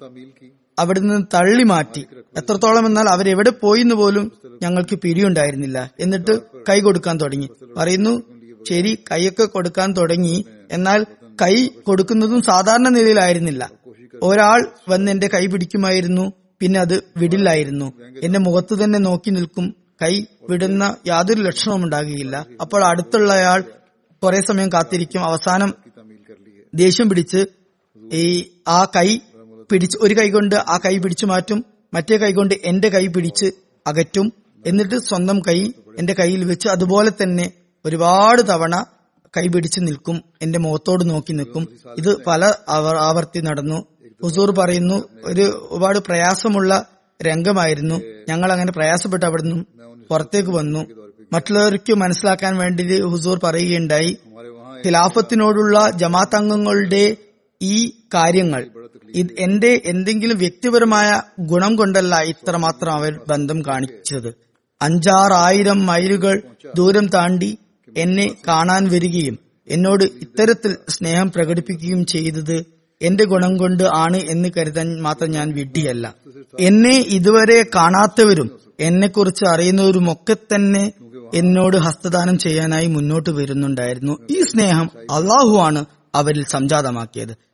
അവിടെ 0.79 1.01
നിന്ന് 1.01 1.27
തള്ളി 1.35 1.63
മാറ്റി. 1.63 2.07
എത്രത്തോളം 2.37 2.87
എന്നാൽ 2.87 3.09
അവരെവിടെ 3.09 3.51
പോയിന്ന് 3.51 3.95
പോലും 3.95 4.33
ഞങ്ങൾക്ക് 4.63 4.97
പിരിയുണ്ടായിരുന്നില്ല. 4.97 5.91
എന്നിട്ട് 6.01 6.41
കൈ 6.69 6.81
കൊടുക്കാൻ 6.81 7.21
തുടങ്ങി. 7.21 7.49
പറയുന്നു 7.77 8.23
ശരി 8.69 8.99
കൈയൊക്കെ 9.11 9.45
കൊടുക്കാൻ 9.45 9.93
തുടങ്ങി. 9.93 10.45
എന്നാൽ 10.73 11.07
കൈ 11.43 11.67
കൊടുക്കുന്നതും 11.67 12.43
സാധാരണ 12.43 12.89
നിലയിലായിരുന്നില്ല. 12.89 13.71
ഒരാൾ 14.23 14.67
വന്ന് 14.89 15.13
എന്റെ 15.13 15.27
കൈ 15.27 15.47
പിടിക്കുമായിരുന്നു 15.47 16.33
പിന്നെ 16.61 16.81
അത് 16.81 17.03
വിടില്ലായിരുന്നു. 17.17 17.93
എന്റെ 18.23 18.39
മുഖത്ത് 18.39 18.85
തന്നെ 18.85 18.99
നോക്കി 18.99 19.31
നിൽക്കും. 19.31 19.75
കൈ 20.03 20.25
വിടുന്ന 20.51 20.97
യാതൊരു 21.07 21.43
ലക്ഷണവും 21.43 21.85
ഉണ്ടാകുകയില്ല. 21.85 22.47
അപ്പോൾ 22.61 22.85
അടുത്തുള്ളയാൾ 22.85 23.65
കുറെ 24.25 24.41
സമയം 24.41 24.73
കാത്തിരിക്കും. 24.73 25.25
അവസാനം 25.25 25.75
ദേഷ്യം 26.75 27.09
പിടിച്ച് 27.09 27.47
ഈ 28.13 28.51
ആ 28.69 28.85
കൈ 28.85 29.19
പിടിച്ച് 29.73 29.99
ഒരു 30.01 30.15
കൈകൊണ്ട് 30.19 30.57
ആ 30.73 30.79
കൈ 30.85 30.95
പിടിച്ചു 30.99 31.27
മാറ്റും 31.27 31.59
മറ്റേ 31.95 32.17
കൈകൊണ്ട് 32.17 32.55
എന്റെ 32.65 32.89
കൈ 32.89 33.07
പിടിച്ച് 33.07 33.49
അകറ്റും. 33.87 34.27
എന്നിട്ട് 34.67 34.97
സ്വന്തം 34.99 35.39
കൈ 35.49 35.59
എന്റെ 35.99 36.15
കയ്യിൽ 36.19 36.43
വെച്ച് 36.45 36.69
അതുപോലെ 36.69 37.11
തന്നെ 37.23 37.47
ഒരുപാട് 37.85 38.43
തവണ 38.49 38.75
കൈ 39.37 39.47
പിടിച്ച് 39.49 39.81
നിൽക്കും. 39.81 40.17
എന്റെ 40.43 40.59
മുഖത്തോട് 40.59 41.11
നോക്കി 41.11 41.33
നിൽക്കും. 41.33 41.65
ഇത് 41.99 42.11
പല 42.25 42.43
ആവർത്തി 43.09 43.41
നടന്നു. 43.41 43.79
ഹുസൂർ 44.23 44.51
പറയുന്നു 44.51 44.97
ഒരു 45.25 45.45
ഒരുപാട് 45.71 45.99
പ്രയാസമുള്ള 45.99 46.73
രംഗമായിരുന്നു. 47.21 47.97
ഞങ്ങൾ 48.29 48.49
അങ്ങനെ 48.53 48.73
പ്രയാസപ്പെട്ട് 48.73 49.27
അവിടെ 49.27 49.43
നിന്നും 49.43 49.67
പുറത്തേക്ക് 50.11 50.51
വന്നു. 50.51 50.83
മറ്റുള്ളവർക്ക് 51.33 51.93
മനസ്സിലാക്കാൻ 51.95 52.55
വേണ്ടി 52.57 52.85
ഹുസൂർ 53.01 53.37
പറയുകയുണ്ടായി 53.45 54.13
ഖിലാഫത്തിനോടുള്ള 54.87 55.77
ജമാത്തംഗങ്ങളുടെ 55.97 57.05
ഈ 57.63 57.75
കാര്യങ്ങൾ 58.15 58.63
ഇത് 59.15 59.27
എന്റെ 59.39 59.83
എന്തെങ്കിലും 59.85 60.39
വ്യക്തിപരമായ 60.39 61.23
ഗുണം 61.41 61.77
കൊണ്ടല്ല 61.77 62.21
ഇത്രമാത്രം 62.23 62.93
അവർ 62.93 63.21
ബന്ധം 63.29 63.63
കാണിച്ചത്. 63.67 64.35
അഞ്ചാറായിരം 64.83 65.87
മൈലുകൾ 65.87 66.43
ദൂരം 66.77 67.09
താണ്ടി 67.09 67.59
എന്നെ 67.97 68.37
കാണാൻ 68.49 68.89
വരികയും 68.89 69.39
എന്നോട് 69.69 70.05
ഇത്തരത്തിൽ 70.05 70.77
സ്നേഹം 70.89 71.33
പ്രകടിപ്പിക്കുകയും 71.33 72.07
ചെയ്തത് 72.07 72.65
എന്റെ 73.03 73.25
ഗുണം 73.25 73.57
കൊണ്ട് 73.57 73.85
ആണ് 73.95 74.17
എന്ന് 74.17 74.49
കരുതാൻ 74.57 75.03
മാത്രം 75.03 75.31
ഞാൻ 75.31 75.53
വിഡ്ഢിയല്ല. 75.53 76.15
എന്നെ 76.61 77.05
ഇതുവരെ 77.09 77.63
കാണാത്തവരും 77.75 78.61
എന്നെക്കുറിച്ച് 78.81 79.45
അറിയുന്നവരുമൊക്കെ 79.45 80.35
തന്നെ 80.35 80.93
എന്നോട് 81.35 81.77
ഹസ്തദാനം 81.77 82.39
ചെയ്യാനായി 82.39 82.87
മുന്നോട്ട് 82.87 83.31
വരുന്നുണ്ടായിരുന്നു. 83.31 84.19
ഈ 84.31 84.43
സ്നേഹം 84.43 84.91
അള്ളാഹു 85.11 85.57
ആണ് 85.57 85.85
അവരിൽ 86.15 86.45
സംജാതമാക്കിയത്. 86.49 87.52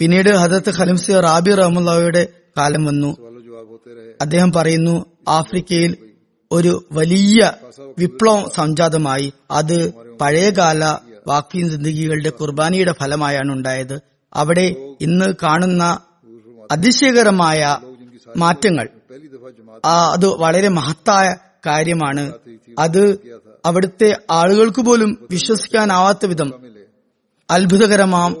പിന്നീട് 0.00 0.30
ഹജത്ത് 0.30 0.72
ഖലിംസ് 0.78 1.10
റാബി 1.10 1.54
റഹമുല്ലായുടെ 1.54 2.28
കാലം 2.58 2.84
വന്നു. 2.84 3.16
അദ്ദേഹം 4.20 4.52
പറയുന്നു 4.52 5.06
ആഫ്രിക്കയിൽ 5.28 5.96
ഒരു 6.52 6.84
വലിയ 6.92 7.52
വിപ്ലവം 7.98 8.50
സംജാതമായി. 8.54 9.32
അത് 9.50 9.92
പഴയകാല 10.20 10.84
വാക്കിൻ 11.26 11.68
ജിന്ദഗികളുടെ 11.68 12.30
കുർബാനിയുടെ 12.30 12.92
ഫലമായാണ് 12.92 13.52
ഉണ്ടായത്. 13.52 14.00
അവിടെ 14.34 14.74
ഇന്ന് 15.00 15.34
കാണുന്ന 15.42 15.98
അതിശയകരമായ 16.70 17.76
മാറ്റങ്ങൾ. 18.36 18.88
അത് 19.84 20.26
വളരെ 20.26 20.68
മഹത്തായ 20.68 21.36
കാര്യമാണ്. 21.66 22.32
അത് 22.78 23.18
അവിടുത്തെ 23.66 24.16
ആളുകൾക്ക് 24.30 24.80
പോലും 24.80 25.28
വിശ്വസിക്കാനാവാത്ത 25.30 26.26
വിധം 26.26 26.52
അത്ഭുതകരമാം 27.50 28.36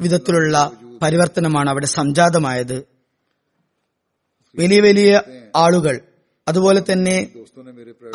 വിധത്തിലുള്ള 0.00 0.70
പരിവർത്തനമാണ് 1.04 1.70
അവിടെ 1.70 1.86
സംജാതമായത്. 1.86 2.76
വലിയ 4.58 4.80
വലിയ 4.80 5.22
ആളുകൾ. 5.56 6.00
അതുപോലെ 6.48 6.82
തന്നെ 6.92 7.28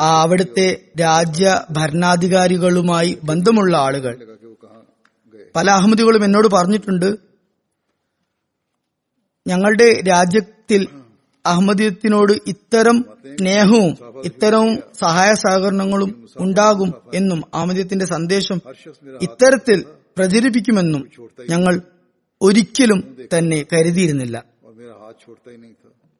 അവിടുത്തെ 0.00 0.66
രാജ്യ 1.00 1.60
ഭരണാധികാരികളുമായി 1.70 3.18
ബന്ധമുള്ള 3.24 3.76
ആളുകൾ. 3.76 4.14
പല 5.56 5.70
അഹമ്മദികളും 5.70 6.24
എന്നോട് 6.24 6.48
പറഞ്ഞിട്ടുണ്ട് 6.48 7.08
ഞങ്ങളുടെ 9.46 10.02
രാജ്യത്തിൽ 10.08 10.88
അഹമ്മദീയത്തിനോട് 11.46 12.32
ഇത്തരം 12.46 13.04
സ്നേഹവും 13.38 13.96
ഇത്തരവും 14.24 14.78
സഹായ 14.98 15.34
സഹകരണങ്ങളും 15.34 16.28
ഉണ്ടാകും 16.38 16.94
എന്നും 17.14 17.44
അഹമ്മദീയത്തിന്റെ 17.54 18.04
സന്ദേശം 18.06 18.60
ഇത്തരത്തിൽ 19.22 19.84
പ്രചരിപ്പിക്കുമെന്നും 20.18 21.10
ഞങ്ങൾ 21.50 21.80
ഒരിക്കലും 22.42 23.00
തന്നെ 23.38 23.64
കരുതിയിരുന്നില്ല. 23.72 24.44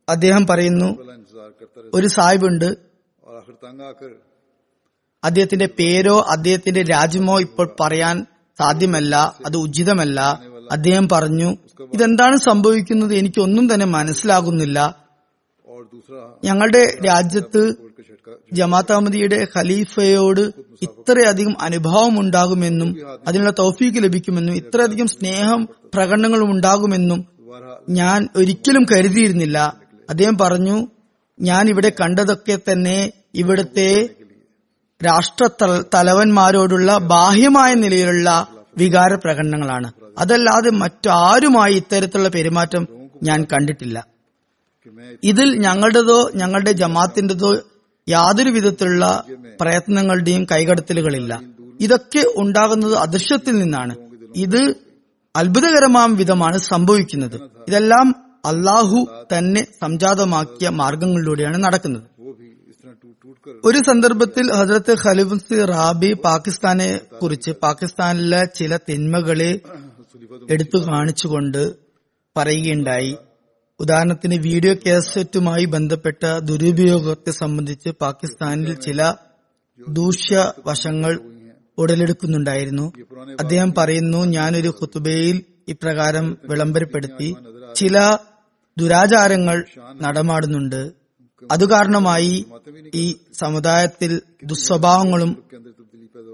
അദ്ദേഹം 0.09 0.47
പറയുന്നു 0.47 0.89
ഒരു 1.95 2.07
സാഹിബുണ്ട്. 2.07 2.77
അദ്ദേഹത്തിന്റെ 5.25 5.69
പേരോ 5.79 6.21
അദ്ദേഹത്തിന്റെ 6.29 6.83
രാജ്യമോ 6.83 7.41
ഇപ്പോൾ 7.41 7.77
പറയാൻ 7.81 8.27
സാധ്യമല്ല 8.59 9.17
അത് 9.47 9.57
ഉചിതമല്ല. 9.57 10.21
അദ്ദേഹം 10.73 11.09
പറഞ്ഞു 11.09 11.57
ഇതെന്താണ് 11.95 12.37
സംഭവിക്കുന്നത്? 12.37 13.15
എനിക്കൊന്നും 13.15 13.75
തന്നെ 13.75 13.87
മനസ്സിലാകുന്നില്ല. 13.87 14.79
ഞങ്ങളുടെ 16.45 16.83
രാജ്യത്ത് 17.07 17.63
ജമാഅത്ത് 18.53 18.93
അഹമ്മദിയുടെ 18.93 19.47
ഖലീഫയോട് 19.57 20.41
ഇത്രയധികം 20.83 21.61
അനുഭവം 21.61 22.21
ഉണ്ടാകുമെന്നും 22.21 22.91
അതിനുള്ള 23.29 23.51
തൗഫീക്ക് 23.59 24.03
ലഭിക്കുമെന്നും 24.03 24.55
ഇത്രയധികം 24.55 25.07
സ്നേഹം 25.07 25.69
പ്രകടനങ്ങളും 25.95 26.51
ഉണ്ടാകുമെന്നും 26.51 27.21
ഞാൻ 27.89 28.29
ഒരിക്കലും 28.37 28.87
കരുതിയിരുന്നില്ല. 28.93 29.59
അദ്ദേഹം 30.11 30.39
പറഞ്ഞു 30.39 30.89
ഞാൻ 31.41 31.69
ഇവിടെ 31.69 31.93
കണ്ടതൊക്കെ 32.01 32.59
തന്നെ 32.73 33.13
ഇവിടുത്തെ 33.35 34.09
രാഷ്ട്ര 35.01 35.49
തലവന്മാരോടുള്ള 35.95 36.99
ബാഹ്യമായ 36.99 37.75
നിലയിലുള്ള 37.75 38.47
വികാര 38.79 39.15
പ്രകടനങ്ങളാണ്. 39.15 39.93
അതല്ലാതെ 40.19 40.71
മറ്റാരുമായി 40.71 41.75
ഇത്തരത്തിലുള്ള 41.75 42.29
പെരുമാറ്റം 42.29 42.87
ഞാൻ 43.23 43.47
കണ്ടിട്ടില്ല. 43.53 44.07
ഇതിൽ 45.25 45.49
ഞങ്ങളുടേതോ 45.59 46.31
ഞങ്ങളുടെ 46.35 46.73
ജമാത്തിന്റേതോ 46.73 47.51
യാതൊരു 48.11 48.51
വിധത്തിലുള്ള 48.51 49.25
പ്രയത്നങ്ങളുടെയും 49.61 50.47
കൈകടത്തലുകളില്ല. 50.53 51.43
ഇതൊക്കെ 51.81 52.25
ഉണ്ടാകുന്നത് 52.37 52.95
അദൃശ്യത്തിൽ 52.95 53.59
നിന്നാണ്. 53.59 53.95
ഇത് 54.37 54.75
അത്ഭുതകരമാം 55.37 56.17
വിധമാണ് 56.17 56.59
സംഭവിക്കുന്നത്. 56.59 57.37
ഇതെല്ലാം 57.69 58.15
അള്ളാഹു 58.45 58.99
തന്നെ 59.33 59.63
സംജാതമാക്കിയ 59.83 60.69
മാർഗങ്ങളിലൂടെയാണ് 60.69 61.65
നടക്കുന്നത്. 61.65 62.03
ഒരു 63.65 63.79
സന്ദർഭത്തിൽ 63.79 64.53
ഹസരത്ത് 64.53 64.95
ഖലിഫ് 65.07 65.69
റാബി 65.69 66.13
പാകിസ്ഥാനെ 66.13 67.01
കുറിച്ച് 67.23 67.51
പാകിസ്ഥാനിലെ 67.51 68.45
ചില 68.45 68.77
തിന്മകളെ 68.77 69.61
എടുത്തു 70.51 70.79
കാണിച്ചുകൊണ്ട് 70.79 71.73
പറയുകയുണ്ടായി. 72.37 73.17
ഉദാഹരണത്തിന് 73.81 74.35
വീഡിയോ 74.35 74.75
കാസറ്റുമായി 74.75 75.65
ബന്ധപ്പെട്ട 75.65 76.39
ദുരുപയോഗത്തെ 76.39 77.31
സംബന്ധിച്ച് 77.31 77.89
പാകിസ്ഥാനിൽ 77.89 78.75
ചില 78.75 79.15
ദൂഷ്യവശങ്ങൾ 79.89 81.21
ഉടലെടുക്കുന്നുണ്ടായിരുന്നു. 81.79 82.93
അദ്ദേഹം 83.41 83.75
പറയുന്നു 83.79 84.25
ഞാനൊരു 84.25 84.69
ഹുത്തുബയിൽ 84.69 85.45
ഇപ്രകാരം 85.69 86.39
വിളംബരപ്പെടുത്തി 86.49 87.35
ചില 87.75 88.17
ദുരാചാരങ്ങൾ 88.79 89.65
നടമാടുന്നുണ്ട്. 90.03 90.83
അതുകാരണമായി 91.53 92.45
ഈ 92.95 93.15
സമുദായത്തിൽ 93.33 94.21
ദുസ്വഭാവങ്ങളും 94.45 95.45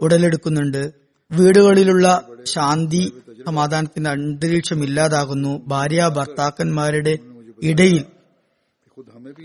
ഉടലെടുക്കുന്നുണ്ട്. 0.02 0.82
വീടുകളിലുള്ള 1.30 2.06
ശാന്തി 2.44 3.12
സമാധാനത്തിന്റെ 3.46 4.10
അന്തരീക്ഷം 4.10 4.84
ഇല്ലാതാകുന്നു. 4.84 5.62
ഭാര്യ 5.68 6.10
ഭർത്താക്കന്മാരുടെ 6.16 7.14
ഇടയിൽ 7.62 8.04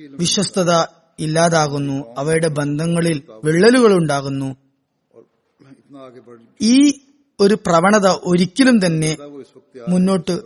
വിശ്വസ്തത 0.09 0.71
ഇല്ലാതാകുന്നു. 1.19 2.15
അവയുടെ 2.17 2.47
ബന്ധങ്ങളിൽ 2.47 3.23
വിള്ളലുകൾ 3.43 3.93
ഉണ്ടാകുന്നു 3.93 4.55
ഈ 6.61 6.91
ഒരു 7.39 7.53
പ്രവണത 7.53 8.07
ഒരിക്കലും 8.07 8.85
തന്നെ 8.85 9.17
മുന്നോട്ട് 9.89 10.41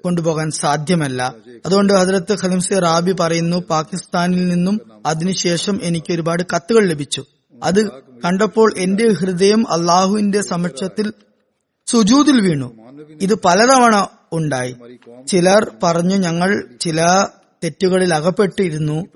കൊണ്ടുപോകാൻ 0.00 0.50
സാധ്യമല്ല. 0.50 1.34
അതുകൊണ്ട് 1.66 1.92
ഹജരത്ത് 1.92 2.36
ഖലിംസി 2.42 2.74
റാബി 2.74 3.12
പറയുന്നു 3.12 3.56
പാകിസ്ഥാനിൽ 3.70 4.48
നിന്നും 4.48 4.80
അതിനുശേഷം 5.06 5.80
എനിക്ക് 5.82 6.12
ഒരുപാട് 6.12 6.42
കത്തുകൾ 6.42 6.86
ലഭിച്ചു. 6.88 7.24
അത് 7.62 7.90
കണ്ടപ്പോൾ 8.24 8.74
എന്റെ 8.78 9.08
ഹൃദയം 9.08 9.72
അള്ളാഹുവിന്റെ 9.72 10.40
സമക്ഷത്തിൽ 10.40 11.12
സുജൂതിൽ 11.86 12.40
വീണു. 12.40 12.72
ഇത് 13.20 13.34
പലതവണ 13.34 14.17
ഉണ്ടായി. 14.32 14.76
ചിലർ 15.26 15.72
പറഞ്ഞു 15.82 16.16
ഞങ്ങൾ 16.16 16.78
ചില 16.80 17.00
തെറ്റുകളിൽ 17.64 18.14
അകപ്പെട്ടിരുന്നു. 18.14 19.06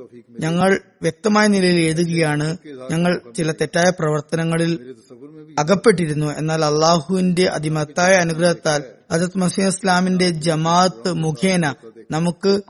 ഞങ്ങൾ 0.41 0.81
വ്യക്തമായ 1.03 1.47
നിലയിൽ 1.47 1.81
എഴുതുകയാണ്. 1.81 2.57
ഞങ്ങൾ 2.91 3.21
ചില 3.37 3.53
തെറ്റായ 3.53 3.91
പ്രവർത്തനങ്ങളിൽ 3.91 4.95
അകപ്പെട്ടിരുന്നു. 5.59 6.27
എന്നാൽ 6.39 6.65
അള്ളാഹുവിന്റെ 6.65 7.45
അതിമത്തായ 7.45 8.15
അനുഗ്രഹത്താൽ 8.15 8.83
അജത് 9.11 9.39
മസീം 9.39 9.67
ഇസ്ലാമിന്റെ 9.67 10.29
ജമാഅത്ത് 10.29 11.13
മുഖേന 11.13 11.75
നമുക്ക് 12.11 12.63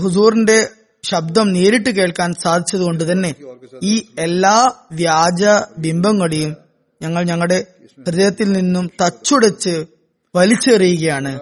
ഹുസൂറിന്റെ 0.00 0.68
ശബ്ദം 1.04 1.52
നേരിട്ട് 1.52 1.90
കേൾക്കാൻ 1.90 2.34
സാധിച്ചതുകൊണ്ട് 2.34 3.12
തന്നെ 3.12 3.34
ഈ 3.82 4.06
എല്ലാ 4.18 4.72
വ്യാജ 4.92 5.44
ബിംബങ്ങളെയും 5.78 6.56
ഞങ്ങൾ 7.02 7.24
ഞങ്ങളുടെ 7.24 7.66
ഹൃദയത്തിൽ 8.06 8.52
നിന്നും 8.52 8.90
തച്ചുടച്ച് 9.00 9.86
വലിച്ചെറിയുകയാണ്. 10.34 11.40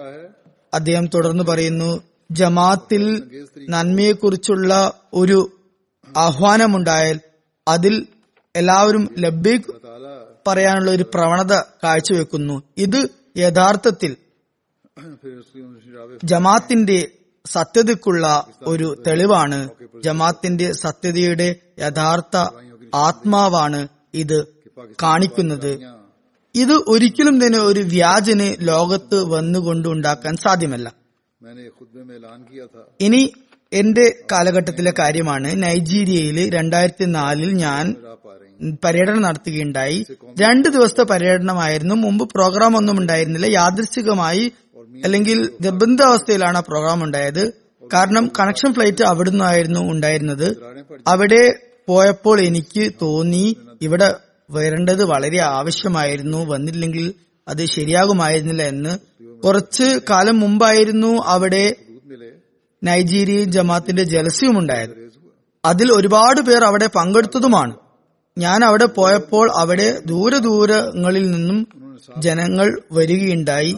അദ്ദേഹം 0.73 1.05
തുടർന്ന് 1.05 1.43
പറയുന്നു 1.43 2.03
ജമാത്തിൽ 2.31 3.23
നന്മയെക്കുറിച്ചുള്ള 3.69 4.93
ഒരു 5.13 5.51
ആഹ്വാനമുണ്ടായാൽ 6.17 7.19
അതിൽ 7.67 8.07
എല്ലാവരും 8.55 9.15
ലബ്ബി 9.17 9.61
പറയാനുള്ള 10.47 10.91
ഒരു 10.91 11.05
പ്രവണത 11.13 11.53
കാഴ്ചവെക്കുന്നു. 11.83 12.63
ഇത് 12.77 13.07
യഥാർത്ഥത്തിൽ 13.37 14.15
ജമാത്തിന്റെ 16.23 17.11
സത്യതയ്ക്കുള്ള 17.45 18.47
ഒരു 18.67 19.03
തെളിവാണ്. 19.07 19.69
ജമാത്തിന്റെ 20.03 20.71
സത്യതയുടെ 20.71 21.55
യഥാർത്ഥ 21.79 22.37
ആത്മാവാണ് 22.95 23.87
ഇത് 24.13 24.47
കാണിക്കുന്നത്. 25.03 25.98
ഇത് 26.55 26.71
ഒരിക്കലും 26.71 27.45
തന്നെ 27.45 27.59
ഒരു 27.59 27.79
വ്യാജന് 27.79 28.67
ലോകത്ത് 28.67 29.23
വന്നുകൊണ്ട് 29.23 29.87
ഉണ്ടാക്കാൻ 29.87 30.37
സാധ്യമല്ല. 30.37 30.93
ഇനി 33.01 33.33
എന്റെ 33.73 34.15
കാലഘട്ടത്തിലെ 34.31 34.93
കാര്യമാണ്. 34.99 35.63
നൈജീരിയയിൽ 35.63 36.49
രണ്ടായിരത്തി 36.49 37.05
നാലിൽ 37.05 37.51
ഞാൻ 37.53 37.95
പര്യടനം 38.85 39.21
നടത്തുകയുണ്ടായി. 39.21 40.05
രണ്ട് 40.41 40.69
ദിവസത്തെ 40.69 41.03
പര്യടനമായിരുന്നു. 41.03 41.95
മുമ്പ് 41.95 42.29
പ്രോഗ്രാം 42.33 42.77
ഒന്നും 42.77 42.99
ഉണ്ടായിരുന്നില്ല. 42.99 43.45
യാദൃശികമായി 43.45 44.51
അല്ലെങ്കിൽ 45.05 45.49
നിർബന്ധാവസ്ഥയിലാണ് 45.61 46.57
ആ 46.57 46.59
പ്രോഗ്രാം 46.59 47.03
ഉണ്ടായത്. 47.03 47.53
കാരണം 47.93 48.31
കണക്ഷൻ 48.39 48.73
ഫ്ലൈറ്റ് 48.73 49.03
അവിടുന്നായിരുന്നു 49.03 49.79
ഉണ്ടായിരുന്നത്. 49.79 50.57
അവിടെ 51.07 51.59
പോയപ്പോൾ 51.87 52.41
എനിക്ക് 52.41 52.91
തോന്നി 53.01 53.57
ഇവിടെ 53.81 54.13
വരേണ്ടത് 54.49 55.03
വളരെ 55.03 55.39
ആവശ്യമായിരുന്നു. 55.39 56.45
വന്നില്ലെങ്കിൽ 56.45 57.13
അത് 57.47 57.65
ശരിയാകുമായിരുന്നില്ല 57.65 58.63
എന്ന് 58.63 58.99
കുറച്ച് 59.41 59.99
കാലം 60.09 60.39
മുമ്പായിരുന്നു 60.39 61.23
അവിടെ 61.25 61.75
നൈജീരിയൻ 62.83 63.51
ജമാത്തിന്റെ 63.51 64.03
ജലസ്യവും 64.03 64.59
ഉണ്ടായത്. 64.59 64.89
അതിൽ 65.65 65.91
ഒരുപാട് 65.91 66.41
പേർ 66.41 66.63
അവിടെ 66.63 66.87
പങ്കെടുത്തതുമാണ്. 66.87 67.75
ഞാൻ 68.37 68.65
അവിടെ 68.65 68.85
പോയപ്പോൾ 68.85 69.51
അവിടെ 69.55 69.99
ദൂരദൂരങ്ങളിൽ 70.05 71.31
നിന്നും 71.31 71.67
ജനങ്ങൾ 72.17 72.81
വരികയുണ്ടായി. 72.91 73.77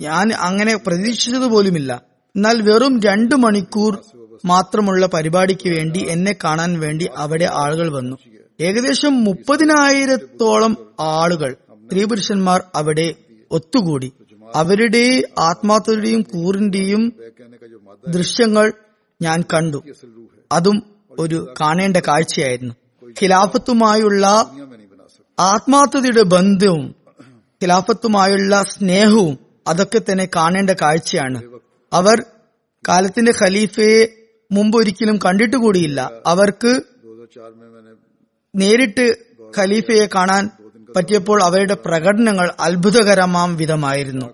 ഞാൻ 0.00 0.32
അങ്ങനെ 0.32 0.76
പ്രതീക്ഷിച്ചതുപോലുമില്ല 0.76 2.02
എന്നാൽ 2.36 2.62
വെറും 2.62 3.00
രണ്ടു 3.00 3.34
മണിക്കൂർ 3.34 4.02
മാത്രമുള്ള 4.44 5.06
പരിപാടിക്ക് 5.06 5.68
വേണ്ടി 5.68 6.06
എന്നെ 6.08 6.36
കാണാൻ 6.44 6.80
വേണ്ടി 6.80 7.08
അവിടെ 7.16 7.48
ആളുകൾ 7.52 7.92
വന്നു. 7.92 8.16
ഏകദേശം 8.60 9.24
മുപ്പതിനായിരത്തോളം 9.24 10.76
ആളുകൾ 11.00 11.52
സ്ത്രീ 11.52 12.04
പുരുഷന്മാർ 12.04 12.62
അവിടെ 12.74 13.14
ഒത്തുകൂടി. 13.50 14.12
അവരുടെ 14.54 15.22
ആത്മാർത്ഥതയുടെയും 15.38 16.22
കൂറിന്റെയും 16.22 17.12
ദൃശ്യങ്ങൾ 18.08 18.72
ഞാൻ 19.22 19.42
കണ്ടു. 19.54 19.82
അതും 20.52 20.82
ഒരു 21.18 21.54
കാണേണ്ട 21.60 21.96
കാഴ്ചയായിരുന്നു. 21.96 22.74
ഖിലാഫത്തുമായുള്ള 23.22 24.50
ആത്മാർത്ഥതയുടെ 25.38 26.22
ബന്ധവും 26.22 26.94
ഖിലാഫത്തുമായുള്ള 27.62 28.62
സ്നേഹവും 28.62 29.38
അതൊക്കെ 29.66 30.00
തന്നെ 30.12 30.28
കാണേണ്ട 30.36 30.70
കാഴ്ചയാണ്. 30.70 31.42
അവർ 31.92 32.24
കാലത്തിന്റെ 32.88 33.32
ഖലീഫയെ 33.42 34.26
മുമ്പ് 34.52 34.78
ഒരിക്കലും 34.78 35.18
കണ്ടിട്ടുകൂടിയില്ല. 35.24 36.10
അവർക്ക് 36.26 36.82
നേരിട്ട് 38.56 39.16
ഖലീഫയെ 39.58 40.08
കാണാൻ 40.14 40.50
പറ്റിയപ്പോൾ 40.96 41.42
അവരുടെ 41.42 41.74
പ്രകടനങ്ങൾ 41.74 42.50
അത്ഭുതകരമാം 42.60 43.56
വിധമായിരുന്നു. 43.56 44.26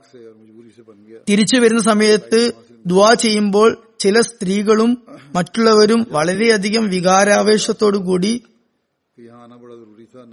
തിരിച്ചു 1.28 1.56
വരുന്ന 1.56 1.82
സമയത്ത് 1.82 2.52
ദുവാ 2.86 3.14
ചെയ്യുമ്പോൾ 3.14 3.82
ചില 3.98 4.20
സ്ത്രീകളും 4.20 5.02
മറ്റുള്ളവരും 5.34 6.06
വളരെയധികം 6.10 6.88
വികാരാവേശത്തോടുകൂടി 6.88 8.42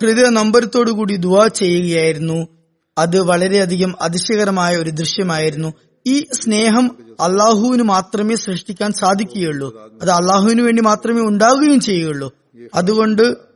ഹൃദയ 0.02 0.30
നമ്പരത്തോടുകൂടി 0.30 1.16
ദുവാ 1.16 1.48
ചെയ്യുകയായിരുന്നു. 1.48 2.48
അത് 2.98 3.20
വളരെയധികം 3.20 3.96
അതിശയകരമായ 4.02 4.78
ഒരു 4.78 4.90
ദൃശ്യമായിരുന്നു. 4.90 5.74
ഈ 6.08 6.26
സ്നേഹം 6.34 6.98
അള്ളാഹുവിന് 7.20 7.84
മാത്രമേ 7.84 8.36
സൃഷ്ടിക്കാൻ 8.36 8.92
സാധിക്കുകയുള്ളൂ. 8.94 9.92
അത് 10.02 10.10
അള്ളാഹുവിന് 10.10 10.62
വേണ്ടി 10.62 10.82
മാത്രമേ 10.82 11.22
ഉണ്ടാവുകയും 11.22 11.80
ചെയ്യുകയുള്ളൂ. 11.80 12.32
അതുകൊണ്ട് 12.76 13.49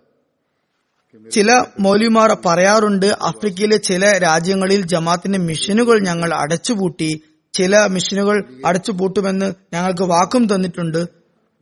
ചില 1.32 1.64
മൗലിമാർ 1.80 2.38
പറയാറുണ്ട് 2.46 3.06
ആഫ്രിക്കയിലെ 3.06 3.78
ചില 3.78 4.18
രാജ്യങ്ങളിൽ 4.18 4.88
ജമാത്തിന്റെ 4.88 5.40
മിഷനുകൾ 5.40 6.00
ഞങ്ങൾ 6.00 6.34
അടച്ചുപൂട്ടി 6.34 7.22
ചില 7.54 7.86
മിഷനുകൾ 7.86 8.44
അടച്ചുപൂട്ടുമെന്ന് 8.66 9.54
ഞങ്ങൾക്ക് 9.74 10.04
വാക്കും 10.04 10.56
തന്നിട്ടുണ്ട്. 10.56 11.06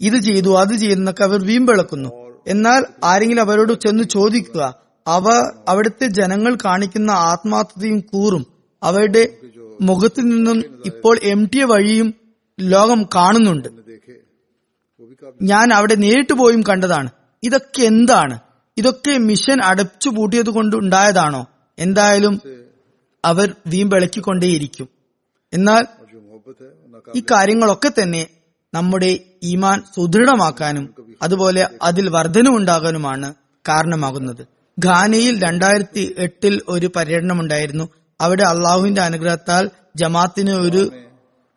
ഇത് 0.02 0.18
ചെയ്തു 0.20 0.58
അത് 0.58 0.74
ചെയ്തെന്നൊക്കെ 0.74 1.24
അവർ 1.24 1.46
വീമ്പിളക്കുന്നു. 1.46 2.10
എന്നാൽ 2.48 2.86
ആരെങ്കിലും 3.04 3.42
അവരോട് 3.42 3.74
ചെന്ന് 3.74 4.04
ചോദിക്കുക 4.04 4.76
അവ 5.08 5.28
അവിടുത്തെ 5.68 6.08
ജനങ്ങൾ 6.08 6.58
കാണിക്കുന്ന 6.66 7.12
ആത്മാർത്ഥതയും 7.12 8.00
കൂറും 8.00 8.46
അവരുടെ 8.84 9.38
മുഖത്തു 9.82 10.22
നിന്നും 10.22 10.64
ഇപ്പോൾ 10.86 11.20
എം 11.24 11.46
ടി 11.46 11.64
വഴിയും 11.64 12.14
ലോകം 12.60 13.04
കാണുന്നുണ്ട്. 13.16 13.70
ഞാൻ 15.42 15.74
അവിടെ 15.74 15.96
നേരിട്ട് 15.96 16.34
പോയും 16.34 16.62
കണ്ടതാണ്. 16.62 17.10
ഇതൊക്കെ 17.44 17.82
എന്താണ്? 17.82 18.40
ഇതൊക്കെ 18.78 19.18
മിഷൻ 19.18 19.64
അടച്ചു 19.64 20.10
പൂട്ടിയത് 20.10 20.50
കൊണ്ട് 20.50 20.76
ഉണ്ടായതാണോ? 20.76 21.46
എന്തായാലും 21.80 22.42
അവർ 23.26 23.56
വീമ്പിളക്കിക്കൊണ്ടേയിരിക്കും. 23.68 24.90
എന്നാൽ 25.54 25.86
ഈ 27.16 27.24
കാര്യങ്ങളൊക്കെ 27.32 27.92
തന്നെ 28.02 28.28
നമ്മുടെ 28.74 29.20
ഈമാൻ 29.44 29.84
സുദൃഢമാക്കാനും 29.96 30.96
അതുപോലെ 31.22 31.70
അതിൽ 31.82 32.10
വർധനമുണ്ടാകാനുമാണ് 32.10 33.34
കാരണമാകുന്നത്. 33.70 34.48
ഖാനയിൽ 34.86 35.44
രണ്ടായിരത്തി 35.44 36.16
എട്ടിൽ 36.18 36.62
ഒരു 36.68 36.92
പര്യടനമുണ്ടായിരുന്നു. 36.96 37.90
അവിടെ 38.22 38.44
അള്ളാഹുവിന്റെ 38.44 39.02
അനുഗ്രഹത്താൽ 39.02 39.70
ജമാത്തിന് 39.96 40.52
ഒരു 40.52 40.92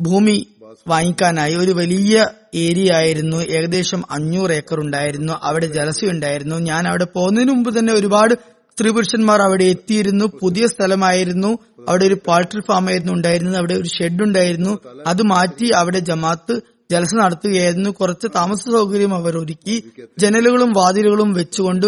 ഭൂമി 0.01 0.54
വാങ്ങിക്കാനായി 0.89 1.55
ഒരു 1.55 1.71
വലിയ 1.71 2.29
ഏരിയ 2.55 2.93
ആയിരുന്നു. 2.93 3.37
ഏകദേശം 3.37 4.03
അഞ്ഞൂറ് 4.11 4.53
ഏക്കർ 4.53 4.81
ഉണ്ടായിരുന്നു. 4.81 5.33
അവിടെ 5.43 5.67
ജലസി 5.67 6.07
ഉണ്ടായിരുന്നു. 6.07 6.57
ഞാൻ 6.57 6.89
അവിടെ 6.89 7.05
പോകുന്നതിന് 7.05 7.51
മുമ്പ് 7.53 7.79
തന്നെ 7.79 7.93
ഒരുപാട് 7.93 8.35
സ്ത്രീ 8.35 8.91
പുരുഷന്മാർ 8.91 9.41
അവിടെ 9.43 9.65
എത്തിയിരുന്നു. 9.65 10.25
പുതിയ 10.41 10.67
സ്ഥലമായിരുന്നു. 10.67 11.59
അവിടെ 11.89 12.05
ഒരു 12.05 12.15
പോൾട്രി 12.15 12.61
ഫാം 12.61 12.89
ആയിരുന്നു 12.89 13.13
ഉണ്ടായിരുന്നത്. 13.13 13.57
അവിടെ 13.57 13.75
ഒരു 13.75 13.89
ഷെഡ് 13.89 14.23
ഉണ്ടായിരുന്നു. 14.23 14.79
അത് 15.07 15.23
മാറ്റി 15.23 15.69
അവിടെ 15.69 15.99
ജമാത്ത് 15.99 16.61
ജലസ 16.91 17.15
നടത്തുകയായിരുന്നു. 17.15 17.91
കുറച്ച് 17.91 18.27
താമസ 18.35 18.59
സൗകര്യം 18.59 19.15
അവർ 19.15 19.39
ഒരുക്കി. 19.39 19.85
ജനലുകളും 20.19 20.73
വാതിലുകളും 20.73 21.33
വെച്ചുകൊണ്ട് 21.33 21.87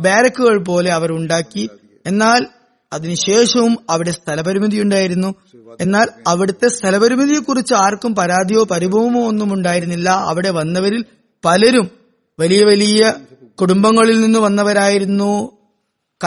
ബാരക്കുകൾ 0.00 0.64
പോലെ 0.64 0.92
അവർ 0.92 1.12
ഉണ്ടാക്കി. 1.12 1.70
എന്നാൽ 2.06 2.46
അതിനുശേഷവും 2.92 3.78
അവിടെ 3.90 4.10
സ്ഥലപരിമിതി 4.10 4.80
ഉണ്ടായിരുന്നു 4.80 5.34
എന്നാൽ 5.80 6.08
അവിടുത്തെ 6.28 6.68
സ്ഥലപരിമിതിയെക്കുറിച്ച് 6.68 7.74
ആർക്കും 7.74 8.14
പരാതിയോ 8.14 8.64
പരിഭവമോ 8.64 9.28
ഒന്നും 9.28 9.54
ഉണ്ടായിരുന്നില്ല. 9.54 10.10
അവിടെ 10.10 10.50
വന്നവരിൽ 10.50 11.04
പലരും 11.44 11.90
വലിയ 12.38 12.64
വലിയ 12.64 13.14
കുടുംബങ്ങളിൽ 13.60 14.20
നിന്ന് 14.20 14.38
വന്നവരായിരുന്നു. 14.38 15.58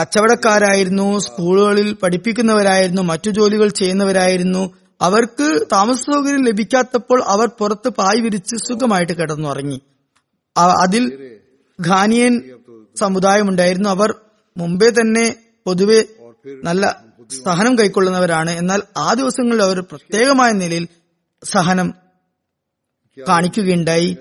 കച്ചവടക്കാരായിരുന്നു. 0.00 1.18
സ്കൂളുകളിൽ 1.18 1.92
പഠിപ്പിക്കുന്നവരായിരുന്നു. 1.92 3.02
മറ്റു 3.02 3.30
ജോലികൾ 3.30 3.68
ചെയ്യുന്നവരായിരുന്നു. 3.68 4.72
അവർക്ക് 5.00 5.66
താമസ 5.72 5.96
സൗകര്യം 5.96 6.44
ലഭിക്കാത്തപ്പോൾ 6.44 7.22
അവർ 7.22 7.50
പുറത്ത് 7.58 7.88
പായ് 7.88 8.20
വിരിച്ച് 8.20 8.56
സുഖമായിട്ട് 8.56 9.12
കിടന്നുറങ്ങി. 9.12 9.80
അതിൽ 10.56 11.30
ഖാനിയൻ 11.88 12.42
സമുദായമുണ്ടായിരുന്നു. 12.96 13.88
അവർ 13.88 14.14
മുമ്പേ 14.56 14.90
തന്നെ 14.90 15.36
പൊതുവെ 15.64 16.04
നല്ല 16.62 17.02
സഹനം 17.44 17.78
കൈക്കൊള്ളുന്നവരാണ്. 17.78 18.50
എന്നാൽ 18.50 18.82
ആ 18.96 19.14
ദിവസങ്ങളിൽ 19.14 19.62
അവർ 19.62 19.80
പ്രത്യേകമായ 19.80 20.52
നിലയിൽ 20.52 20.88
സഹനം 21.44 21.94
കാണിക്കുകയുണ്ടായി. 23.28 24.16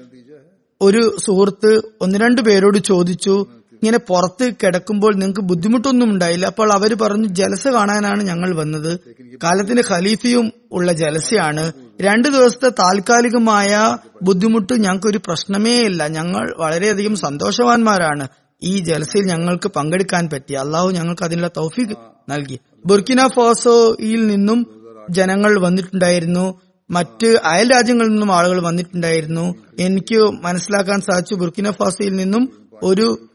ഒരു 0.81 1.17
സുഹൃത്ത് 1.25 1.81
ഒന്ന് 2.01 2.19
രണ്ടു 2.19 2.41
പേരോട് 2.41 2.77
ചോദിച്ചു 2.77 3.45
ഇങ്ങനെ 3.73 3.97
പുറത്ത് 3.97 4.53
കിടക്കുമ്പോൾ 4.63 5.15
നിങ്ങൾക്ക് 5.15 5.41
ബുദ്ധിമുട്ടൊന്നും 5.41 6.09
ഉണ്ടായില്ല? 6.09 6.45
അപ്പോൾ 6.45 6.73
അവർ 6.73 6.93
പറഞ്ഞു 6.93 7.27
ജലസ 7.27 7.67
കാണാനാണ് 7.67 8.23
ഞങ്ങൾ 8.23 8.55
വന്നത്. 8.55 8.99
കാലത്തിന്റെ 9.43 9.83
ഖലീഫയും 9.91 10.51
ഉള്ള 10.71 10.91
ജലസയാണ്. 10.91 11.71
രണ്ടു 12.01 12.27
ദിവസത്തെ 12.27 12.69
താൽക്കാലികമായ 12.69 13.97
ബുദ്ധിമുട്ട് 14.23 14.73
ഞങ്ങൾക്ക് 14.73 15.07
ഒരു 15.07 15.17
പ്രശ്നമേ 15.17 15.81
ഇല്ല. 15.81 16.07
ഞങ്ങൾ 16.07 16.53
വളരെയധികം 16.57 17.15
സന്തോഷവാന്മാരാണ്. 17.15 18.27
ഈ 18.63 18.79
ജലസയിൽ 18.79 19.25
ഞങ്ങൾക്ക് 19.25 19.67
പങ്കെടുക്കാൻ 19.67 20.29
പറ്റി. 20.33 20.53
അള്ളാഹു 20.53 20.91
ഞങ്ങൾക്ക് 20.91 21.23
അതിനുള്ള 21.23 21.49
തൗഫീഖ് 21.57 21.95
നൽകി. 22.29 22.59
ബുർക്കിന 22.85 23.27
ഫോസോയിൽ 23.35 24.27
നിന്നും 24.27 24.83
ജനങ്ങൾ 25.09 25.59
വന്നിട്ടുണ്ടായിരുന്നു. 25.59 26.61
മറ്റ് 26.89 27.27
അയൽ 27.43 27.71
രാജ്യങ്ങളിൽ 27.71 28.09
നിന്നും 28.09 28.31
ആളുകൾ 28.31 28.61
വന്നിട്ടുണ്ടായിരുന്നു. 28.61 29.55
എനിക്ക് 29.79 30.43
മനസ്സിലാക്കാൻ 30.43 31.01
സാധിച്ചു 31.01 31.35
ബുർക്കിന 31.35 31.71
ഫോസോയിൽ 31.71 32.15
നിന്നും 32.15 32.69
ഒരു 32.83 33.29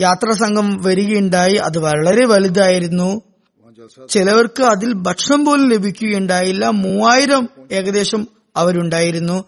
യാത്രാ 0.00 0.32
സംഘം 0.32 0.82
വരികയുണ്ടായി. 0.82 1.54
അത് 1.54 1.78
വളരെ 1.78 2.26
വലുതായിരുന്നു. 2.26 3.22
ചിലവർക്ക് 4.10 4.62
അതിൽ 4.62 4.92
ഭക്ഷണം 4.92 5.44
പോലും 5.44 5.68
ലഭിക്കുകയുണ്ടായില്ല. 5.68 6.68
മൂവായിരം 6.68 7.48
ഏകദേശം 7.72 8.28
അവരുണ്ടായിരുന്നു. 8.56 9.44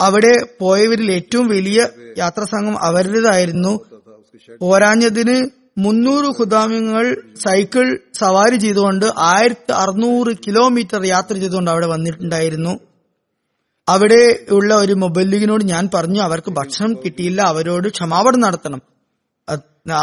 അവിടെ 0.00 0.34
പോയവരിൽ 0.60 1.08
ഏറ്റവും 1.12 1.46
വലിയ 1.48 1.78
യാത്രാ 2.18 2.44
സംഘം 2.44 2.76
അവരുടേതായിരുന്നു. 2.82 3.72
പോരാഞ്ഞതിന് 4.60 5.36
മുന്നൂറ് 5.78 6.28
ഹുദാമിങ്ങൾ 6.38 7.04
സൈക്കിൾ 7.44 7.86
സവാരി 8.14 8.56
ചെയ്തുകൊണ്ട് 8.56 9.06
ആയിരത്തി 9.18 9.72
അറുന്നൂറ് 9.72 10.32
കിലോമീറ്റർ 10.46 11.04
യാത്ര 11.06 11.34
ചെയ്തുകൊണ്ട് 11.34 11.70
അവിടെ 11.70 11.86
വന്നിട്ടുണ്ടായിരുന്നു. 11.86 12.72
അവിടെ 13.88 14.22
ഉള്ള 14.50 14.74
ഒരു 14.74 14.92
മൊബൈലിനോട് 14.92 15.64
ഞാൻ 15.64 15.88
പറഞ്ഞു 15.94 16.20
അവർക്ക് 16.20 16.50
ഭക്ഷണം 16.50 16.94
കിട്ടിയില്ല 16.94 17.40
അവരോട് 17.52 17.88
ക്ഷമാപണം 17.88 18.40
നടത്തണം. 18.40 18.80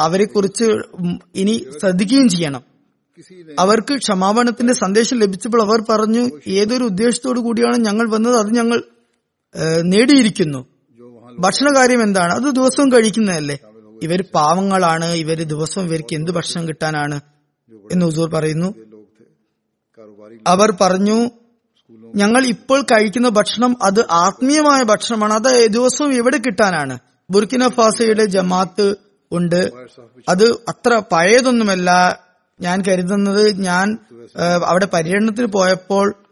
അവരെ 0.03 0.25
കുറിച്ച് 0.25 0.67
ഇനി 1.35 1.55
ശ്രദ്ധിക്കുകയും 1.81 2.29
ചെയ്യണം. 2.29 2.63
അവർക്ക് 3.59 3.93
ക്ഷമാപണത്തിന്റെ 3.97 4.73
സന്ദേശം 4.73 5.17
ലഭിച്ചപ്പോൾ 5.19 5.61
അവർ 5.61 5.79
പറഞ്ഞു 5.89 6.23
ഏതൊരു 6.47 6.83
ഉദ്ദേശത്തോടു 6.83 7.39
കൂടിയാണ് 7.39 7.77
ഞങ്ങൾ 7.77 8.09
വന്നത് 8.15 8.37
അത് 8.37 8.49
ഞങ്ങൾ 8.55 8.79
നേടിയിരിക്കുന്നു. 9.81 10.65
ഭക്ഷണകാര്യം 11.39 12.03
എന്താണ്? 12.03 12.33
അത് 12.33 12.55
ദിവസവും 12.55 12.91
കഴിക്കുന്നതല്ലേ? 12.91 13.57
ഇവർ 14.03 14.23
പാവങ്ങളാണ്. 14.35 15.05
ഇവർ 15.05 15.43
ദിവസവും 15.43 15.85
ഇവർക്ക് 15.85 16.15
എന്ത് 16.15 16.31
ഭക്ഷണം 16.31 16.67
കിട്ടാനാണ് 16.67 17.19
എന്ന് 17.91 18.05
ഹുസൂർ 18.05 18.29
പറയുന്നു. 18.29 18.73
അവർ 20.47 20.73
പറഞ്ഞു 20.81 21.29
ഞങ്ങൾ 22.15 22.45
ഇപ്പോൾ 22.45 22.81
കഴിക്കുന്ന 22.81 23.29
ഭക്ഷണം 23.29 23.83
അത് 23.83 24.05
ആത്മീയമായ 24.11 24.83
ഭക്ഷണമാണ്. 24.83 25.33
അത് 25.33 25.67
ദിവസവും 25.67 26.13
എവിടെ 26.13 26.37
കിട്ടാനാണ്? 26.37 26.97
ബുർക്കിന 27.29 27.67
ഫാസയുടെ 27.67 28.25
ജമാത്ത് 28.25 28.95
ഉണ്ട്. 29.31 29.71
അത് 30.29 30.45
അത്ര 30.51 31.01
പഴയതൊന്നുമല്ല. 31.11 32.19
ഞാൻ 32.61 32.83
കരുതുന്നത് 32.87 33.59
ഞാൻ 33.59 33.97
അവിടെ 34.65 34.85
പര്യടനത്തിൽ 34.85 35.45
പോയപ്പോൾ 35.45 36.24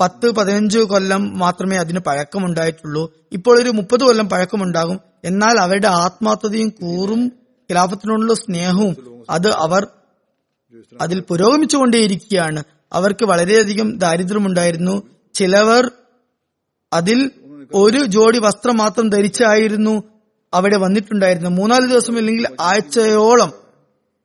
പത്ത് 0.00 0.30
പതിനഞ്ച് 0.30 0.78
കൊല്ലം 0.78 1.38
മാത്രമേ 1.38 1.76
അതിന് 1.76 1.98
പഴക്കമുണ്ടായിട്ടുള്ളൂ. 1.98 3.14
ഇപ്പോൾ 3.32 3.62
ഒരു 3.62 3.70
മുപ്പത് 3.70 4.00
കൊല്ലം 4.00 4.28
പഴക്കമുണ്ടാകും. 4.28 5.00
എന്നാൽ 5.24 5.60
അവരുടെ 5.60 5.88
ആത്മാർത്ഥതയും 5.88 6.68
കൂറും 6.68 7.32
ഖിലാഫത്തിനോടുള്ള 7.70 8.34
സ്നേഹവും 8.34 9.24
അത് 9.30 9.48
അവർ 9.48 9.86
അതിൽ 11.00 11.20
പുരോഗമിച്ചുകൊണ്ടേയിരിക്കുകയാണ്. 11.20 12.62
അവർക്ക് 12.92 13.24
വളരെയധികം 13.24 13.98
ദാരിദ്ര്യമുണ്ടായിരുന്നു. 13.98 15.02
ചിലവർ 15.34 15.90
അതിൽ 16.92 17.30
ഒരു 17.74 17.98
ജോഡി 17.98 18.38
വസ്ത്രം 18.38 18.76
മാത്രം 18.76 19.10
ധരിച്ചായിരുന്നു 19.10 20.02
അവിടെ 20.54 20.76
വന്നിട്ടുണ്ടായിരുന്നു 20.76 21.50
മൂന്നാൽ 21.50 21.86
ദിവസം 21.86 22.16
അല്ലെങ്കിൽ 22.16 22.56
ആഴ്ചയോളം 22.60 23.52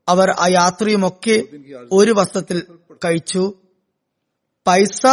അവർ 0.08 0.30
ആ 0.30 0.48
യാത്രയുമൊക്കെ 0.48 1.44
ഒരു 1.92 2.12
വസ്ത്രത്തിൽ 2.12 2.64
കഴിച്ചു. 3.06 3.54
പൈസ 4.68 5.06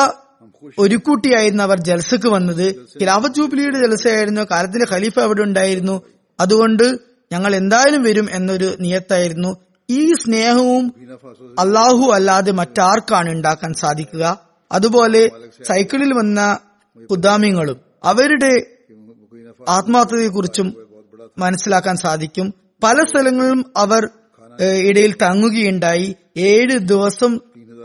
ഒരുക്കൂട്ടിയായിരുന്നു 0.78 1.62
അവർ 1.62 1.78
ജൽസക്ക് 1.78 2.28
വന്നത്. 2.28 2.66
ഖിലാഫത്ത് 3.00 3.34
ജൂബിലിയുടെ 3.34 3.78
ജലസയായിരുന്നു 3.78 4.40
കാലത്തിന്റെ 4.50 4.86
ഖലീഫ 4.94 5.18
അവിടെ 5.18 5.42
ഉണ്ടായിരുന്നു. 5.42 6.02
അതുകൊണ്ട് 6.40 6.98
ഞങ്ങൾ 7.32 7.54
എന്തായാലും 7.54 8.02
വരും 8.02 8.28
എന്നൊരു 8.30 8.76
നിയത്തായിരുന്നു. 8.80 9.56
ഈ 9.90 10.12
സ്നേഹവും 10.12 10.92
അള്ളാഹു 11.58 12.10
അല്ലാതെ 12.14 12.52
മറ്റാർക്കാണ് 12.52 13.30
ഉണ്ടാക്കാൻ 13.30 13.72
സാധിക്കുക. 13.74 14.40
അതുപോലെ 14.72 15.30
സൈക്കിളിൽ 15.68 16.12
വന്ന 16.12 16.58
കുദാമ്യങ്ങളും 17.10 17.76
അവരുടെ 18.04 18.52
ആത്മാർത്ഥതയെക്കുറിച്ചും 19.68 20.76
മനസ്സിലാക്കാൻ 21.38 21.96
സാധിക്കും. 21.96 22.54
പല 22.82 22.96
സ്ഥലങ്ങളിലും 23.10 23.64
അവർ 23.76 24.08
ഇടയിൽ 24.62 25.12
തങ്ങുകയുണ്ടായി. 25.22 26.16
ഏഴ് 26.36 26.78
ദിവസം 26.78 27.38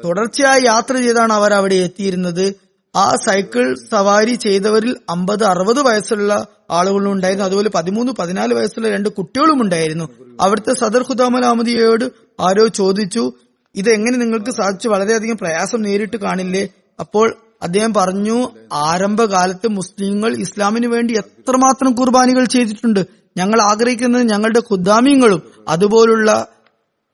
തുടർച്ചയായി 0.06 0.62
യാത്ര 0.66 0.98
ചെയ്താണ് 0.98 1.34
അവർ 1.34 1.54
അവിടെ 1.54 1.76
എത്തിയിരുന്നത്. 1.76 2.66
ആ 2.96 3.16
സൈക്കിൾ 3.16 3.76
സവാരി 3.92 4.36
ചെയ്തവരിൽ 4.36 4.96
അമ്പത് 5.10 5.44
അറുപത് 5.44 5.82
വയസ്സുള്ള 5.82 6.48
ആളുകളും 6.72 7.12
ഉണ്ടായിരുന്നു. 7.12 7.46
അതുപോലെ 7.46 7.70
പതിമൂന്ന് 7.70 8.12
പതിനാല് 8.12 8.54
വയസ്സുള്ള 8.54 8.90
രണ്ട് 8.90 9.10
കുട്ടികളും 9.10 9.62
ഉണ്ടായിരുന്നു. 9.62 10.10
അവിടുത്തെ 10.42 10.74
സദർ 10.74 11.02
ഖുദാമൽ 11.02 11.46
അഹമ്മദിയോട് 11.46 12.06
ആരോ 12.40 12.68
ചോദിച്ചു 12.68 13.34
ഇത് 13.76 13.90
എങ്ങനെ 13.90 14.18
നിങ്ങൾക്ക് 14.18 14.52
സാധിച്ചു? 14.52 14.88
വളരെയധികം 14.88 15.38
പ്രയാസം 15.38 15.82
നേരിട്ട് 15.82 16.18
കാണില്ലേ? 16.18 16.68
അപ്പോൾ 17.00 17.36
അദ്ദേഹം 17.62 17.94
പറഞ്ഞു 17.94 18.50
ആരംഭകാലത്ത് 18.74 19.68
മുസ്ലിങ്ങൾ 19.68 20.36
ഇസ്ലാമിന് 20.36 20.88
വേണ്ടി 20.88 21.18
എത്രമാത്രം 21.18 21.94
കുർബാനികൾ 21.94 22.46
ചെയ്തിട്ടുണ്ട്. 22.46 23.06
ഞങ്ങൾ 23.38 23.62
ആഗ്രഹിക്കുന്നത് 23.62 24.24
ഞങ്ങളുടെ 24.24 24.60
ഖുദ്ദാമിയങ്ങളും 24.60 25.42
അതുപോലുള്ള 25.68 26.48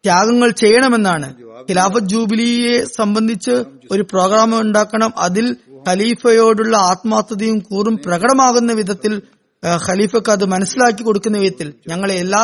ത്യാഗങ്ങൾ 0.06 0.50
ചെയ്യണമെന്നാണ്. 0.52 1.28
ഖിലാഫത്ത് 1.70 2.08
ജൂബിലിയെ 2.08 2.86
സംബന്ധിച്ച് 2.98 3.56
ഒരു 3.92 4.04
പ്രോഗ്രാം 4.12 4.60
ഉണ്ടാക്കണം. 4.60 5.12
അതിൽ 5.18 5.46
ഖലീഫയോടുള്ള 5.88 6.78
ആത്മാർത്ഥതയും 6.78 7.60
കൂറും 7.60 7.96
പ്രകടമാകുന്ന 8.06 8.74
വിധത്തിൽ 8.74 9.22
ഖലീഫക്ക് 9.88 10.32
അത് 10.32 10.46
മനസ്സിലാക്കി 10.46 11.04
കൊടുക്കുന്ന 11.04 11.38
വിധത്തിൽ 11.38 11.74
ഞങ്ങൾ 11.88 12.12
എല്ലാ 12.12 12.42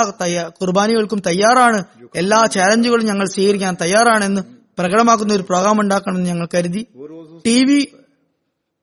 കുർബാനികൾക്കും 0.62 1.20
തയ്യാറാണ്. 1.28 1.80
എല്ലാ 2.16 2.46
ചാലഞ്ചുകളും 2.46 3.06
ഞങ്ങൾ 3.06 3.26
സ്വീകരിക്കാൻ 3.26 3.74
തയ്യാറാണെന്ന് 3.82 4.42
പ്രകടമാക്കുന്ന 4.80 5.34
ഒരു 5.34 5.46
പ്രോഗ്രാം 5.50 5.82
ഉണ്ടാക്കണമെന്ന് 5.82 6.30
ഞങ്ങൾ 6.30 6.48
കരുതി. 6.54 6.88
ടി 7.46 7.58
വി 7.68 7.80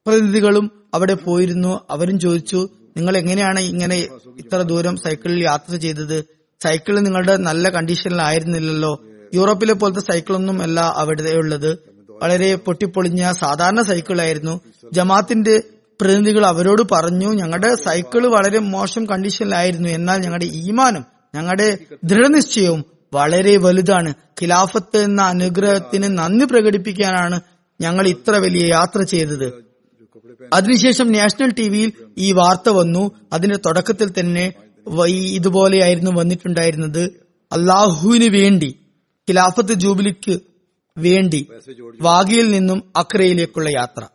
പ്രതിനിധികളും 0.06 0.66
അവിടെ 0.94 1.14
പോയിരുന്നു. 1.14 1.80
അവരും 1.90 2.20
ചോദിച്ചു 2.20 2.68
നിങ്ങൾ 2.96 3.16
എങ്ങനെയാണ് 3.16 3.60
ഇങ്ങനെ 3.60 3.96
ഇത്ര 4.42 4.58
ദൂരം 4.62 4.96
സൈക്കിളിൽ 4.96 5.40
യാത്ര 5.44 5.76
ചെയ്തത്? 5.76 6.18
സൈക്കിൾ 6.62 7.00
നിങ്ങളുടെ 7.00 7.36
നല്ല 7.36 7.68
കണ്ടീഷനിലായിരുന്നില്ലല്ലോ 7.68 9.02
യൂറോപ്പിലെ 9.34 9.72
പോലത്തെ 9.72 10.00
സൈക്കിളൊന്നും 10.00 10.62
അല്ല 10.62 10.80
അവിടെ 10.80 11.32
ഉള്ളത്. 11.32 11.78
വളരെ 12.22 12.54
പൊട്ടിപ്പൊളിഞ്ഞ 12.54 13.32
സാധാരണ 13.32 13.82
സൈക്കിളായിരുന്നു 13.82 14.61
ജമാത്തിന്റെ 14.92 15.62
പ്രതിനിധികൾ 16.00 16.46
അവരോട് 16.46 16.82
പറഞ്ഞു 16.92 17.32
ഞങ്ങളുടെ 17.32 17.74
സൈക്കിൾ 17.74 18.26
വളരെ 18.26 18.59
മോശം 18.59 19.07
കണ്ടീഷനിലായിരുന്നു 19.07 19.88
എന്നാൽ 19.88 20.18
ഞങ്ങളുടെ 20.18 20.44
ഈമാനും 20.44 21.04
ഞങ്ങളുടെ 21.34 21.78
ദൃഢനിശ്ചയവും 22.04 22.84
വളരെ 23.14 23.57
വലുതാണ്. 23.57 24.14
ഖിലാഫത്ത് 24.42 24.96
എന്ന 24.96 25.22
അനുഗ്രഹത്തിന് 25.22 26.18
നന്ദി 26.18 26.44
പ്രകടിപ്പിക്കാനാണ് 26.44 27.40
ഞങ്ങൾ 27.80 28.09
ഇത്ര 28.09 28.30
വലിയ 28.30 28.68
യാത്ര 28.68 29.02
ചെയ്തത്. 29.02 29.66
അതിനുശേഷം 30.52 31.12
നാഷണൽ 31.12 31.50
ടിവിയിൽ 31.50 31.92
ഈ 32.18 32.32
വാർത്ത 32.32 32.68
വന്നു. 32.68 33.11
അതിന്റെ 33.32 33.57
തുടക്കത്തിൽ 33.57 34.11
തന്നെ 34.20 34.52
ഇതുപോലെയായിരുന്നു 35.07 36.11
വന്നിട്ടുണ്ടായിരുന്നത്. 36.11 37.26
അള്ളാഹുവിന് 37.53 38.24
വേണ്ടി 38.24 38.78
ഖിലാഫത്ത് 39.30 39.72
ജൂബിലിക്ക് 39.72 40.41
വേണ്ടി 40.99 41.49
വാഗയിൽ 42.01 42.51
നിന്നും 42.51 42.93
അക്രയിലേക്കുള്ള 42.97 43.68
യാത്ര. 43.68 44.07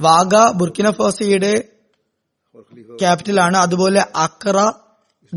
വാഗ 0.00 0.50
ബുർക്കിനഫോസയുടെ 0.50 1.64
ക്യാപിറ്റലാണ്. 3.00 3.56
അതുപോലെ 3.56 4.00
അക്ര 4.00 4.72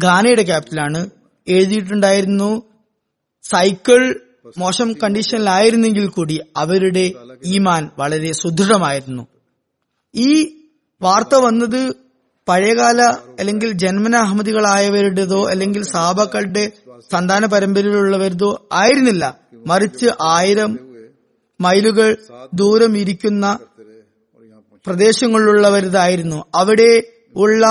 ഖാനയുടെ 0.05 0.43
ക്യാപിറ്റലാണ്. 0.43 1.09
എഴുതിയിട്ടുണ്ടായിരുന്നു 1.47 2.63
സൈക്കിൾ 3.43 4.19
മോശം 4.57 4.93
കണ്ടീഷനിലായിരുന്നെങ്കിൽ 4.93 6.07
കൂടി 6.07 6.39
അവരുടെ 6.57 7.13
ഈമാൻ 7.45 7.89
വളരെ 7.97 8.31
സുദൃഢമായിരുന്നു. 8.31 9.27
ഈ 10.15 10.57
വാർത്ത 11.01 11.35
വന്നത് 11.35 11.95
പഴയകാല 12.47 13.01
അല്ലെങ്കിൽ 13.39 13.71
ജന്മന 13.71 14.15
അഹമ്മദികളായവരുടേതോ 14.15 15.49
അല്ലെങ്കിൽ 15.49 15.83
സാബക്കളുടെ 15.83 16.71
സന്താന 17.11 17.45
പരമ്പരയിലുള്ളവരുതോ 17.45 18.69
ആയിരുന്നില്ല. 18.73 19.39
മറിച്ച് 19.67 20.07
ആയിരം 20.21 20.79
മൈലുകൾ 21.61 22.17
ദൂരം 22.53 22.97
ഇരിക്കുന്ന 22.97 23.59
പ്രദേശങ്ങളിലുള്ളവരുതായിരുന്നു 24.87 26.45
അവിടെ 26.55 27.03
ഉള്ള 27.35 27.65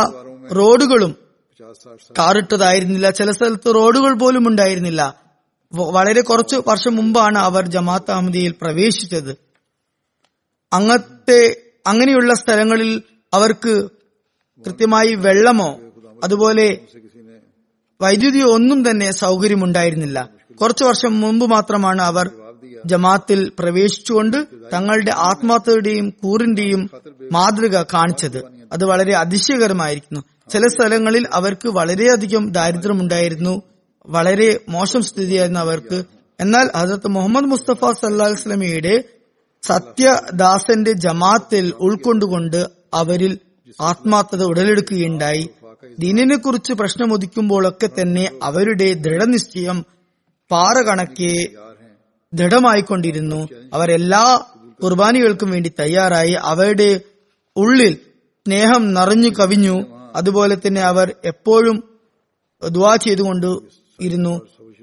റോഡുകളും 0.57 1.15
കാറിട്ടതായിരുന്നില്ല. 2.19 3.11
ചില 3.11 3.31
സ്ഥലത്ത് 3.31 3.75
റോഡുകൾ 3.75 4.13
പോലും 4.15 4.49
ഉണ്ടായിരുന്നില്ല. 4.49 5.03
വളരെ 5.73 6.21
കുറച്ച് 6.21 6.57
വർഷം 6.69 6.97
മുമ്പാണ് 6.97 7.39
അവർ 7.39 7.67
ജമാഅത്ത് 7.67 8.11
അഹമ്മദിയിൽ 8.11 8.55
പ്രവേശിച്ചത്. 8.63 9.33
അങ്ങത്തെ 10.73 11.43
അങ്ങനെയുള്ള 11.87 12.35
സ്ഥലങ്ങളിൽ 12.35 13.03
അവർക്ക് 13.35 13.75
കൃത്യമായി 14.67 15.15
വെള്ളമോ 15.15 15.81
അതുപോലെ 16.25 16.79
വൈദ്യുതിയോ 18.01 18.55
ഒന്നും 18.55 18.91
തന്നെ 18.91 19.11
സൗകര്യമുണ്ടായിരുന്നില്ല. 19.11 20.31
കുറച്ചു 20.61 20.85
വർഷം 20.85 21.21
മുമ്പ് 21.21 21.47
മാത്രമാണ് 21.47 22.03
അവർ 22.03 22.31
ജമാത്തിൽ 22.87 23.53
പ്രവേശിച്ചുകൊണ്ട് 23.59 24.47
തങ്ങളുടെ 24.73 25.11
ആത്മാർത്ഥതയുടെയും 25.11 26.11
കൂറിന്റെയും 26.11 26.91
മാതൃക 27.33 27.83
കാണിച്ചത്. 27.83 28.43
അത് 28.73 28.85
വളരെ 28.85 29.15
അതിശയകരമായിരിക്കുന്നു. 29.15 30.21
ചില 30.51 30.67
സ്ഥലങ്ങളിൽ 30.67 31.29
അവർക്ക് 31.33 31.69
വളരെയധികം 31.69 32.53
ദാരിദ്ര്യമുണ്ടായിരുന്നു. 32.53 33.63
വളരെ 34.07 34.61
മോശം 34.69 35.03
സ്ഥിതിയായിരുന്നു 35.03 35.61
അവർക്ക്. 35.61 36.05
എന്നാൽ 36.41 36.71
ഹസരത്ത് 36.77 37.09
മുഹമ്മദ് 37.09 37.45
മുസ്തഫ 37.45 37.85
സല്ലാഹു 37.85 38.33
വസ്ലമിയുടെ 38.33 39.05
സത്യദാസന്റെ 39.63 40.93
ജമാത്തിൽ 40.93 41.73
ഉൾക്കൊണ്ടുകൊണ്ട് 41.81 42.67
അവരിൽ 42.95 43.39
ആത്മാർത്ഥത 43.81 44.43
ഉടലെടുക്കുകയുണ്ടായി. 44.43 45.49
ദീനിനെ 45.99 46.37
കുറിച്ച് 46.37 46.73
പ്രശ്നമുദിക്കുമ്പോഴൊക്കെ 46.73 47.91
തന്നെ 48.01 48.31
അവരുടെ 48.43 48.93
ദൃഢനിശ്ചയം 48.93 49.85
പാറ 50.51 50.83
കണക്കെ 50.83 51.49
ദൃഢമായിക്കൊണ്ടിരുന്നു 52.35 53.49
അവരെല്ലാ 53.75 54.45
കുർബാനികൾക്കും 54.83 55.51
വേണ്ടി 55.51 55.73
തയ്യാറായി. 55.81 56.31
അവരുടെ 56.31 57.01
ഉള്ളിൽ 57.57 57.95
സ്നേഹം 58.47 58.95
നിറഞ്ഞു 58.95 59.29
കവിഞ്ഞു. 59.29 59.83
അതുപോലെ 60.15 60.57
തന്നെ 60.67 60.81
അവർ 60.81 61.15
എപ്പോഴും 61.25 61.85
ദുവാ 62.69 62.97
ചെയ്തുകൊണ്ട് 62.97 63.59
ഇരുന്നു. 64.01 64.41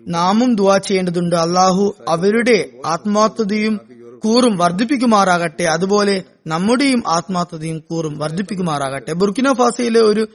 നാമും 0.08 0.56
ദുവാ 0.56 0.78
ചെയ്യേണ്ടതുണ്ട്. 0.78 1.36
അള്ളാഹു 1.36 1.96
അവരുടെ 2.10 2.70
ആത്മാർത്ഥതയും 2.86 3.97
കൂറും. 4.24 4.58
വർദ്ധിപ്പിക്കുമാറാകട്ടെ. 4.58 5.64
അതുപോലെ 5.64 6.24
നമ്മുടെയും 6.48 7.04
ആത്മാർത്ഥതയും 7.08 7.80
കൂറും 7.80 8.18
വർദ്ധിപ്പിക്കുമാറാകട്ടെ. 8.18 9.14
ബുർക്കിനോ 9.14 9.54
ഫാസയിലെ 9.54 10.00
ഒരു 10.00 10.28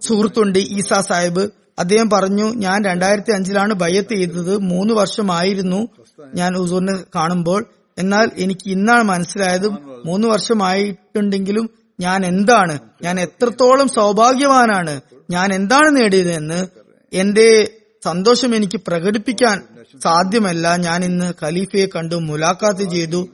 സുഹൃത്തുണ്ട് 0.00 0.58
ഈസാ 0.58 1.00
സാഹിബ്. 1.00 1.50
അദ്ദേഹം 1.78 2.10
പറഞ്ഞു 2.10 2.54
ഞാൻ 2.54 2.84
രണ്ടായിരത്തി 2.84 3.32
അഞ്ചിലാണ് 3.32 3.74
ബയ്യത്ത് 3.74 4.14
ചെയ്തത്. 4.14 4.56
മൂന്ന് 4.58 4.94
വർഷമായിരുന്നു 4.94 5.88
ഞാൻ 6.34 6.56
ഹുസൂറിനെ 6.56 6.96
കാണുമ്പോൾ. 7.14 7.64
എന്നാൽ 7.98 8.30
എനിക്ക് 8.36 8.70
ഇന്നാണ് 8.70 9.02
മനസ്സിലായത് 9.02 9.68
മൂന്ന് 10.06 10.28
വർഷമായിട്ടുണ്ടെങ്കിലും 10.28 11.70
ഞാൻ 12.00 12.26
എന്താണ്? 12.26 12.78
ഞാൻ 13.02 13.20
എത്രത്തോളം 13.20 13.88
സൗഭാഗ്യവാനാണ്? 13.88 15.00
ഞാൻ 15.30 15.54
എന്താണ് 15.54 15.96
നേടിയതെന്ന്? 15.96 16.66
എന്റെ 17.12 17.70
സന്തോഷം 18.04 18.54
എനിക്ക് 18.54 18.80
പ്രകടിപ്പിക്കാൻ 18.86 19.62
സാധ്യമല്ല. 19.98 20.76
ഞാൻ 20.76 21.04
ഇന്ന് 21.04 21.44
ഖലീഫയെ 21.44 21.86
കണ്ടു 21.86 22.14
മുലാഖാത്ത് 22.14 22.90
ചെയ്തു. 22.90 23.28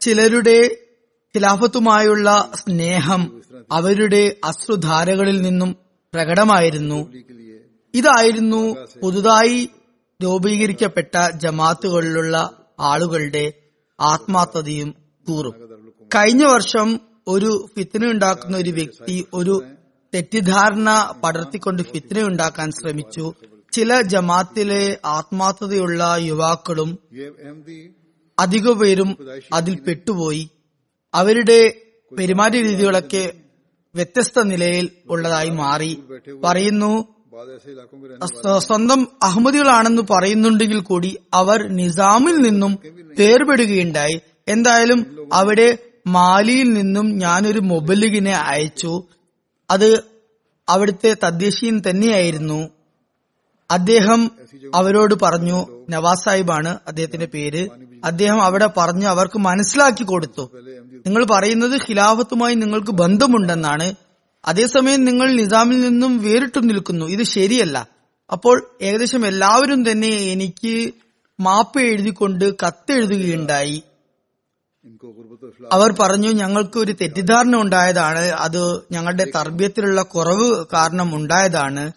ചിലരുടെ 0.00 0.76
ഖിലാഫത്തുമായുള്ള 1.36 2.52
സ്നേഹം 2.54 3.42
അവരുടെ 3.72 4.36
അശ്രുധാരകളിൽ 4.44 5.42
നിന്നും 5.42 5.76
പ്രകടമായിരുന്നു. 6.14 7.12
ഇതായിരുന്നു 7.94 8.76
പുതുതായി 9.02 9.68
രൂപീകരിക്കപ്പെട്ട 10.22 11.30
ജമാത്തുകളിലുള്ള 11.36 12.66
ആളുകളുടെ 12.80 13.52
ആത്മാർത്ഥതയും 14.00 14.94
കൂറും. 15.28 15.54
കഴിഞ്ഞ 16.14 16.44
വർഷം 16.44 17.00
ഒരു 17.28 17.66
ഫിത്തിന 17.76 18.10
ഉണ്ടാക്കുന്ന 18.10 18.56
ഒരു 18.56 18.70
വ്യക്തി 18.70 19.26
ഒരു 19.34 19.62
തെറ്റിദ്ധാരണ 20.14 21.14
പടർത്തിക്കൊണ്ട് 21.24 21.82
ഫിത്തിന 21.82 22.22
ഉണ്ടാക്കാൻ 22.22 22.70
ശ്രമിച്ചു. 22.70 23.34
ചില 23.76 24.00
ജമാത്തിലെ 24.02 24.98
ആത്മാർത്ഥതയുള്ള 25.04 26.16
യുവാക്കളും 26.20 26.90
അധിക 28.38 28.72
പേരും 28.72 29.10
അതിൽ 29.52 29.74
പെട്ടുപോയി. 29.74 30.50
അവരുടെ 31.14 31.58
പെരുമാറ്റ 32.18 32.52
രീതികളൊക്കെ 32.52 33.24
വ്യത്യസ്ത 33.94 34.42
നിലയിൽ 34.42 34.90
ഉള്ളതായി 35.10 35.50
മാറി. 35.50 35.92
പറയുന്നു 36.44 36.92
സ്വന്തം 38.58 39.00
അഹമ്മദികളാണെന്ന് 39.22 40.02
പറയുന്നുണ്ടെങ്കിൽ 40.10 40.78
കൂടി 40.78 41.10
അവർ 41.34 41.58
നിസാമിൽ 41.76 42.36
നിന്നും 42.36 42.72
തേർപെടുകയുണ്ടായി 43.18 44.20
എന്തായാലും 44.48 45.00
അവിടെ 45.32 45.78
മാലിയിൽ 46.06 46.68
നിന്നും 46.72 47.06
ഞാനൊരു 47.18 47.60
മൊബലിഗിനെ 47.60 48.34
അയച്ചു. 48.36 48.92
അത് 49.70 49.90
അവിടുത്തെ 50.68 51.16
തദ്ദേശീയൻ 51.24 51.82
തന്നെയായിരുന്നു. 51.90 52.60
അദ്ദേഹം 53.70 54.30
അവരോട് 54.74 55.14
പറഞ്ഞു 55.22 55.86
നവാസ് 55.90 56.24
സാഹിബാണ് 56.24 56.78
അദ്ദേഹത്തിന്റെ 56.86 57.26
പേര്. 57.26 57.68
അദ്ദേഹം 58.04 58.42
അവിടെ 58.42 58.68
പറഞ്ഞു 58.76 59.06
അവർക്ക് 59.06 59.38
മനസ്സിലാക്കി 59.38 60.04
കൊടുത്തു. 60.04 60.50
നിങ്ങൾ 61.06 61.24
പറയുന്നത് 61.24 61.72
ഖിലാഫത്തുമായി 61.72 62.54
നിങ്ങൾക്ക് 62.54 62.90
ബന്ധമുണ്ടെന്നാണ്. 62.90 63.94
അതേസമയം 64.44 65.04
നിങ്ങൾ 65.04 65.32
നിസാമിൽ 65.32 65.80
നിന്നും 65.80 66.22
വേറിട്ടു 66.22 66.60
നിൽക്കുന്നു. 66.60 67.06
ഇത് 67.06 67.22
ശരിയല്ല. 67.22 67.88
അപ്പോൾ 68.32 68.70
ഏകദേശം 68.82 69.26
എല്ലാവരും 69.26 69.90
തന്നെ 69.90 70.08
എനിക്ക് 70.08 70.94
മാപ്പ് 71.40 71.80
എഴുതിക്കൊണ്ട് 71.80 72.54
കത്തെഴുതുകയുണ്ടായി. 72.66 73.82
അവർ 75.72 75.94
പറഞ്ഞു 76.00 76.28
ഞങ്ങൾക്ക് 76.28 76.78
ഒരു 76.78 76.92
തെറ്റിദ്ധാരണ 76.92 77.56
ഉണ്ടായതാണ്. 77.56 78.18
അത് 78.18 78.80
ഞങ്ങളുടെ 78.92 79.24
തർബ്യത്തിലുള്ള 79.24 80.02
കുറവ് 80.02 80.64
കാരണം 80.72 81.14
ഉണ്ടായതാണ്. 81.16 81.92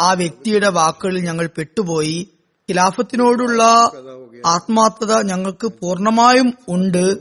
ആ 0.00 0.12
വ്യക്തിയുടെ 0.12 0.68
വാക്കുകളിൽ 0.68 1.24
ഞങ്ങൾ 1.24 1.50
പെട്ടുപോയി. 1.58 2.28
ഖിലാഫത്തിനോടുള്ള 2.70 3.62
ആത്മാർത്ഥത 4.46 5.22
ഞങ്ങൾക്ക് 5.22 5.66
പൂർണമായും 5.66 6.54
ഉണ്ട്. 6.68 7.18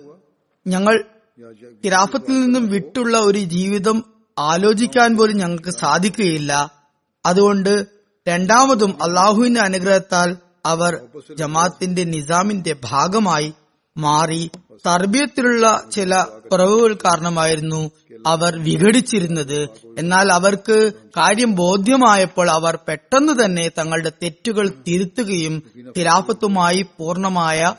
ഞങ്ങൾ 0.67 1.03
ഖിലാഫത്തിൽ 1.85 2.41
നിന്നും 2.41 2.67
വിട്ടുള്ള 2.67 3.17
ഒരു 3.17 3.37
ജീവിതം 3.37 4.03
ആലോചിക്കാൻ 4.39 5.17
പോലും 5.17 5.37
ഞങ്ങൾക്ക് 5.37 5.69
സാധിക്കുകയില്ല. 5.69 6.71
അതുകൊണ്ട് 7.25 7.85
രണ്ടാമതും 8.27 9.03
അള്ളാഹുവിന്റെ 9.03 9.59
അനുഗ്രഹത്താൽ 9.59 10.37
അവർ 10.65 10.99
ജമാത്തിന്റെ 11.37 12.03
നിസാമിന്റെ 12.03 12.75
ഭാഗമായി 12.83 13.53
മാറി 13.99 14.49
തർബീയത്തിലുള്ള 14.87 15.83
ചില 15.91 16.21
കുറവുകൾ 16.51 16.93
കാരണമായിരുന്നു 16.93 17.91
അവർ 18.27 18.63
വിഘടിച്ചിരുന്നത്. 18.63 19.69
എന്നാൽ 19.97 20.31
അവർക്ക് 20.31 20.91
കാര്യം 21.17 21.55
ബോധ്യമായപ്പോൾ 21.55 22.49
അവർ 22.49 22.79
പെട്ടെന്ന് 22.87 23.45
തന്നെ 23.45 23.69
തങ്ങളുടെ 23.77 24.11
തെറ്റുകൾ 24.23 24.69
തിരുത്തുകയും 24.87 25.63
ഖിലാഫത്തുമായി 25.97 26.85
പൂർണമായ 26.97 27.73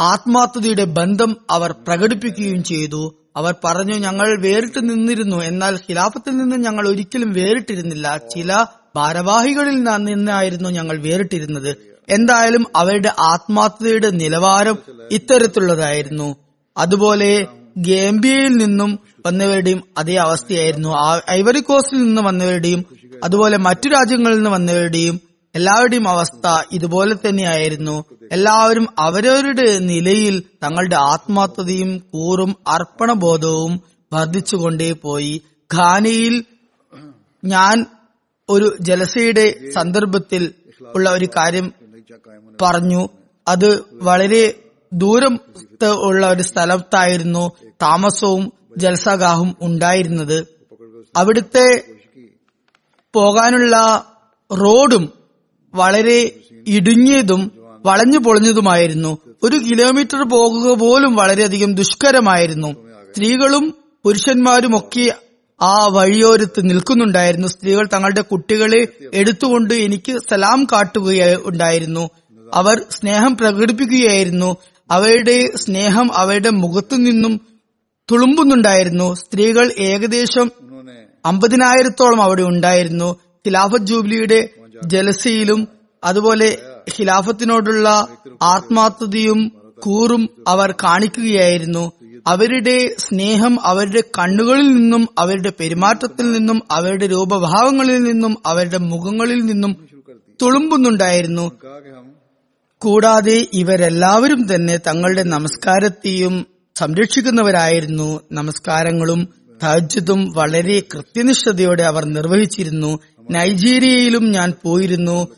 ആത്മാർത്ഥതയുടെ 0.00 0.84
ബന്ധം 0.84 1.36
അവർ 1.50 1.72
പ്രകടിപ്പിക്കുകയും 1.72 2.64
ചെയ്തു. 2.64 3.14
അവർ 3.36 3.54
പറഞ്ഞു 3.64 3.94
ഞങ്ങൾ 3.94 4.42
വേറിട്ട് 4.42 4.88
നിന്നിരുന്നു. 4.88 5.36
എന്നാൽ 5.36 5.74
ഖിലാഫത്തിൽ 5.74 6.36
നിന്ന് 6.36 6.56
ഞങ്ങൾ 6.56 6.88
ഒരിക്കലും 6.88 7.32
വേറിട്ടിരുന്നില്ല. 7.32 8.16
ചില 8.16 8.64
ഭാരവാഹികളിൽ 8.96 9.76
നിന്നായിരുന്നു 10.04 10.68
ഞങ്ങൾ 10.68 11.02
വേറിട്ടിരുന്നത്. 11.02 11.95
എന്തായാലും 12.08 12.66
അവരുടെ 12.76 13.12
ആത്മാർത്ഥതയുടെ 13.32 14.10
നിലവാരം 14.10 14.76
ഇത്തരത്തിലുള്ളതായിരുന്നു. 15.10 16.28
അതുപോലെ 16.76 17.30
ഗേംബിയയിൽ 17.78 18.56
നിന്നും 18.56 18.90
വന്നവരുടെയും 19.26 19.80
അതേ 19.98 20.14
അവസ്ഥയായിരുന്നു. 20.16 20.90
ഐവറി 21.30 21.60
കോസ്റ്റിൽ 21.60 22.02
നിന്ന് 22.02 22.22
വന്നവരുടെയും 22.22 22.82
അതുപോലെ 23.24 23.56
മറ്റു 23.56 23.88
രാജ്യങ്ങളിൽ 23.88 24.36
നിന്ന് 24.36 24.50
വന്നവരുടെയും 24.50 25.20
എല്ലാവരുടെയും 25.54 26.08
അവസ്ഥ 26.08 26.46
ഇതുപോലെ 26.72 27.14
തന്നെയായിരുന്നു. 27.14 28.04
എല്ലാവരും 28.32 28.86
അവരവരുടെ 28.98 29.78
നിലയിൽ 29.78 30.42
തങ്ങളുടെ 30.64 30.96
ആത്മാർത്ഥതയും 30.96 31.98
കൂറും 32.12 32.56
അർപ്പണബോധവും 32.68 33.74
വർദ്ധിച്ചുകൊണ്ടേപോയി 34.12 35.42
ഖാനയിൽ 35.74 36.44
ഞാൻ 37.44 37.76
ഒരു 38.48 38.76
ജലസയുടെ 38.80 39.46
സന്ദർഭത്തിൽ 39.74 40.42
ഉള്ള 40.94 41.10
ഒരു 41.10 41.28
കാര്യം 41.36 41.66
പറഞ്ഞു. 42.62 43.08
അത് 43.48 43.84
വളരെ 43.92 44.54
ദൂരം 44.92 45.40
ഉള്ള 45.84 46.30
ഒരു 46.30 46.42
സ്ഥലത്തായിരുന്നു 46.42 47.52
താമസവും 47.82 48.52
ജൽസഗാഹും 48.78 49.56
ഉണ്ടായിരുന്നത്. 49.62 50.46
അവിടുത്തെ 51.16 51.84
പോകാനുള്ള 53.14 54.04
റോഡും 54.52 55.12
വളരെ 55.74 56.40
ഇടുങ്ങിയതും 56.68 57.52
വളഞ്ഞു 57.86 58.18
പൊളിഞ്ഞതുമായിരുന്നു. 58.18 59.18
ഒരു 59.42 59.56
കിലോമീറ്റർ 59.56 60.28
പോകുക 60.28 60.74
പോലും 60.74 61.16
വളരെയധികം 61.16 61.74
ദുഷ്കരമായിരുന്നു. 61.74 62.72
സ്ത്രീകളും 63.12 63.74
പുരുഷന്മാരും 64.04 64.78
ഒക്കെ 64.78 65.14
ആ 65.62 65.86
വഴിയോരത്ത് 65.86 66.70
നിൽക്കുന്നുണ്ടായിരുന്നു. 66.70 67.48
സ്ത്രീകൾ 67.48 67.88
തങ്ങളുടെ 67.92 68.20
കുട്ടികളെ 68.20 68.88
എടുത്തുകൊണ്ട് 69.14 69.74
എനിക്ക് 69.74 70.18
സലാം 70.30 70.64
കാട്ടുകയുണ്ടായിരുന്നു 70.64 72.10
അവർ 72.54 72.84
സ്നേഹം 72.90 73.36
പ്രകടിപ്പിക്കുകയായിരുന്നു. 73.36 74.56
അവരുടെ 74.90 75.50
സ്നേഹം 75.56 76.14
അവരുടെ 76.14 76.50
മുഖത്തു 76.50 76.96
നിന്നും 76.96 77.40
തുളുമ്പുന്നുണ്ടായിരുന്നു. 78.10 79.14
സ്ത്രീകൾ 79.14 79.72
ഏകദേശം 79.78 80.50
അമ്പതിനായിരത്തോളം 81.26 82.22
അവിടെ 82.22 82.42
ഉണ്ടായിരുന്നു. 82.42 83.12
ഖിലാഫത്ത് 83.14 83.84
ജൂബിലിയുടെ 83.84 84.48
ജലസയിലും 84.86 85.68
അതുപോലെ 86.04 86.58
ഖിലാഫത്തിനോടുള്ള 86.98 88.08
ആത്മാർത്ഥതയും 88.42 89.52
കൂറും 89.78 90.28
അവർ 90.48 90.72
കാണിക്കുകയായിരുന്നു. 90.72 91.92
അവരുടെ 92.26 92.94
സ്നേഹം 92.98 93.60
അവരുടെ 93.60 94.00
കണ്ണുകളിൽ 94.18 94.68
നിന്നും 94.68 95.08
അവരുടെ 95.18 95.52
പെരുമാറ്റത്തിൽ 95.60 96.32
നിന്നും 96.32 96.62
അവരുടെ 96.70 97.06
രൂപഭാവങ്ങളിൽ 97.06 98.02
നിന്നും 98.02 98.36
അവരുടെ 98.46 98.78
മുഖങ്ങളിൽ 98.78 99.46
നിന്നും 99.46 99.88
തുളുമ്പുന്നുണ്ടായിരുന്നു. 100.42 101.52
കൂടാതെ 102.78 103.46
ഇവരെല്ലാവരും 103.52 104.54
തന്നെ 104.54 104.76
തങ്ങളുടെ 104.76 105.22
നമസ്കാരത്തെയും 105.22 106.46
സംരക്ഷിക്കുന്നവരായിരുന്നു. 106.76 108.20
നമസ്കാരങ്ങളും 108.32 109.28
തഹജ്ജുദും 109.62 110.32
വളരെ 110.32 110.82
കൃത്യനിഷ്ഠതയോടെ 110.94 111.82
അവർ 111.82 112.04
നിർവഹിച്ചിരുന്നു. 112.04 112.98
നൈജീരിയയിലും 113.30 114.30
ഞാൻ 114.30 114.52
പോയിരുന്നു. 114.62 115.28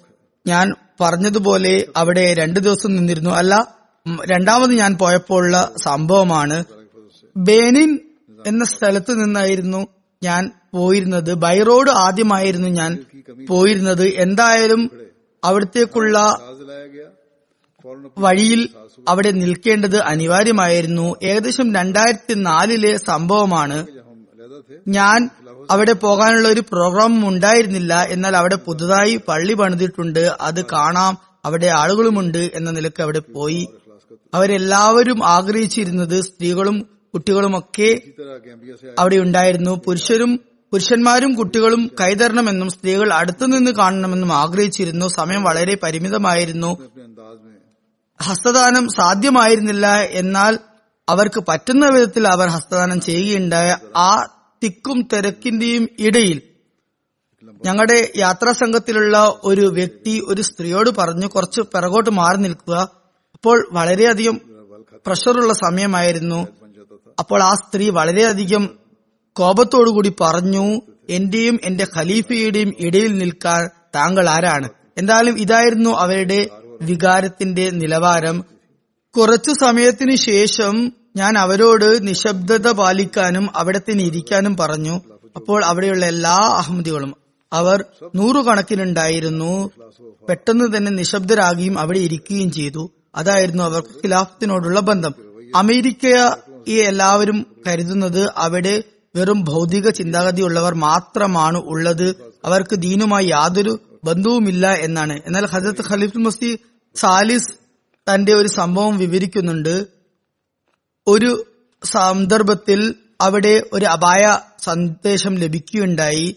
ഞാൻ 0.46 0.72
പറഞ്ഞതുപോലെ 1.00 1.86
അവിടെ 1.96 2.34
രണ്ടു 2.34 2.60
ദിവസം 2.60 2.96
നിന്നിരുന്നു. 2.96 3.30
അല്ല 3.30 3.74
രണ്ടാമത് 4.26 4.70
ഞാൻ 4.70 4.96
പോയപ്പോഴുള്ള 4.96 5.72
സംഭവമാണ്. 5.82 6.64
ബേനിൻ 7.36 7.98
എന്ന 8.46 8.64
സ്ഥലത്ത് 8.64 9.24
നിന്നായിരുന്നു 9.24 9.86
ഞാൻ 10.22 10.52
പോയിരുന്നത്. 10.72 11.34
ബൈറോഡ് 11.34 11.90
ആദ്യമായിരുന്നു 11.90 12.68
ഞാൻ 12.68 13.04
പോയിരുന്നത്. 13.48 14.04
എന്തായാലും 14.04 14.90
അവിടത്തേക്കുള്ള 15.44 16.38
വഴിയിൽ 18.18 18.68
അവിടെ 19.08 19.30
നിൽക്കേണ്ടത് 19.30 19.96
അനിവാര്യമായിരുന്നു. 19.96 21.16
ഏകദേശം 21.22 21.74
രണ്ടായിരത്തി 21.74 22.34
നാലിലെ 22.34 22.96
സംഭവമാണ്. 22.96 23.86
ഞാൻ 24.88 25.30
അവിടെ 25.70 25.92
പോകാനുള്ള 25.92 26.48
ഒരു 26.48 26.60
പ്രോഗ്രാം 26.60 27.28
ഉണ്ടായിരുന്നില്ല. 27.28 27.94
എന്നാൽ 27.94 28.36
അവിടെ 28.36 28.56
പുതുതായി 28.56 29.20
പള്ളി 29.28 29.54
പണിതിട്ടുണ്ട്. 29.54 30.32
അത് 30.40 30.64
കാണാം. 30.64 31.18
അവിടെ 31.44 31.66
ആളുകളുമുണ്ട് 31.66 32.50
എന്ന 32.54 32.70
നിലയ്ക്ക് 32.70 33.02
അവിടെ 33.02 33.18
പോയി. 33.18 33.68
അവരെല്ലാവരും 34.34 35.26
ആഗ്രഹിച്ചിരുന്നത് 35.26 36.20
സ്ത്രീകളും 36.20 36.86
കുട്ടികളുമൊക്കെ 37.14 38.00
അവിടെ 38.98 39.16
ഉണ്ടായിരുന്നു. 39.16 39.80
പുരുഷരും 39.86 40.40
പുരുഷന്മാരും 40.72 41.34
കുട്ടികളും 41.34 41.90
കൈതരണമെന്നും 42.00 42.70
സ്ത്രീകൾ 42.70 43.12
അടുത്തുനിന്ന് 43.12 43.70
കാണണമെന്നും 43.70 44.32
ആഗ്രഹിച്ചിരുന്നു. 44.32 45.08
സമയം 45.08 45.42
വളരെ 45.42 45.78
പരിമിതമായിരുന്നു. 45.82 46.78
ഹസ്തദാനം 48.20 48.88
സാധ്യമായിരുന്നില്ല 48.88 49.86
എന്നാൽ 50.20 50.58
അവർക്ക് 51.08 51.40
പറ്റുന്ന 51.48 51.88
വിധത്തിൽ 51.88 52.28
അവർ 52.28 52.48
ഹസ്തദാനം 52.48 53.00
ചെയ്യുകയുണ്ടായ 53.00 53.76
ആ 53.96 54.10
തിക്കും 54.64 54.98
തിരക്കിന്റെയും 55.12 55.88
ഇടയിൽ 55.98 56.38
ഞങ്ങളുടെ 57.64 58.12
യാത്രാ 58.16 58.52
സംഘത്തിലുള്ള 58.52 59.16
ഒരു 59.44 59.60
വ്യക്തി 59.60 60.22
ഒരു 60.28 60.42
സ്ത്രീയോട് 60.42 60.90
പറഞ്ഞു 60.90 61.26
കുറച്ച് 61.26 61.60
പിറകോട്ട് 61.60 62.10
മാറി 62.10 62.36
നിൽക്കുക. 62.36 62.76
അപ്പോൾ 63.34 63.68
വളരെയധികം 63.72 64.40
പ്രഷറുള്ള 65.06 65.52
സമയമായിരുന്നു. 65.52 66.40
അപ്പോൾ 67.20 67.42
ആ 67.42 67.54
സ്ത്രീ 67.54 67.90
വളരെയധികം 67.90 68.64
കോപത്തോടുകൂടി 69.36 70.12
പറഞ്ഞു 70.20 70.64
എന്റെയും 71.08 71.60
എന്റെ 71.64 71.86
ഖലീഫയുടെയും 71.96 72.74
ഇടയിൽ 72.78 73.18
നിൽക്കാൻ 73.18 73.68
താങ്കൾ 73.94 74.28
ആരാണ്? 74.28 74.68
എന്തായാലും 74.98 75.38
ഇതായിരുന്നു 75.38 75.90
അവരുടെ 75.90 76.40
വികാരത്തിന്റെ 76.82 77.70
നിലവാരം 77.70 78.44
കുറച്ചു 79.16 79.52
സമയത്തിനു 79.60 80.16
ശേഷം 80.16 80.92
ഞാൻ 81.16 81.38
അവരോട് 81.38 82.08
നിശബ്ദത 82.08 82.70
പാലിക്കാനും 82.70 83.56
അവിടെ 83.56 83.78
തന്നെ 83.78 84.04
ഇരിക്കാനും 84.04 84.56
പറഞ്ഞു. 84.56 85.00
അപ്പോൾ 85.36 85.64
അവിടെയുള്ള 85.64 86.06
എല്ലാ 86.06 86.36
അഹമ്മദികളും 86.36 87.14
അവർ 87.52 87.84
നൂറുകണക്കിനുണ്ടായിരുന്നു. 88.16 89.70
പെട്ടെന്ന് 90.28 90.76
തന്നെ 90.76 90.92
നിശബ്ദരാകുകയും 90.92 91.78
അവിടെ 91.78 91.98
ഇരിക്കുകയും 91.98 92.50
ചെയ്തു. 92.50 92.90
അതായിരുന്നു 93.16 93.62
അവർ 93.62 93.80
ഖിലാഫത്തിനോടുള്ള 93.80 94.80
ബന്ധം. 94.80 95.14
അമേരിക്കയെ 95.54 96.80
എല്ലാവരും 96.80 97.46
കരുതുന്നത് 97.66 98.32
അവിടെ 98.36 98.82
വെറും 99.16 99.44
ഭൗതിക 99.44 99.88
ചിന്താഗതിയുള്ളവർ 99.90 100.74
മാത്രമാണ് 100.74 101.58
ഉള്ളത്. 101.58 102.14
അവർക്ക് 102.44 102.76
ദീനുമായി 102.76 103.26
യാതൊരു 103.26 103.80
ബന്ധവുമില്ല 104.04 104.72
എന്നാണ്. 104.72 105.20
എന്നാൽ 105.26 105.46
ഹജരത്ത് 105.46 105.92
ഖലീഫ് 105.92 106.18
മസ്തി 106.18 106.58
സാലിസ് 106.94 107.52
തന്റെ 108.14 108.32
ഒരു 108.32 108.48
സംഭവം 108.48 108.98
വിവരിക്കുന്നുണ്ട്. 108.98 109.86
ഒരു 111.06 111.44
സന്ദർഭത്തിൽ 111.84 112.94
അവിടെ 113.20 113.64
ഒരു 113.72 113.84
അപായ 113.84 114.38
സന്ദേശം 114.58 115.34
ലഭിക്കുകയുണ്ടായി. 115.34 116.36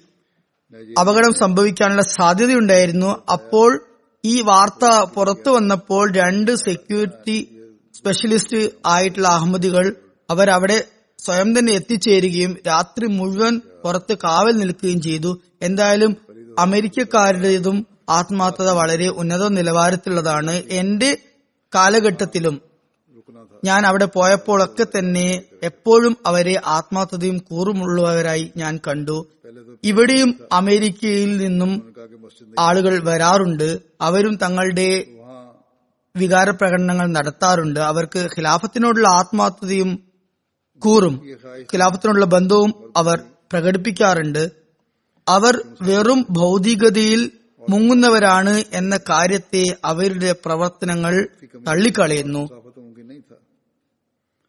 അപകടം 0.99 1.34
സംഭവിക്കാനുള്ള 1.34 2.01
സാധ്യതയുണ്ടായിരുന്നു. 2.01 3.24
അപ്പോൾ 3.32 3.86
ഈ 4.26 4.41
വാർത്ത 4.41 5.03
പുറത്തു 5.16 5.49
വന്നപ്പോൾ 5.49 6.14
രണ്ട് 6.16 6.55
സെക്യൂരിറ്റി 6.55 7.57
സ്പെഷ്യലിസ്റ്റ് 7.95 8.70
ആയിട്ടുള്ള 8.86 9.28
അഹമ്മദികൾ 9.28 9.95
അവരവിടെ 10.30 10.84
സ്വയം 11.20 11.59
തന്നെ 11.59 11.74
എത്തിച്ചേരുകയും 11.74 12.57
രാത്രി 12.68 13.05
മുഴുവൻ 13.05 13.62
പുറത്ത് 13.84 14.18
കാവൽ 14.18 14.51
നിൽക്കുകയും 14.51 15.01
ചെയ്തു. 15.01 15.41
എന്തായാലും 15.62 16.18
അമേരിക്കക്കാരുടേതും 16.60 17.88
ആത്മാർത്ഥത 18.10 18.70
വളരെ 18.70 19.08
ഉന്നത 19.08 19.47
നിലവാരത്തിലുള്ളതാണ് 19.47 20.52
എന്റെ 20.52 21.18
കാലഘട്ടത്തിലും. 21.76 22.62
ഞാൻ 23.64 23.86
അവിടെ 23.86 24.06
പോയപ്പോഴൊക്കെ 24.06 24.86
തന്നെ 24.97 25.43
എപ്പോഴും 25.64 26.18
അവരെ 26.26 26.62
ആത്മാർത്ഥതയും 26.66 27.38
കൂറുമുള്ളവരായി 27.38 28.52
ഞാൻ 28.58 28.80
കണ്ടു. 28.88 29.28
ഇവിടെയും 29.84 30.39
അമേരിക്കയിൽ 30.52 31.38
നിന്നും 31.38 31.93
ആളുകൾ 32.60 33.04
വരാറുണ്ട്. 33.04 33.80
അവരും 34.02 34.36
തങ്ങളുടെ 34.36 35.06
വികാര 36.18 36.49
പ്രകടനങ്ങൾ 36.49 37.08
നടത്താറുണ്ട്. 37.08 37.80
അവർക്ക് 37.80 38.20
ഖിലാഫത്തിനോടുള്ള 38.20 39.08
ആത്മാർത്ഥതയും 39.08 39.99
കൂറും 40.80 41.28
ഖിലാഫത്തിനോടുള്ള 41.74 42.26
ബന്ധവും 42.26 42.93
അവർ 42.97 43.20
പ്രകടിപ്പിക്കാറുണ്ട്. 43.52 44.61
അവർ 45.30 45.62
വെറും 45.82 46.26
ഭൗതികതയിൽ 46.30 47.32
മുങ്ങുന്നവരാണ് 47.70 48.64
എന്ന 48.74 49.00
കാര്യത്തെ 49.10 49.64
അവരുടെ 49.86 50.36
പ്രവർത്തനങ്ങൾ 50.46 51.28
തള്ളിക്കളയുന്നു. 51.68 52.50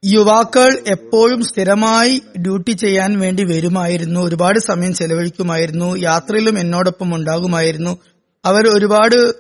യുവാക്കൾ 0.05 0.79
എപ്പോഴും 0.87 1.43
സ്ഥിരമായി 1.43 2.23
ഡ്യൂട്ടി 2.41 2.71
ചെയ്യാൻ 2.71 3.21
വേണ്ടി 3.21 3.45
വരുമായിരുന്നു. 3.45 4.21
ഒരുപാട് 4.21 4.59
സമയം 4.59 4.95
ചെലവഴിക്കുമായിരുന്നു. 4.95 5.97
യാത്രയിലും 5.97 6.59
എന്നോടൊപ്പം 6.59 7.15
ഉണ്ടാകുമായിരുന്നു. 7.15 7.99
അവർ 8.45 8.69
ഒരുപാട് 8.69 9.35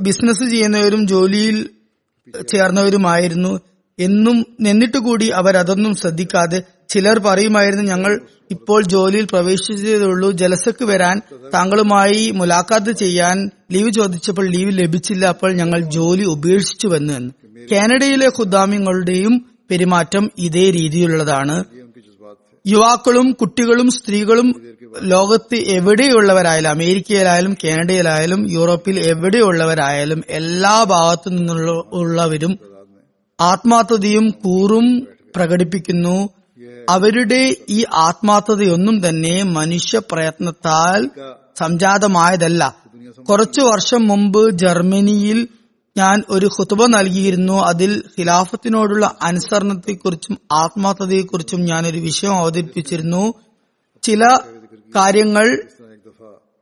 ബിസിനസ് 0.00 0.50
ചെയ്യുന്നവരും 0.50 1.08
ജോലിയിൽ 1.08 1.70
ചേർന്നവരുമായിരുന്നു. 2.48 3.60
എന്നും 3.98 4.46
എന്നിട്ടുകൂടി 4.66 5.28
അവരതൊന്നും 5.28 5.94
ശ്രദ്ധിക്കാതെ 5.94 6.62
ചിലർ 6.88 7.18
പറയുമായിരുന്നു 7.18 7.84
ഞങ്ങൾ 7.84 8.20
ഇപ്പോൾ 8.50 8.82
ജോലിയിൽ 8.82 9.24
പ്രവേശിച്ചതേയുള്ളൂ. 9.24 10.32
ജലസക്ക് 10.32 10.84
വരാൻ 10.84 11.22
താങ്കളുമായി 11.54 12.30
മുലാഖാത്ത് 12.30 12.92
ചെയ്യാൻ 12.92 13.50
ലീവ് 13.72 13.90
ചോദിച്ചപ്പോൾ 13.90 14.50
ലീവ് 14.50 14.78
ലഭിച്ചില്ല. 14.78 15.26
അപ്പോൾ 15.26 15.52
ഞങ്ങൾ 15.52 15.80
ജോലി 15.80 16.24
ഉപേക്ഷിച്ചുവെന്ന് 16.24 17.30
കാനഡയിലെ 17.72 18.26
ഖുദ്ദാമിങ്ങളുടെയും 18.26 19.44
പെരുമാറ്റം 19.70 20.30
ഇതേ 20.38 20.70
രീതിയിലുള്ളതാണ്. 20.70 21.64
യുവാക്കളും 22.66 23.32
കുട്ടികളും 23.32 23.90
സ്ത്രീകളും 23.90 24.54
ലോകത്ത് 25.02 25.54
എവിടെയുള്ളവരായാലും 25.54 26.68
അമേരിക്കയിലായാലും 26.68 27.56
കാനഡയിലായാലും 27.64 28.52
യൂറോപ്പിൽ 28.52 29.00
എവിടെയുള്ളവരായാലും 29.00 30.24
എല്ലാ 30.28 30.84
ഭാഗത്തു 30.84 31.28
നിന്നുള്ളവരും 31.28 32.58
ആത്മാർത്ഥതയും 33.40 34.30
കൂറും 34.30 35.08
പ്രകടിപ്പിക്കുന്നു. 35.36 36.28
അവരുടെ 36.88 37.56
ഈ 37.68 37.84
ആത്മാർത്ഥതയൊന്നും 37.94 39.08
തന്നെ 39.08 39.42
മനുഷ്യ 39.42 40.00
പ്രയത്നത്താൽ 40.12 41.10
സംജാതമായതല്ല. 41.56 42.76
കുറച്ചു 43.28 43.60
വർഷം 43.60 44.08
മുമ്പ് 44.08 44.50
ജർമ്മനിയിൽ 44.50 45.48
ഞാൻ 45.96 46.22
ഒരു 46.28 46.46
ഹുതുബ 46.46 46.86
നൽകിയിരുന്നു. 46.86 47.52
അതിൽ 47.52 48.02
ഖിലാഫത്തിനോടുള്ള 48.18 49.16
അനുസരണത്തെക്കുറിച്ചും 49.22 50.38
ആത്മാർത്ഥതയെക്കുറിച്ചും 50.52 51.64
ഒരു 51.86 51.98
വിഷയം 51.98 52.34
അവതരിപ്പിച്ചിരുന്നു. 52.34 53.34
ചില 54.02 54.24
കാര്യങ്ങൾ 54.96 55.62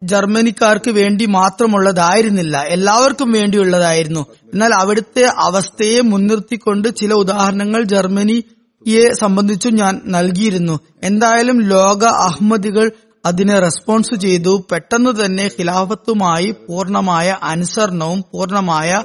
ജർമ്മനിക്കാർക്ക് 0.03 0.91
വേണ്ടി 0.91 1.27
മാത്രമുള്ളതായിരുന്നില്ല. 1.27 2.57
എല്ലാവർക്കും 2.57 3.33
വേണ്ടിയുള്ളതായിരുന്നു. 3.33 4.27
എന്നാൽ 4.53 4.75
അവിടുത്തെ 4.75 5.25
അവസ്ഥയെ 5.25 6.01
മുൻനിർത്തിക്കൊണ്ട് 6.01 6.97
ചില 6.97 7.13
ഉദാഹരണങ്ങൾ 7.13 7.83
ജർമ്മനിയെ 7.83 9.15
സംബന്ധിച്ചും 9.15 9.75
ഞാൻ 9.75 10.01
നൽകിയിരുന്നു. 10.07 10.81
എന്തായാലും 11.03 11.63
ലോക 11.63 12.05
അഹമ്മദികൾ 12.05 12.91
അതിനെ 13.27 13.59
റെസ്പോൺസ് 13.59 14.21
ചെയ്തു. 14.21 14.67
പെട്ടെന്ന് 14.71 15.25
തന്നെ 15.25 15.51
ഖിലാഫത്തുമായി 15.61 16.51
പൂർണമായ 16.51 17.39
അനുസരണവും 17.43 18.25
പൂർണമായ 18.33 19.03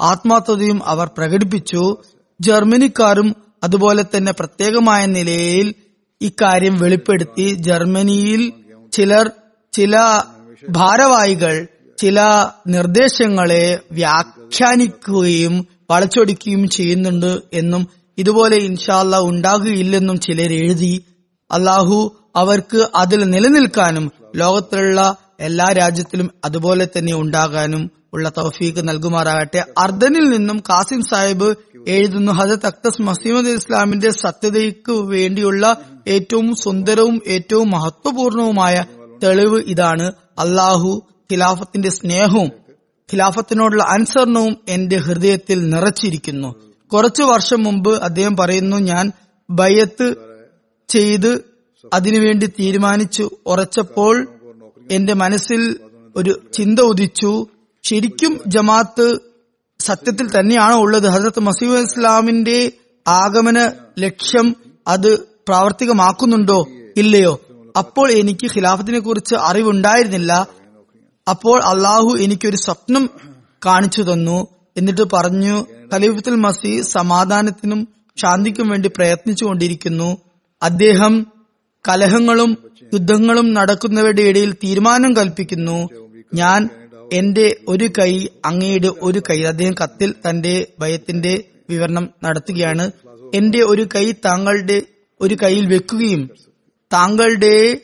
ആത്മാർത്ഥതയും 0.00 0.80
അവർ 0.86 1.10
പ്രകടിപ്പിച്ചു. 1.18 1.96
ജർമ്മനിക്കാരും 2.40 3.36
അതുപോലെ 3.64 4.04
തന്നെ 4.16 4.32
പ്രത്യേകമായ 4.32 5.06
നിലയിൽ 5.06 5.74
ഇക്കാര്യം 6.20 6.78
വെളിപ്പെടുത്തി. 6.78 7.54
ജർമ്മനിയിൽ 7.54 8.52
ചിലർ 8.92 9.30
ചില 9.72 9.96
ഭാരവാഹികൾ 10.68 11.66
ചില 11.98 12.20
നിർദ്ദേശങ്ങളെ 12.66 13.80
വ്യാഖ്യാനിക്കുകയും 13.92 15.66
വളച്ചൊടിക്കുകയും 15.90 16.68
ചെയ്യുന്നുണ്ട് 16.68 17.40
എന്നും 17.52 17.88
ഇതുപോലെ 18.18 18.56
ഇൻഷാല്ല 18.56 19.20
ഉണ്ടാകുകയില്ലെന്നും 19.20 20.20
ചിലർ 20.20 20.52
എഴുതി 20.52 21.04
അള്ളാഹു 21.50 22.16
അവർക്ക് 22.36 22.88
അതിൽ 22.94 23.24
നിലനിൽക്കാനും 23.24 24.12
ലോകത്തിലുള്ള 24.36 25.16
എല്ലാ 25.40 25.64
രാജ്യത്തിലും 25.72 26.30
അതുപോലെ 26.44 26.88
തന്നെ 26.96 27.14
ഉണ്ടാകാനും 27.14 27.90
ഉള്ള 28.12 28.28
തൗഫീക്ക് 28.28 28.88
നൽകുമാറാകട്ടെ. 28.88 29.64
അർദനിൽ 29.78 30.30
നിന്നും 30.30 30.62
കാസിം 30.68 31.02
സാഹിബ് 31.02 31.56
എഴുതുന്നു 31.88 32.32
ഹജത് 32.32 32.66
അക്തസ് 32.66 33.02
മസീമദ് 33.02 33.48
ഇസ്ലാമിന്റെ 33.48 34.10
സത്യതയ്ക്ക് 34.10 34.92
വേണ്ടിയുള്ള 34.92 35.76
ഏറ്റവും 36.08 36.54
സുന്ദരവും 36.54 37.20
ഏറ്റവും 37.26 37.70
മഹത്വപൂർണവുമായ 37.70 38.84
തെളിവ് 39.22 39.62
ഇതാണ്. 39.66 40.12
അള്ളാഹു 40.40 41.02
ഖിലാഫത്തിന്റെ 41.32 41.88
സ്നേഹവും 41.88 42.50
ഖിലാഫത്തിനോടുള്ള 43.12 43.82
അനുസരണവും 43.82 44.56
എന്റെ 44.68 44.96
ഹൃദയത്തിൽ 44.96 45.70
നിറച്ചിരിക്കുന്നു. 45.70 46.54
കുറച്ചു 46.92 47.22
വർഷം 47.22 47.62
മുമ്പ് 47.62 48.02
അദ്ദേഹം 48.02 48.36
പറയുന്നു 48.36 48.76
ഞാൻ 48.76 49.12
ബയ്യത്ത് 49.50 50.14
ചെയ്ത് 50.88 51.44
അതിനുവേണ്ടി 51.94 52.46
തീരുമാനിച്ചു. 52.46 53.30
ഉറച്ചപ്പോൾ 53.46 54.28
എന്റെ 54.90 55.12
മനസ്സിൽ 55.12 55.80
ഒരു 56.16 56.40
ചിന്ത 56.52 56.80
ഉദിച്ചു. 56.80 57.46
ശരിക്കും 57.82 58.40
ജമാത്ത് 58.46 59.18
സത്യത്തിൽ 59.80 60.38
തന്നെയാണോ 60.38 60.76
ഉള്ളത്? 60.76 61.06
ഹസരത്ത് 61.06 61.40
മസീദ് 61.40 61.72
ഇസ്ലാമിന്റെ 61.72 62.72
ആഗമന 63.08 63.72
ലക്ഷ്യം 63.98 64.56
അത് 64.88 65.20
പ്രാവർത്തികമാക്കുന്നുണ്ടോ? 65.20 66.66
ഇല്ലയോ? 66.96 67.40
അപ്പോൾ 67.80 68.06
എനിക്ക് 68.20 68.46
ഖിലാഫത്തിനെ 68.46 68.98
കുറിച്ച് 68.98 69.34
അറിവുണ്ടായിരുന്നില്ല. 69.48 70.32
അപ്പോൾ 71.26 71.58
അള്ളാഹു 71.62 72.10
എനിക്കൊരു 72.24 72.56
സ്വപ്നം 72.56 73.04
കാണിച്ചു 73.66 74.02
തന്നു 74.02 74.38
എന്നിട്ട് 74.76 75.04
പറഞ്ഞു 75.14 75.54
ഖലീഫത്തുൽ 75.94 76.38
മസി 76.44 76.72
സമാധാനത്തിനും 76.94 77.80
ശാന്തിക്കും 78.16 78.68
വേണ്ടി 78.68 78.88
പ്രയത്നിച്ചു 78.96 79.44
കൊണ്ടിരിക്കുന്നു. 79.44 80.08
അദ്ദേഹം 80.62 81.14
കലഹങ്ങളും 81.84 82.50
യുദ്ധങ്ങളും 82.94 83.46
നടക്കുന്നവരുടെ 83.54 84.22
ഇടയിൽ 84.22 84.52
തീരുമാനം 84.64 85.12
കൽപ്പിക്കുന്നു. 85.16 85.78
ഞാൻ 86.34 86.60
എന്റെ 87.12 87.46
ഒരു 87.68 87.86
കൈ 87.98 88.12
അങ്ങയുടെ 88.44 88.90
ഒരു 89.02 89.20
കൈ 89.28 89.38
അദ്ദേഹം 89.42 89.74
കത്തിൽ 89.82 90.10
തന്റെ 90.24 90.54
ഭയത്തിന്റെ 90.80 91.32
വിവരണം 91.70 92.04
നടത്തുകയാണ്. 92.24 92.84
എന്റെ 93.34 93.60
ഒരു 93.72 93.84
കൈ 93.94 94.06
താങ്കളുടെ 94.26 94.78
ഒരു 95.20 95.36
കൈയിൽ 95.42 95.64
വെക്കുകയും 95.66 96.22
താങ്കളുടെ 96.92 97.78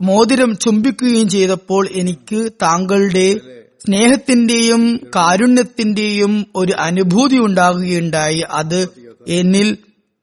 മോതിരം 0.00 0.56
ചുംബിക്കുകയും 0.56 1.28
ചെയ്തപ്പോൾ 1.28 1.88
എനിക്ക് 1.92 2.50
താങ്കളുടെ 2.62 3.40
സ്നേഹത്തിന്റെയും 3.86 5.00
കാരുണ്യത്തിന്റെയും 5.16 6.46
ഒരു 6.56 6.72
അനുഭൂതി 6.72 7.36
ഉണ്ടാകുകയുണ്ടായി. 7.36 8.44
അത് 8.50 8.88
എന്നിൽ 9.28 9.78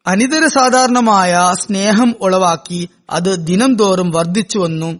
അനിതര 0.07 0.47
സാധാരണമായ 0.47 1.53
സ്നേഹം 1.61 2.15
ഉളവാക്കി 2.21 2.89
അത് 3.09 3.35
ദിനം 3.35 3.75
തോറും 3.75 4.11
വർദ്ധിച്ചു 4.11 4.59
വന്നു. 4.59 4.99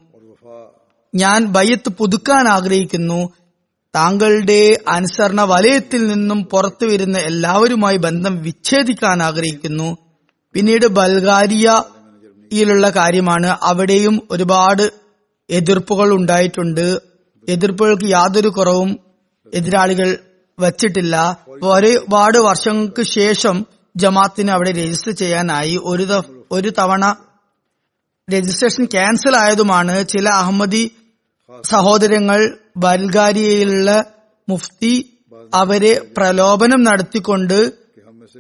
ഞാൻ 1.16 1.46
ബയ്യത്ത് 1.46 1.90
പുതുക്കാൻ 1.90 2.48
ആഗ്രഹിക്കുന്നു. 2.48 3.30
താങ്കളുടെ 3.96 4.80
അനുസരണ 4.88 5.42
വലയത്തിൽ 5.42 6.08
നിന്നും 6.08 6.44
പുറത്തു 6.44 6.86
വരുന്ന 6.86 7.18
എല്ലാവരുമായി 7.18 7.98
ബന്ധം 7.98 8.42
വിച്ഛേദിക്കാൻ 8.42 9.24
ആഗ്രഹിക്കുന്നു. 9.24 9.98
പിന്നീട് 10.54 10.88
ബൾഗാരിയയിലുള്ള 12.54 12.90
കാര്യമാണ്. 12.90 13.48
അവിടെയും 13.62 14.16
ഒരുപാട് 14.32 14.84
എതിർപ്പുകൾ 15.50 16.10
ഉണ്ടായിട്ടുണ്ട്. 16.14 16.86
എതിർപ്പുകൾക്ക് 17.50 18.06
യാതൊരു 18.06 18.48
കുറവും 18.48 19.00
എതിരാളികൾ 19.54 20.10
വച്ചിട്ടില്ല. 20.60 21.16
ഒരുപാട് 21.64 22.38
വർഷങ്ങൾക്ക് 22.38 23.04
ശേഷം 23.04 23.56
ജമാത്തിന് 23.96 24.52
അവിടെ 24.52 24.72
രജിസ്റ്റർ 24.72 25.12
ചെയ്യാനായി. 25.12 25.76
ഒരു 25.84 26.06
ഒരു 26.52 26.70
തവണ 26.80 27.04
രജിസ്ട്രേഷൻ 28.28 28.86
ക്യാൻസൽ 28.86 29.36
ആയതുമാണ് 29.36 30.08
ചില 30.08 30.30
അഹമ്മദി 30.30 30.84
സഹോദരങ്ങൾ 31.64 32.40
ബൽഗാരിയയിലുള്ള 32.78 33.90
മുഫ്തി 34.50 34.94
അവരെ 35.54 35.94
പ്രലോഭനം 36.18 36.84
നടത്തിക്കൊണ്ട് 36.84 37.58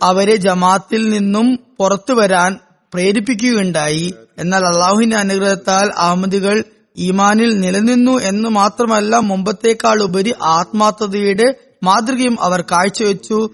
അവരെ 0.03 0.35
ജമാത്തിൽ 0.35 1.01
നിന്നും 1.09 1.47
പുറത്തു 1.79 2.13
വരാൻ 2.13 2.51
പ്രേരിപ്പിക്കുകയുണ്ടായി. 2.93 4.13
എന്നാൽ 4.37 4.63
അള്ളാഹുവിന്റെ 4.65 5.17
അനുഗ്രഹത്താൽ 5.17 5.91
അഹമ്മദികൾ 5.97 6.63
ഈമാനിൽ 6.97 7.59
നിലനിന്നു 7.59 8.21
എന്ന് 8.21 8.49
മാത്രമല്ല 8.49 9.15
മുമ്പത്തേക്കാൾ 9.17 10.01
ഉപരി 10.01 10.33
ആത്മാർത്ഥതയുടെ 10.41 11.55
മാതൃകയും 11.83 12.41
അവർ 12.41 12.61
കാഴ്ചവെച്ചു. 12.61 13.49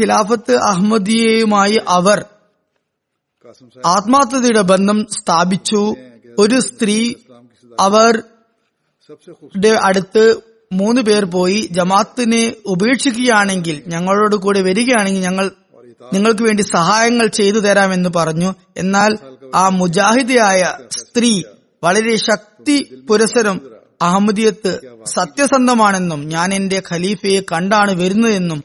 ഖിലാഫത്ത് 0.00 0.54
അഹമ്മദിയയുമായി 0.56 1.80
അവർ 1.88 2.24
ആത്മാർത്ഥതയുടെ 3.86 4.60
ബന്ധം 4.60 5.06
സ്ഥാപിച്ചു. 5.10 5.94
ഒരു 6.38 6.60
സ്ത്രീ 6.60 7.14
അവർ 7.80 8.22
അടുത്ത് 9.82 10.36
മൂന്ന് 10.72 11.00
പേർ 11.00 11.24
പോയി. 11.24 11.68
ജമാത്തിനെ 11.70 12.56
ഉപേക്ഷിക്കുകയാണെങ്കിൽ 12.66 13.82
ഞങ്ങളോട് 13.86 14.36
കൂടെ 14.36 14.60
വരികയാണെങ്കിൽ 14.62 15.20
ഞങ്ങൾ 15.20 15.50
നിങ്ങൾക്ക് 16.12 16.42
വേണ്ടി 16.42 16.62
സഹായങ്ങൾ 16.62 17.26
ചെയ്തു 17.26 17.58
തരാമെന്ന് 17.58 18.10
പറഞ്ഞു. 18.16 18.50
എന്നാൽ 18.76 19.12
ആ 19.54 19.68
മുജാഹിദിയായ 19.68 20.62
സ്ത്രീ 20.90 21.42
വളരെ 21.82 22.16
ശക്തി 22.16 22.76
പുരസരം 23.08 23.56
അഹമ്മദിയത്ത് 24.02 24.72
സത്യസന്ധമാണെന്നും 25.04 26.20
ഞാൻ 26.28 26.54
എന്റെ 26.54 26.82
ഖലീഫയെ 26.92 27.40
കണ്ടാണ് 27.52 27.92
വരുന്നതെന്നും 27.92 28.60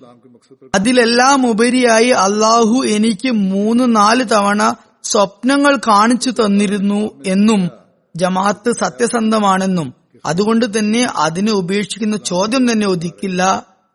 അതിലെല്ലാം 0.76 1.46
ഉപരിയായി 1.48 2.10
അള്ളാഹു 2.26 2.78
എനിക്ക് 2.86 3.30
മൂന്ന് 3.52 3.96
നാല് 3.96 4.26
തവണ 4.32 4.62
സ്വപ്നങ്ങൾ 5.04 5.76
കാണിച്ചു 5.88 6.30
തന്നിരുന്നു 6.30 7.02
എന്നും 7.26 7.62
ജമാഅത്ത് 8.16 8.72
സത്യസന്ധമാണെന്നും 8.72 9.94
അതുകൊണ്ട് 10.26 10.66
തന്നെ 10.78 11.04
അതിനെ 11.16 11.52
ഉപേക്ഷിക്കുന്ന 11.52 12.18
ചോദ്യം 12.18 12.72
തന്നെ 12.72 12.88
ഒതുക്കില്ല 12.88 13.42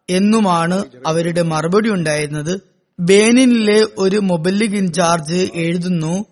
എന്നുമാണ് 0.09 0.79
അവരുടെ 1.07 1.43
മറുപടി 1.43 1.89
ഉണ്ടായിരുന്നത്. 1.91 2.55
ബേനിനിലെ 2.99 3.87
ഒരു 3.99 4.17
മൊബല്ലിഗ് 4.17 4.77
ഇൻചാർജ് 4.77 5.49
എഴുതുന്നു. 5.55 6.25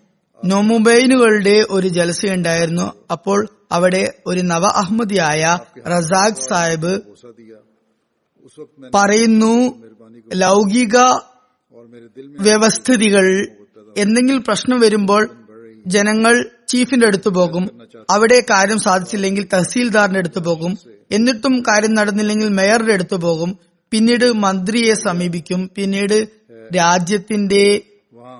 നൊമുബൈനുകളുടെ 0.45 1.65
ഒരു 1.69 1.87
ജലസയുണ്ടായിരുന്നു 1.87 2.93
അപ്പോൾ 3.11 3.47
അവിടെ 3.71 4.13
ഒരു 4.25 4.41
നവ 4.41 4.65
അഹമ്മദിയായ 4.65 5.57
റസാഖ് 5.79 6.49
സാഹിബ് 6.49 7.01
പറയുന്നു 8.93 9.83
ലൗകിക 10.35 10.97
വ്യവസ്ഥിതികൾ 12.39 13.47
എന്തെങ്കിലും 13.97 14.43
പ്രശ്നം 14.43 14.79
വരുമ്പോൾ 14.79 15.29
ജനങ്ങൾ 15.87 16.49
ചീഫിന്റെ 16.67 17.07
അടുത്ത് 17.07 17.29
പോകും. 17.29 17.79
അവിടെ 18.09 18.43
കാര്യം 18.49 18.79
സാധിച്ചില്ലെങ്കിൽ 18.79 19.47
തഹസീൽദാറിന്റെ 19.53 20.19
അടുത്ത് 20.19 20.39
പോകും. 20.39 20.77
എന്നിട്ടും 21.11 21.61
കാര്യം 21.61 21.93
നടന്നില്ലെങ്കിൽ 21.93 22.49
മേയറുടെ 22.49 22.93
അടുത്ത് 22.93 23.15
പോകും. 23.15 23.57
പിന്നീട് 23.91 24.33
മന്ത്രിയെ 24.33 24.93
സമീപിക്കും. 24.93 25.69
പിന്നീട് 25.75 26.27
രാജ്യത്തിന്റെ 26.75 27.81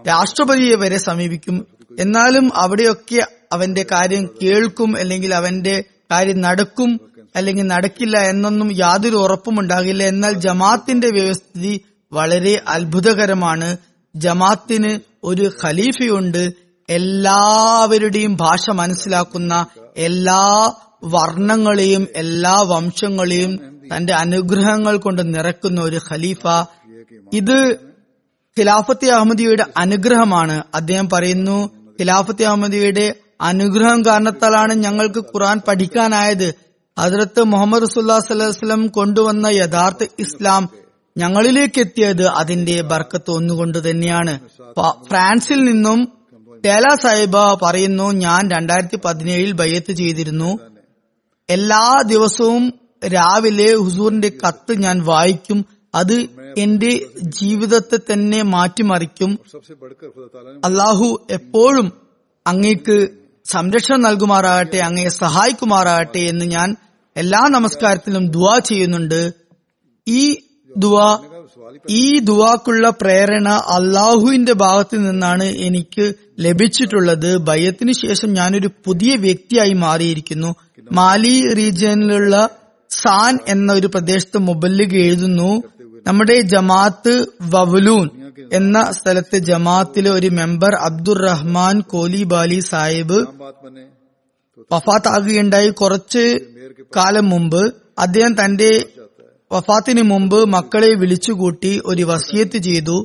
രാഷ്ട്രപതിയെ 0.07 0.75
വരെ 0.75 0.97
സമീപിക്കും. 0.97 1.67
എന്നാലും 1.99 2.55
അവിടെയൊക്കെ 2.55 3.27
അവന്റെ 3.51 3.85
കാര്യം 3.91 4.29
കേൾക്കും 4.43 4.97
അല്ലെങ്കിൽ 4.97 5.35
അവന്റെ 5.35 5.83
കാര്യം 6.11 6.41
നടക്കും 6.41 7.01
അല്ലെങ്കിൽ 7.35 7.67
നടക്കില്ല 7.67 8.17
എന്നൊന്നും 8.17 8.71
യാതൊരു 8.77 9.15
ഉറപ്പും 9.15 9.59
ഉണ്ടാകില്ല 9.59 10.03
എന്നാൽ 10.03 10.31
ജമാത്തിന്റെ 10.31 11.09
വ്യവസ്ഥിതി 11.09 11.81
വളരെ 12.13 12.61
അത്ഭുതകരമാണ്. 12.67 13.77
ജമാത്തിന് 14.15 14.99
ഒരു 15.23 15.51
ഖലീഫയുണ്ട്. 15.63 16.53
എല്ലാവരുടെയും 16.89 18.35
ഭാഷ 18.35 18.69
മനസ്സിലാക്കുന്ന 18.69 19.65
എല്ലാ 19.97 20.73
വർണങ്ങളെയും 21.03 22.07
എല്ലാ 22.15 22.61
വംശങ്ങളെയും 22.61 23.59
തന്റെ 23.97 24.13
അനുഗ്രഹങ്ങൾ 24.13 24.97
കൊണ്ട് 24.97 25.35
നിറക്കുന്ന 25.35 25.81
ഒരു 25.81 25.99
ഖലീഫ. 26.11 26.67
ഇത് 27.33 27.92
ഖിലാഫത്തെ 28.59 29.09
അഹമ്മദിയുടെ 29.09 29.65
അനുഗ്രഹമാണ്. 29.77 30.63
അദ്ദേഹം 30.73 31.09
പറയുന്നു 31.09 31.69
ഖിലാഫത്തെ 32.01 32.43
അഹമ്മദിയുടെ 32.43 33.15
അനുഗ്രഹം 33.41 34.05
കാരണത്താലാണ് 34.05 34.73
ഞങ്ങൾക്ക് 34.73 35.19
ഖുറാൻ 35.19 35.61
പഠിക്കാനായത്. 35.67 36.53
ഹജറത്ത് 36.99 37.43
മുഹമ്മദ് 37.43 37.81
റസുല്ലാ 37.81 38.17
വസ്ലം 38.17 38.87
കൊണ്ടുവന്ന 38.87 39.47
യഥാർത്ഥ 39.47 40.05
ഇസ്ലാം 40.19 40.69
ഞങ്ങളിലേക്ക് 41.17 41.79
എത്തിയത് 41.79 42.25
അതിന്റെ 42.27 42.81
ബർക്കത്ത് 42.81 43.31
ഒന്നുകൊണ്ട് 43.31 43.89
തന്നെയാണ്. 43.89 44.39
ഫ്രാൻസിൽ 45.09 45.63
നിന്നും 45.63 46.07
ടേല 46.65 46.95
സാഹിബ 47.03 47.37
പറയുന്നു 47.61 48.11
ഞാൻ 48.11 48.51
രണ്ടായിരത്തി 48.51 48.99
പതിനേഴിൽ 49.05 49.51
ബയ്യത്ത് 49.51 49.91
ചെയ്തിരുന്നു. 49.91 50.59
എല്ലാ 51.49 52.01
ദിവസവും 52.05 52.73
രാവിലെ 53.07 53.75
ഹുസൂറിന്റെ 53.75 54.31
കത്ത് 54.47 54.73
ഞാൻ 54.73 55.03
വായിക്കും. 55.03 55.65
അത് 55.95 56.27
എന്റെ 56.57 57.05
ജീവിതത്തെ 57.21 58.13
തന്നെ 58.13 58.41
മാറ്റിമറിക്കും. 58.41 59.39
അള്ളാഹു 60.65 61.27
എപ്പോഴും 61.29 61.93
അങ്ങേക്ക് 62.47 63.07
സംരക്ഷണം 63.45 64.01
നൽകുമാറാകട്ടെ 64.01 64.77
അങ്ങയെ 64.77 65.09
സഹായിക്കുമാറാകട്ടെ 65.09 66.19
എന്ന് 66.19 66.45
ഞാൻ 66.45 66.75
എല്ലാ 67.17 67.47
നമസ്കാരത്തിലും 67.49 68.31
ദുവാ 68.31 68.59
ചെയ്യുന്നുണ്ട്. 68.59 69.31
ഈ 70.07 70.37
ദുവാ 70.77 71.19
ഈ 71.89 72.19
ദുവാക്കുള്ള 72.19 72.89
പ്രേരണ 72.89 73.49
അള്ളാഹുവിന്റെ 73.49 74.53
ഭാഗത്തു 74.53 74.97
നിന്നാണ് 74.97 75.43
എനിക്ക് 75.43 76.13
ലഭിച്ചിട്ടുള്ളത്. 76.39 77.37
ഭയത്തിന് 77.37 77.91
ശേഷം 77.91 78.33
ഞാനൊരു 78.33 78.69
പുതിയ 78.85 79.15
വ്യക്തിയായി 79.15 79.73
മാറിയിരിക്കുന്നു. 79.73 80.55
മാലി 80.91 81.53
റീജിയനിലുള്ള 81.53 82.49
സാൻ 82.89 83.37
എന്ന 83.47 83.73
ഒരു 83.73 83.87
പ്രദേശത്ത് 83.87 84.37
മുബല്ലിഗ് 84.37 84.97
എഴുതുന്നു. 84.97 85.63
നമ്മുടെ 86.05 86.35
ജമാഅത്ത് 86.53 87.13
വവലൂൻ 87.53 88.07
എന്ന 88.53 88.77
സ്ഥലത്തെ 88.97 89.37
ജമാഅത്തിലെ 89.49 90.09
ഒരു 90.09 90.29
മെമ്പർ 90.39 90.73
അബ്ദുറഹ്മാൻ 90.87 91.75
കോലിബാലി 91.91 92.59
സാഹിബ് 92.71 93.19
വഫാത്താകുകയുണ്ടായി 94.71 95.69
കുറച്ച് 95.81 96.23
കാലം 96.97 97.25
മുമ്പ്. 97.29 97.61
അദ്ദേഹം 97.99 98.33
തന്റെ 98.41 98.69
വഫാത്തിന് 99.51 100.03
മുമ്പ് 100.11 100.37
മക്കളെ 100.55 100.91
വിളിച്ചുകൂട്ടി 101.01 101.71
ഒരു 101.85 102.03
വസിയത്ത് 102.11 102.59
ചെയ്തു. 102.67 102.97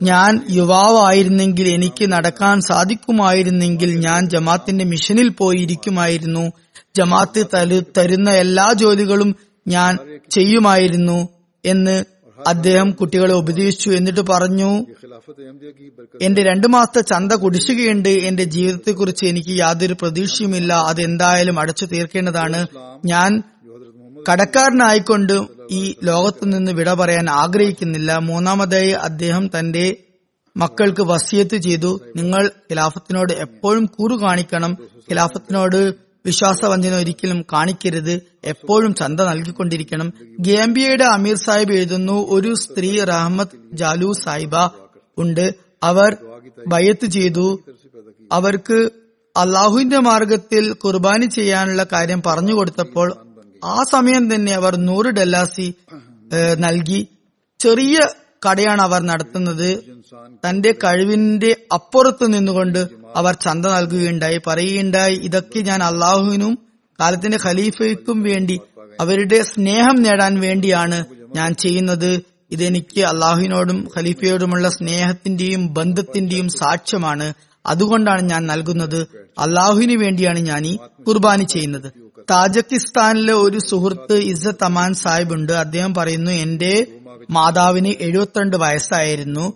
ഞാൻ 0.00 0.32
യുവാവായിരുന്നെങ്കിൽ 0.58 1.66
എനിക്ക് 1.68 2.04
നടക്കാൻ 2.12 2.56
സാധിക്കുമായിരുന്നെങ്കിൽ 2.68 3.90
ഞാൻ 4.06 4.20
ജമാത്തിന്റെ 4.34 4.84
മിഷനിൽ 4.92 5.28
പോയിരിക്കുമായിരുന്നു. 5.40 6.44
ജമാത്ത് 6.98 7.42
തരുന്ന 7.98 8.30
എല്ലാ 8.44 8.66
ജോലികളും 8.82 9.30
ഞാൻ 9.66 9.92
ചെയ്യുമായിരുന്നു 10.36 11.18
എന്ന് 11.64 11.96
അദ്ദേഹം 12.46 12.90
കുട്ടികളെ 12.90 13.34
ഉപദേശിച്ചു 13.34 13.90
എന്നിട്ട് 13.90 14.20
പറഞ്ഞു 14.20 14.86
എന്റെ 16.22 16.42
രണ്ടു 16.42 16.66
മാസത്തെ 16.66 17.00
ചന്ത 17.00 17.32
കുടിശുകയുണ്ട് 17.32 18.08
എന്റെ 18.08 18.44
ജീവിതത്തെക്കുറിച്ച് 18.44 19.24
എനിക്ക് 19.24 19.48
യാതൊരു 19.48 19.96
പ്രതീക്ഷയുമില്ല. 20.00 20.72
അത് 20.72 21.00
എന്തായാലും 21.00 21.60
അടച്ചു 21.60 21.86
തീർക്കേണ്ടതാണ്. 21.86 22.66
ഞാൻ 23.06 23.42
കടക്കാരനായിക്കൊണ്ട് 24.32 25.40
ഈ 25.70 25.94
ലോകത്തു 26.04 26.44
നിന്ന് 26.44 26.72
വിട 26.72 26.92
പറയാൻ 26.92 27.30
ആഗ്രഹിക്കുന്നില്ല. 27.30 28.16
മൂന്നാമതായി 28.18 28.90
അദ്ദേഹം 28.90 29.50
തന്റെ 29.58 29.96
മക്കൾക്ക് 30.56 31.00
വസിയത്ത് 31.00 31.56
ചെയ്തു. 31.56 32.00
നിങ്ങൾ 32.16 32.46
ഖിലാഫത്തിനോട് 32.46 33.32
എപ്പോഴും 33.32 33.86
കൂറു 33.86 34.16
കാണിക്കണം 34.16 34.76
ഖിലാഫത്തിനോട് 34.96 35.94
വിശ്വാസവഞ്ചന 36.26 36.94
ഒരിക്കലും 36.94 37.42
കാണിക്കരുത്. 37.52 38.29
എപ്പോഴും 38.44 38.94
ചന്ത 38.94 39.20
നൽകിക്കൊണ്ടിരിക്കണം. 39.20 40.12
ഗാംബിയയുടെ 40.40 41.04
അമീർ 41.04 41.36
സാഹിബ് 41.36 41.72
എഴുതുന്നു 41.72 42.26
ഒരു 42.30 42.54
സ്ത്രീ 42.54 43.04
റഹ്മത്ത് 43.04 43.58
ജാലു 43.72 44.12
സാഹിബ 44.24 44.56
ഉണ്ട്. 45.18 45.54
അവർ 45.82 46.16
ബയത്ത് 46.66 47.06
ചെയ്തു. 47.06 47.60
അവർക്ക് 48.32 48.90
അള്ളാഹുവിന്റെ 49.36 49.98
മാർഗത്തിൽ 49.98 50.72
കുർബാനി 50.72 51.26
ചെയ്യാനുള്ള 51.26 51.86
കാര്യം 51.92 52.22
പറഞ്ഞു 52.26 52.54
കൊടുത്തപ്പോൾ 52.54 53.16
ആ 53.64 53.82
സമയം 53.90 54.34
തന്നെ 54.34 54.52
അവർ 54.52 54.76
നൂറ് 54.76 55.06
ഡെല്ലാസി 55.06 55.74
നൽകി. 56.58 57.06
ചെറിയ 57.60 57.98
കടയാണ് 58.46 58.82
അവർ 58.82 59.02
നടത്തുന്നത്. 59.02 59.70
തന്റെ 60.48 60.72
കഴിവിന്റെ 60.84 61.56
അപ്പുറത്ത് 61.74 62.32
നിന്നുകൊണ്ട് 62.34 62.88
അവർ 63.16 63.34
ചന്ത 63.34 63.66
നൽകുകയുണ്ടായി. 63.66 64.40
പറയുകയുണ്ടായി 64.46 65.16
ഇതൊക്കെ 65.16 65.60
ഞാൻ 65.60 65.82
അള്ളാഹുവിനും 65.82 66.58
കാലത്തിന്റെ 67.00 67.38
ഖലീഫയ്ക്കും 67.44 68.22
വേണ്ടി 68.22 68.60
അവരുടെ 69.00 69.42
സ്നേഹം 69.42 70.02
നേടാൻ 70.02 70.40
വേണ്ടിയാണ് 70.40 71.04
ഞാൻ 71.36 71.54
ചെയ്യുന്നത്. 71.54 72.20
ഇതെനിക്ക് 72.50 73.00
അള്ളാഹുവിനോടും 73.00 73.88
ഖലീഫയോടുമുള്ള 73.96 74.68
സ്നേഹത്തിന്റെയും 74.68 75.74
ബന്ധത്തിന്റെയും 75.74 76.48
സാക്ഷ്യമാണ്. 76.48 77.32
അതുകൊണ്ടാണ് 77.66 78.22
ഞാൻ 78.22 78.46
നൽകുന്നത്. 78.46 79.06
അള്ളാഹുവിന് 79.38 80.02
വേണ്ടിയാണ് 80.02 80.38
ഞാൻ 80.38 80.66
ഈ 80.66 80.76
കുർബാനി 81.08 81.44
ചെയ്യുന്നത്. 81.44 81.92
താജക്കിസ്ഥാനിലെ 82.30 83.32
ഒരു 83.32 83.58
സുഹൃത്ത് 83.58 84.14
ഇസ്സത്ത് 84.14 84.64
അമാൻ 84.64 84.94
സാഹിബ് 84.94 85.34
ഉണ്ട് 85.34 85.52
അദ്ദേഹം 85.52 85.94
പറയുന്നു 85.94 86.30
എന്റെ 86.30 86.86
മാതാവിന് 87.30 87.94
എഴുപത്തിരണ്ട് 88.00 88.56
വയസ്സായിരുന്നു. 88.56 89.52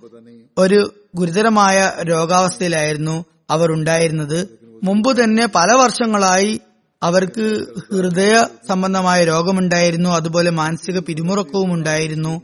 ഒരു 0.58 0.94
ഗുരുതരമായ 1.14 1.92
രോഗാവസ്ഥയിലായിരുന്നു 2.02 3.24
അവർ 3.50 3.72
ഉണ്ടായിരുന്നത്. 3.72 4.48
മുമ്പ് 4.82 5.24
തന്നെ 5.24 5.46
പല 5.54 5.72
വർഷങ്ങളായി 5.72 6.60
അവർക്ക് 7.04 7.46
ഹൃദയ 7.92 8.34
സംബന്ധമായ 8.68 9.24
രോഗമുണ്ടായിരുന്നു 9.24 10.10
അതുപോലെ 10.10 10.50
മാനസിക 10.50 10.98
പിരിമുറക്കവും 10.98 11.72
ഉണ്ടായിരുന്നു. 11.72 12.42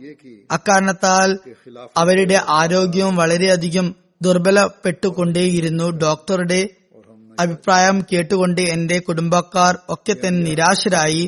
അക്കാരണത്താൽ 0.50 1.38
അവരുടെ 1.96 2.40
ആരോഗ്യവും 2.48 3.16
വളരെയധികം 3.16 3.94
ദുർബലപ്പെട്ടുകൊണ്ടേയിരുന്നു. 4.22 5.90
ഡോക്ടറുടെ 5.90 6.68
അഭിപ്രായം 7.40 8.04
കേട്ടുകൊണ്ട് 8.12 8.60
എന്റെ 8.60 8.98
കുടുംബക്കാർ 8.98 9.78
ഒക്കെ 9.88 10.14
തന്നെ 10.14 10.40
നിരാശരായി. 10.50 11.24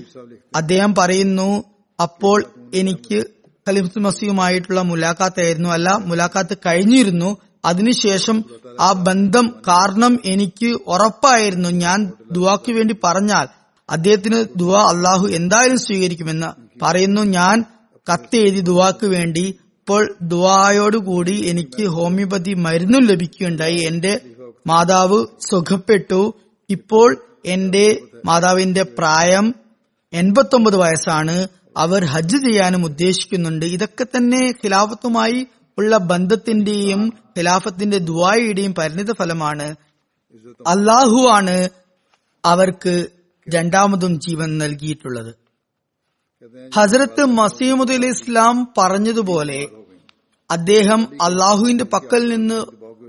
അദ്ദേഹം 0.56 0.94
പറയുന്നു 0.94 1.64
അപ്പോൾ 2.02 2.44
എനിക്ക് 2.74 3.18
ഖലിഫ് 3.68 3.98
മസിയുമായിട്ടുള്ള 3.98 4.80
മുലാഖാത്തായിരുന്നു. 4.82 5.68
അല്ല 5.68 5.88
മുലാഖാത്ത് 6.04 6.56
കഴിഞ്ഞിരുന്നു. 6.66 7.30
അതിനുശേഷം 7.64 8.44
ആ 8.80 8.92
ബന്ധം 8.92 9.54
കാരണം 9.68 10.18
എനിക്ക് 10.24 10.66
ഉറപ്പായിരുന്നു. 10.66 11.68
ഞാൻ 11.68 12.12
ദുവാക്ക് 12.32 12.72
വേണ്ടി 12.72 12.96
പറഞ്ഞാൽ 13.04 13.48
അദ്ദേഹത്തിന് 13.90 14.44
ദുവ 14.56 14.78
അള്ളാഹു 14.78 15.26
എന്തായാലും 15.28 15.78
സ്വീകരിക്കുമെന്ന് 15.78 16.46
പറയുന്നു. 16.84 17.22
ഞാൻ 17.22 17.64
കത്തെഴുതി 18.12 18.60
ദുവാക്ക് 18.60 19.06
വേണ്ടി 19.06 19.40
ഇപ്പോൾ 19.40 20.14
ദുവായോടുകൂടി 20.22 21.46
എനിക്ക് 21.48 21.86
ഹോമിയോപതി 21.86 22.54
മരുന്നും 22.54 23.02
ലഭിക്കുകയുണ്ടായി. 23.02 23.76
എന്റെ 23.76 24.20
മാതാവ് 24.66 25.26
സുഖപ്പെട്ടു. 25.50 26.34
ഇപ്പോൾ 26.70 27.24
എന്റെ 27.46 28.02
മാതാവിന്റെ 28.24 28.82
പ്രായം 28.82 29.54
എൺപത്തൊമ്പത് 30.12 30.76
വയസ്സാണ്. 30.76 31.48
അവർ 31.76 32.04
ഹജ്ജ് 32.04 32.36
ചെയ്യാനും 32.36 32.84
ഉദ്ദേശിക്കുന്നുണ്ട്. 32.84 33.66
ഇതൊക്കെ 33.66 34.04
തന്നെ 34.04 34.54
ഖിലാഫത്തുമായി 34.64 35.46
ഉള്ള 35.78 35.96
ബന്ധത്തിന്റെയും 35.96 37.12
ഖിലാഫത്തിന്റെ 37.38 37.98
ദുവായുടെയും 37.98 38.74
പരിണിത 38.74 39.12
ഫലമാണ്. 39.12 39.74
അള്ളാഹു 40.66 41.28
ആണ് 41.30 41.68
അവർക്ക് 42.44 43.06
രണ്ടാമതും 43.48 44.20
ജീവൻ 44.20 44.58
നൽകിയിട്ടുള്ളത്. 44.58 45.34
ഹസരത്ത് 46.74 47.24
മസീമുദ് 47.24 47.92
അലി 47.92 48.06
ഇസ്ലാം 48.06 48.68
പറഞ്ഞതുപോലെ 48.78 49.68
അദ്ദേഹം 50.50 51.22
അള്ളാഹുവിന്റെ 51.22 51.84
പക്കൽ 51.84 52.28
നിന്ന് 52.28 52.64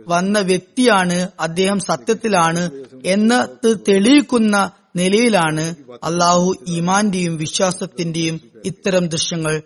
വന്ന 0.07 0.39
വ്യക്തിയാണ് 0.39 1.27
അദ്ദേഹം 1.39 1.79
സത്യത്തിലാണ് 1.79 2.71
എന്ന് 3.05 3.71
തെളിയിക്കുന്ന 3.89 4.71
നിലയിലാണ് 4.95 5.75
അള്ളാഹു 6.03 6.55
ഈമാന്റെയും 6.67 7.37
വിശ്വാസത്തിന്റെയും 7.37 8.41
ഇത്തരം 8.65 9.07
ദൃശ്യങ്ങൾ 9.07 9.63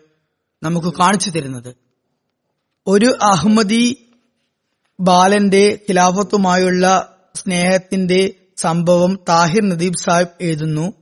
നമുക്ക് 0.63 0.87
കാണിച്ചു 0.87 1.29
തരുന്നത്. 1.29 1.86
ഒരു 2.87 3.13
അഹമ്മദി 3.21 3.97
ബാലന്റെ 4.99 5.79
ഖിലാഫത്തുമായുള്ള 5.89 7.15
സ്നേഹത്തിന്റെ 7.35 8.33
സംഭവം 8.57 9.19
താഹിർ 9.29 9.69
നദീബ് 9.69 9.95
സാഹിബ് 9.95 10.27
എഴുതുന്നു. 10.41 10.93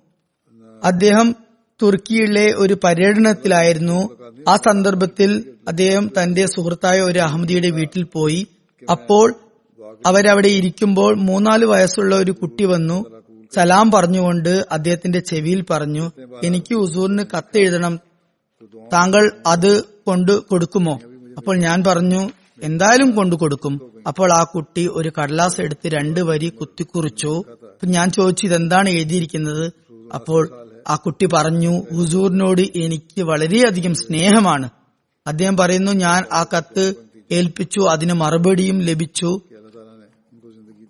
അദ്ദേഹം 0.83 1.35
തുർക്കിയിലെ 1.81 2.53
ഒരു 2.57 2.77
പര്യടനത്തിലായിരുന്നു. 2.83 4.17
ആ 4.47 4.55
സന്ദർഭത്തിൽ 4.55 5.53
അദ്ദേഹം 5.67 6.11
തന്റെ 6.23 6.45
സുഹൃത്തായ 6.45 7.01
ഒരു 7.01 7.19
അഹമ്മദിയുടെ 7.19 7.69
വീട്ടിൽ 7.69 8.03
പോയി. 8.03 8.47
അപ്പോൾ 8.91 9.35
അവരവിടെ 10.05 10.47
ഇരിക്കുമ്പോൾ 10.47 11.15
മൂന്നാൽ 11.15 11.65
വയസ്സുള്ള 11.65 12.15
ഒരു 12.15 12.31
കുട്ടി 12.31 12.65
വന്നു. 12.65 13.05
സലാം 13.55 13.91
പറഞ്ഞുകൊണ്ട് 13.91 14.65
അദ്ദേഹത്തിന്റെ 14.71 15.19
ചെവിയിൽ 15.19 15.65
പറഞ്ഞു 15.69 16.11
എനിക്ക് 16.43 16.75
ഉസൂറിന് 16.75 17.23
കത്തെഴുതണം. 17.37 17.99
താങ്കൾ 18.93 19.31
അത് 19.47 19.83
കൊണ്ട് 19.83 20.39
കൊടുക്കുമോ? 20.39 20.99
അപ്പോൾ 21.37 21.55
ഞാൻ 21.57 21.83
പറഞ്ഞു 21.87 22.21
എന്തായാലും 22.63 23.09
കൊണ്ടു 23.15 23.35
കൊടുക്കും. 23.35 23.73
അപ്പോൾ 24.07 24.29
ആ 24.33 24.43
കുട്ടി 24.43 24.87
ഒരു 24.87 25.11
കടലാസ് 25.17 25.61
എടുത്ത് 25.61 25.87
രണ്ട് 25.87 26.19
വരി 26.19 26.49
കുത്തിക്കുറിച്ചു. 26.49 27.43
ഞാൻ 27.95 28.11
ചോദിച്ചു 28.11 28.45
ഇതെന്താണ് 28.45 28.89
എഴുതിയിരിക്കുന്നത്? 28.89 29.65
അപ്പോൾ 30.13 30.49
ആ 30.87 30.95
കുട്ടി 30.95 31.25
പറഞ്ഞു 31.33 31.73
ഹുസൂറിനോട് 31.95 32.61
എനിക്ക് 32.61 33.21
വളരെയധികം 33.21 33.93
സ്നേഹമാണ്. 33.95 34.69
അദ്ദേഹം 35.27 35.57
പറയുന്നു 35.57 35.91
ഞാൻ 35.91 36.23
ആ 36.31 36.43
കത്ത് 36.43 36.85
ഏൽപ്പിച്ചു 37.31 37.79
അതിന് 37.79 38.13
മറുപടിയും 38.13 38.79
ലഭിച്ചു. 38.79 39.41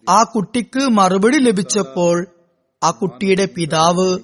ആ 0.09 0.23
കുട്ടിക്ക് 0.23 0.81
മറുപടി 0.89 1.37
ലഭിച്ചപ്പോൾ 1.37 2.27
ആ 2.83 2.91
കുട്ടിയുടെ 2.91 3.45
പിതാവ് 3.55 4.19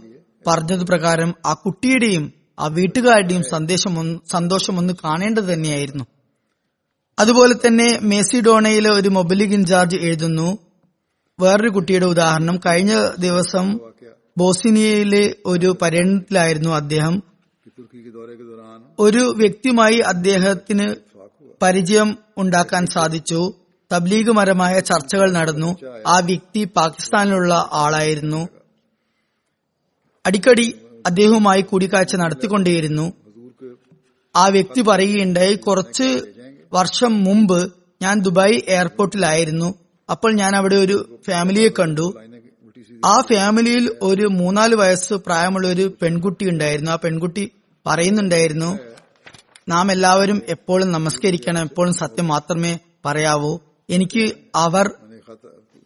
പറഞ്ഞത് 0.47 0.83
പ്രകാരം 0.83 1.33
ആ 1.45 1.53
കുട്ടിയുടെയും 1.53 2.33
ആ 2.59 2.67
വീട്ടുകാരുടെയും 2.67 3.43
സന്തോഷം 3.43 4.21
സന്തോഷമൊന്ന് 4.31 4.93
കാണേണ്ടത് 5.03 5.53
തന്നെയായിരുന്നു. 5.53 6.03
അതുപോലെ 7.19 7.53
തന്നെ 7.53 7.99
മെസ്സിഡോണയിലെ 8.01 8.89
ഒരു 8.89 9.09
മൊബൈലിക് 9.09 9.49
ഇൻചാർജ് 9.49 9.97
എഴുതുന്നു. 9.97 10.57
വേറൊരു 11.39 11.69
കുട്ടിയുടെ 11.69 12.05
ഉദാഹരണം 12.05 12.59
കഴിഞ്ഞ 12.65 13.11
ദിവസം 13.19 13.79
ബോസിനിയയിലെ 14.37 15.35
ഒരു 15.45 15.77
പര്യടനത്തിലായിരുന്നു 15.81 16.69
അദ്ദേഹം. 16.69 17.23
ഒരു 18.99 19.33
വ്യക്തിയുമായി 19.37 19.97
അദ്ദേഹത്തിന് 19.97 20.95
പരിചയം 21.61 22.17
ഉണ്ടാക്കാൻ 22.37 22.85
സാധിച്ചു. 22.85 23.53
തബ്ലീഗുമരമായ 23.91 24.79
ചർച്ചകൾ 24.79 25.31
നടന്നു. 25.31 25.77
ആ 26.07 26.19
വ്യക്തി 26.19 26.63
പാകിസ്ഥാനിലുള്ള 26.63 27.69
ആളായിരുന്നു. 27.73 28.47
അടിക്കടി 30.25 30.80
അദ്ദേഹവുമായി 31.05 31.61
കൂടിക്കാഴ്ച 31.61 32.15
നടത്തിക്കൊണ്ടേയിരുന്നു. 32.15 33.13
ആ 34.35 34.47
വ്യക്തി 34.47 34.81
പറയുകയുണ്ടായി 34.81 35.55
കുറച്ച് 35.55 36.21
വർഷം 36.73 37.23
മുമ്പ് 37.23 37.73
ഞാൻ 38.01 38.19
ദുബായ് 38.19 38.61
എയർപോർട്ടിലായിരുന്നു. 38.67 39.75
അപ്പോൾ 40.11 40.31
ഞാൻ 40.33 40.55
അവിടെ 40.55 40.75
ഒരു 40.75 41.19
ഫാമിലിയെ 41.27 41.69
കണ്ടു. 41.69 42.13
ആ 43.05 43.21
ഫാമിലിയിൽ 43.21 43.95
ഒരു 44.01 44.27
മൂന്നാൽ 44.27 44.75
വയസ്സ് 44.75 45.13
പ്രായമുള്ള 45.13 45.67
ഒരു 45.67 45.97
പെൺകുട്ടി 46.01 46.49
ഉണ്ടായിരുന്നു. 46.49 46.91
ആ 46.91 46.95
പെൺകുട്ടി 46.95 47.51
പറയുന്നുണ്ടായിരുന്നു 47.85 48.79
നാം 49.69 49.91
എല്ലാവരും 49.91 50.41
എപ്പോഴും 50.47 50.91
നമസ്കരിക്കണം. 50.91 51.61
എപ്പോഴും 51.61 51.93
സത്യം 51.93 52.27
മാത്രമേ 52.27 52.79
പറയാവൂ. 53.05 53.59
എനിക്ക് 53.89 54.33
അവർ 54.55 54.91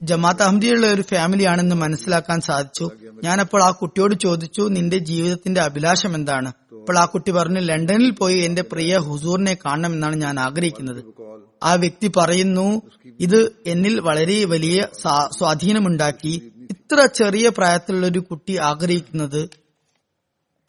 ജമാഅത്ത് 0.10 0.43
അഹമ്മദിയുള്ള 0.43 0.86
ഒരു 0.88 1.03
ഫാമിലിയാണെന്ന് 1.12 1.76
മനസ്സിലാക്കാൻ 1.76 2.39
സാധിച്ചു. 2.41 2.86
ഞാനപ്പോൾ 3.24 3.62
ആ 3.64 3.70
കുട്ടിയോട് 3.72 4.16
ചോദിച്ചു 4.16 4.64
നിന്റെ 4.76 4.97
ജീവിതത്തിന്റെ 5.10 5.62
അഭിലാഷം 5.62 6.16
എന്താണ്? 6.16 6.49
അപ്പോൾ 6.80 6.97
ആ 6.99 7.06
കുട്ടി 7.06 7.32
പറഞ്ഞു 7.32 7.60
ലണ്ടനിൽ 7.60 8.12
പോയി 8.12 8.38
എന്റെ 8.39 8.64
പ്രിയ 8.72 8.97
ഹുസൂറിനെ 8.97 9.53
കാണണമെന്നാണ് 9.66 10.16
ഞാൻ 10.16 10.39
ആഗ്രഹിക്കുന്നത്. 10.39 11.01
ആ 11.64 11.74
വ്യക്തി 11.74 12.12
പറയുന്നു 12.18 12.68
ഇത് 13.20 13.39
എന്നിൽ 13.68 13.95
വളരെ 13.99 14.38
വലിയ 14.45 14.80
സ്വാധീനമുണ്ടാക്കി. 15.38 16.34
ഇത്ര 16.72 17.06
ചെറിയ 17.16 17.49
പ്രായത്തിലുള്ള 17.49 18.08
ഒരു 18.08 18.20
കുട്ടി 18.20 18.56
ആഗ്രഹിക്കുന്നത് 18.70 19.41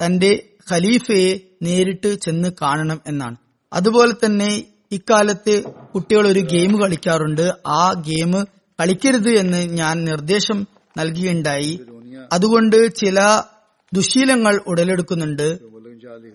തന്റെ 0.01 0.31
ഖലീഫയെ 0.73 1.31
നേരിട്ട് 1.63 2.11
ചെന്ന് 2.15 2.49
കാണണം 2.63 3.01
എന്നാണ്. 3.07 3.37
അതുപോലെ 3.73 4.15
തന്നെ 4.25 4.51
ഇക്കാലത്ത് 4.93 5.55
കുട്ടികൾ 5.95 6.25
ഒരു 6.29 6.43
ഗെയിം 6.53 6.73
കളിക്കാറുണ്ട്. 6.81 7.47
ആ 7.67 7.83
ഗെയിം 8.09 8.33
കളിക്കരുത് 8.81 9.29
എന്ന് 9.29 9.59
ഞാൻ 9.59 10.05
നിർദ്ദേശം 10.05 10.67
നൽകിയുണ്ടായി. 10.99 11.81
അതുകൊണ്ട് 12.33 12.95
ചില 12.95 13.43
ദുശീലങ്ങൾ 13.95 14.61
ഉടലെടുക്കുന്നുണ്ട്. 14.67 15.59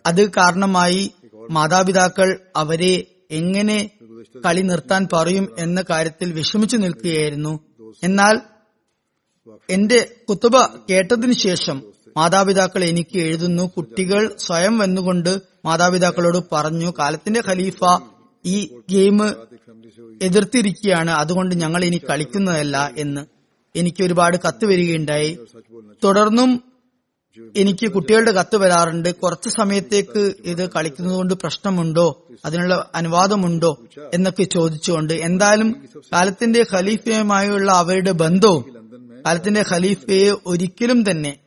അത് 0.06 0.30
കാരണമായി 0.30 1.12
മാതാപിതാക്കൾ 1.50 2.40
അവരെ 2.56 3.06
എങ്ങനെ 3.32 3.90
കളി 4.46 4.62
നിർത്താൻ 4.62 5.08
പറയും 5.14 5.56
എന്ന 5.60 5.84
കാര്യത്തിൽ 5.90 6.34
വിഷമിച്ചു 6.34 6.78
നിൽക്കുകയായിരുന്നു. 6.78 7.60
എന്നാൽ 8.04 8.40
എന്റെ 9.70 10.16
കുത്തുബ 10.30 10.58
കേട്ടതിനു 10.90 11.34
ശേഷം 11.34 11.84
മാതാപിതാക്കൾ 12.18 12.84
എനിക്ക് 12.84 13.18
എഴുതുന്നു. 13.18 13.72
കുട്ടികൾ 13.78 14.36
സ്വയം 14.40 14.78
വന്നുകൊണ്ട് 14.78 15.40
മാതാപിതാക്കളോട് 15.66 16.38
പറഞ്ഞു 16.52 16.94
കാലത്തിന്റെ 17.00 17.42
ഖലീഫ 17.48 18.00
ഈ 18.46 18.70
ഗെയിം 18.92 19.20
എതിർത്തിരിക്കുകയാണ്. 20.22 21.12
അതുകൊണ്ട് 21.12 21.56
ഞങ്ങൾ 21.56 21.86
ഇനി 21.86 22.02
കളിക്കുന്നതല്ല 22.10 22.92
എന്ന് 22.98 23.22
എനിക്ക് 23.76 24.04
ഒരുപാട് 24.04 24.38
കത്ത് 24.48 24.66
വരികയുണ്ടായി. 24.66 25.38
തുടർന്നും 26.04 26.64
എനിക്ക് 27.56 27.92
കുട്ടികളുടെ 27.92 28.32
കത്ത് 28.32 28.56
വരാറുണ്ട്. 28.58 29.16
കുറച്ച് 29.16 29.50
സമയത്തേക്ക് 29.50 30.34
ഇത് 30.46 30.70
കളിക്കുന്നതുകൊണ്ട് 30.70 31.34
പ്രശ്നമുണ്ടോ? 31.34 32.28
അതിനുള്ള 32.46 32.90
അനുവാദമുണ്ടോ? 32.96 33.72
എന്നൊക്കെ 34.14 34.44
ചോദിച്ചുകൊണ്ട് 34.44 35.14
എന്തായാലും 35.14 35.70
കാലത്തിന്റെ 36.14 36.66
ഖലീഫയുമായുള്ള 36.74 37.72
അവരുടെ 37.72 38.12
ബന്ധവും 38.12 38.64
കാലത്തിന്റെ 39.26 39.64
ഖലീഫയെ 39.72 40.32
ഒരിക്കലും 40.46 41.12
തന്നെ 41.12 41.38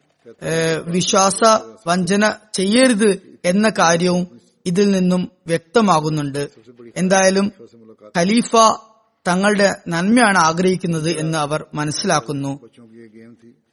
വിശ്വാസ 0.87 1.41
വഞ്ചന 1.87 2.33
ചെയ്യരുത് 2.55 3.11
എന്ന 3.45 3.68
കാര്യവും 3.79 4.41
ഇതിൽ 4.66 4.91
നിന്നും 4.91 5.33
വ്യക്തമാകുന്നുണ്ട്. 5.47 6.49
എന്തായാലും 6.97 7.53
ഖലീഫ 8.19 8.57
തങ്ങളുടെ 9.29 9.77
നന്മയാണ് 9.89 10.39
ആഗ്രഹിക്കുന്നത് 10.39 11.11
എന്ന് 11.19 11.39
അവർ 11.39 11.65
മനസ്സിലാക്കുന്നു. 11.75 12.61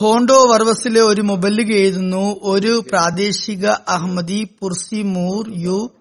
ഹോണ്ടോ 0.02 0.52
വർവസിലെ 0.52 1.02
ഒരു 1.02 1.22
മൊബല്ലിക 1.22 1.72
എഴുതുന്നു 1.76 2.40
ഒരു 2.44 2.84
പ്രാദേശിക 2.90 3.66
അഹമ്മദി 3.66 4.48
പുർസി 4.60 5.02
മൂർ 5.02 5.52
യു 5.58 5.92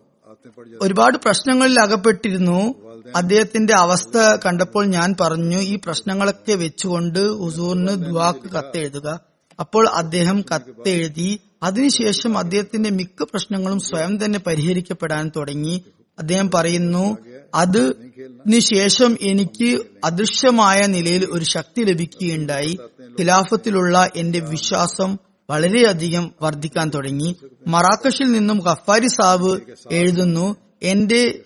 ഒരുപാട് 0.83 1.19
പ്രശ്നങ്ങളിൽ 1.19 1.81
അകപ്പെട്ടിരുന്നു. 1.81 2.75
അദ്ദേഹത്തിന്റെ 3.17 3.75
അവസ്ഥ 3.75 4.19
കണ്ടപ്പോൾ 4.47 4.87
ഞാൻ 4.87 5.15
പറഞ്ഞു 5.21 5.59
ഈ 5.59 5.77
പ്രശ്നങ്ങളൊക്കെ 5.77 6.53
വെച്ചുകൊണ്ട് 6.53 7.19
ഹുസൂറിന് 7.19 7.89
ദുവാക്ക് 7.89 8.51
കത്തെഴുതുക. 8.51 9.21
അപ്പോൾ 9.61 9.89
അദ്ദേഹം 9.89 10.45
കത്തെഴുതി 10.55 11.41
അതിനുശേഷം 11.63 12.39
അദ്ദേഹത്തിന്റെ 12.39 12.91
മിക്ക 12.91 13.23
പ്രശ്നങ്ങളും 13.23 13.81
സ്വയം 13.81 14.25
തന്നെ 14.25 14.39
പരിഹരിക്കപ്പെടാൻ 14.39 15.33
തുടങ്ങി. 15.37 15.85
അദ്ദേഹം 16.19 16.51
പറയുന്നു 16.51 17.19
അതിനുശേഷം 17.55 19.17
എനിക്ക് 19.23 19.81
അദൃശ്യമായ 20.05 20.87
നിലയിൽ 20.87 21.29
ഒരു 21.31 21.45
ശക്തി 21.45 21.85
ലഭിക്കുകയുണ്ടായി. 21.85 22.79
ഖിലാഫത്തിലുള്ള 23.03 24.09
എന്റെ 24.17 24.41
വിശ്വാസം 24.41 25.19
വളരെയധികം 25.51 26.31
വർദ്ധിക്കാൻ 26.43 26.91
തുടങ്ങി. 26.91 27.37
മറാക്കഷിൽ 27.67 28.33
നിന്നും 28.33 28.59
ഖഫാരി 28.71 29.07
സാബ് 29.07 29.61
എഴുതുന്നു 29.93 30.57
എന്റെ 30.83 31.41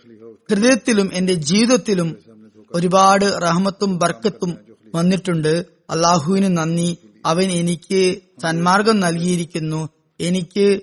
ഹൃദയത്തിലും 0.51 1.11
എന്റെ 1.15 1.35
ജീവിതത്തിലും 1.35 2.17
ഒരുപാട് 2.75 3.25
റഹമത്തും 3.25 3.99
ബർക്കത്തും 3.99 4.59
വന്നിട്ടുണ്ട്. 4.95 5.67
അള്ളാഹുവിന് 5.91 6.57
നന്ദി. 6.57 6.97
അവൻ 7.27 7.53
എനിക്ക് 7.53 8.19
സന്മാർഗം 8.43 9.01
നൽകിയിരിക്കുന്നു. 9.01 9.89
എനിക്ക് 10.21 10.81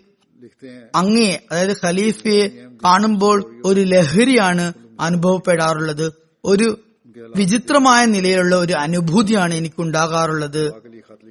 അങ്ങേ 0.95 1.39
അതായത് 1.51 1.77
ഖലീഫയെ 1.85 2.47
കാണുമ്പോൾ 2.85 3.61
ഒരു 3.65 3.81
ലഹരിയാണ് 3.81 4.73
അനുഭവപ്പെടാറുള്ളത്. 5.01 6.13
ഒരു 6.45 6.79
വിചിത്രമായ 7.35 8.05
നിലയിലുള്ള 8.05 8.55
ഒരു 8.55 8.73
അനുഭൂതിയാണ് 8.73 9.53
എനിക്കുണ്ടാകാറുള്ളത്. 9.53 10.73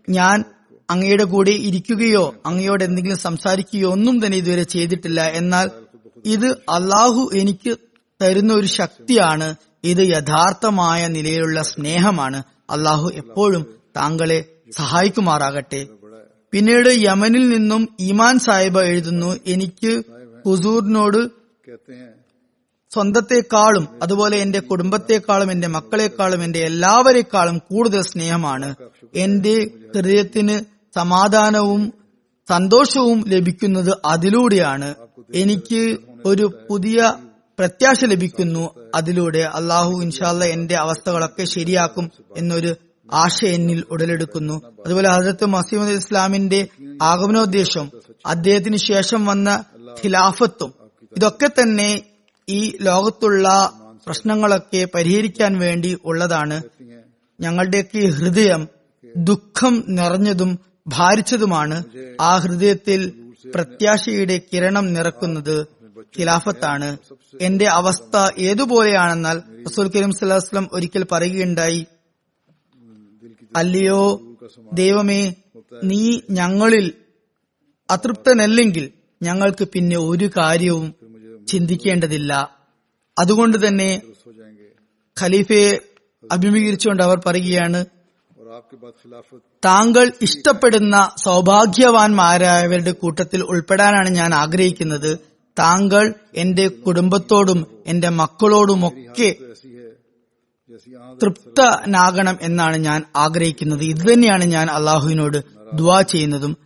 ഞാൻ 0.09 0.45
അങ്ങയുടെ 0.91 1.25
കൂടെ 1.25 1.51
ഇരിക്കുകയോ 1.51 2.35
അങ്ങയോട് 2.47 2.85
എന്തെങ്കിലും 2.85 3.19
സംസാരിക്കുകയോ 3.19 3.91
ഒന്നും 3.91 4.27
തന്നെ 4.27 4.39
ഇതുവരെ 4.39 4.63
ചെയ്തിട്ടില്ല. 4.63 5.21
എന്നാൽ 5.23 5.71
ഇത് 6.25 6.47
അള്ളാഹു 6.47 7.31
എനിക്ക് 7.35 7.77
തരുന്ന 8.23 8.53
ഒരു 8.53 8.67
ശക്തിയാണ്. 8.67 9.55
ഇത് 9.85 9.99
യഥാർത്ഥമായ 9.99 11.07
നിലയിലുള്ള 11.07 11.63
സ്നേഹമാണ്. 11.63 12.43
അള്ളാഹു 12.71 13.11
എപ്പോഴും 13.15 13.67
താങ്കളെ 13.97 14.45
സഹായിക്കുമാറാകട്ടെ. 14.77 15.87
പിന്നീട് 16.53 16.89
യമനിൽ 16.89 17.49
നിന്നും 17.49 17.89
ഇമാൻ 18.01 18.39
സാഹിബ 18.39 18.81
എഴുതുന്നു 18.81 19.37
എനിക്ക് 19.47 20.03
ഹുസൂറിനോട് 20.47 21.41
സ്വന്തത്തെക്കാളും 22.95 23.89
അതുപോലെ 24.03 24.39
എന്റെ 24.39 24.61
കുടുംബത്തെക്കാളും 24.61 25.53
എന്റെ 25.53 25.69
മക്കളെക്കാളും 25.69 26.45
എന്റെ 26.45 26.59
എല്ലാവരെക്കാളും 26.59 27.59
കൂടുതൽ 27.59 28.03
സ്നേഹമാണ്. 28.03 28.75
എന്റെ 29.15 29.71
ഹൃദയത്തിന് 29.95 30.65
സമാധാനവും 30.95 31.93
സന്തോഷവും 32.49 33.25
ലഭിക്കുന്നത് 33.29 33.99
അതിലൂടെയാണ്. 34.05 34.95
എനിക്ക് 35.35 35.97
ഒരു 36.25 36.51
പുതിയ 36.71 37.15
പ്രത്യാശ 37.59 38.05
ലഭിക്കുന്നു 38.05 38.75
അതിലൂടെ. 38.95 39.39
അള്ളാഹു 39.39 40.01
ഇൻഷാല്ല 40.03 40.45
എന്റെ 40.45 40.75
അവസ്ഥകളൊക്കെ 40.75 41.45
ശരിയാക്കും 41.45 42.11
എന്നൊരു 42.37 42.77
ആശ 43.13 43.45
എന്നിൽ 43.45 43.85
ഉടലെടുക്കുന്നു. 43.91 44.63
അതുപോലെ 44.87 45.09
ഹസരത്ത് 45.09 45.47
മസീമദ് 45.47 45.91
ഇസ്ലാമിന്റെ 45.91 46.69
ആഗമനോദ്ദേശം 47.03 47.91
അദ്ദേഹത്തിന് 48.27 48.77
ശേഷം 48.77 49.27
വന്ന 49.27 49.65
ഖിലാഫത്തും 49.91 50.75
ഇതൊക്കെ 51.17 51.47
തന്നെ 51.47 52.03
ഈ 52.51 52.59
ലോകത്തുള്ള 52.81 53.47
പ്രശ്നങ്ങളൊക്കെ 54.07 54.89
പരിഹരിക്കാൻ 54.95 55.53
വേണ്ടി 55.59 55.99
ഉള്ളതാണ് 56.05 56.57
ഞങ്ങളുടെയൊക്കെ 57.39 58.03
ഹൃദയം 58.11 58.63
ദുഃഖം 59.25 59.75
നിറഞ്ഞതും 59.89 60.51
ഭാരിച്ചതുമാണ് 60.87 61.77
ആ 62.21 62.31
ഹൃദയത്തിൽ 62.37 63.01
പ്രത്യാശയുടെ 63.55 64.37
കിരണം 64.47 64.87
നിറക്കുന്നത് 64.93 65.57
ഖിലാഫത്താണ്. 66.17 66.89
എന്റെ 67.41 67.67
അവസ്ഥ 67.71 68.17
ഏതുപോലെയാണെന്നാൽ 68.41 69.37
റസൂൽ 69.67 69.87
കരീം 69.89 70.13
സല്ലാസ്ലം 70.13 70.67
ഒരിക്കൽ 70.73 71.05
പറയുകയുണ്ടായി 71.13 71.83
അല്ലയോ 73.57 74.01
ദൈവമേ 74.73 75.23
നീ 75.83 76.01
ഞങ്ങളിൽ 76.31 76.87
അതൃപ്തനല്ലെങ്കിൽ 77.89 78.87
ഞങ്ങൾക്ക് 79.21 79.65
പിന്നെ 79.65 79.99
ഒരു 80.11 80.31
കാര്യവും 80.37 80.87
ചിന്തിക്കേണ്ടതില്ല. 81.49 82.61
അതുകൊണ്ട് 83.19 83.69
തന്നെ 83.69 84.03
ഖലീഫയെ 85.21 85.79
അഭിമുഖീകരിച്ചുകൊണ്ട് 86.33 87.03
അവർ 87.03 87.21
പറയുകയാണ് 87.27 87.85
താങ്കൾ 89.65 90.13
ഇഷ്ടപ്പെടുന്ന 90.23 91.11
സൗഭാഗ്യവാന്മാരായവരുടെ 91.17 92.93
കൂട്ടത്തിൽ 92.93 93.43
ഉൾപ്പെടാനാണ് 93.43 94.11
ഞാൻ 94.11 94.35
ആഗ്രഹിക്കുന്നത്. 94.35 95.19
താങ്കൾ 95.59 96.15
എന്റെ 96.35 96.69
കുടുംബത്തോടും 96.69 97.67
എന്റെ 97.87 98.09
മക്കളോടുമൊക്കെ 98.09 99.37
തൃപ്തനാകണം 101.23 102.39
എന്നാണ് 102.41 102.77
ഞാൻ 102.77 103.03
ആഗ്രഹിക്കുന്നത്. 103.17 103.85
ഇതുതന്നെയാണ് 103.85 104.45
ഞാൻ 104.45 104.71
അള്ളാഹുവിനോട് 104.71 105.45
ദുവാ 105.75 106.01
ചെയ്യുന്നതും. 106.03 106.57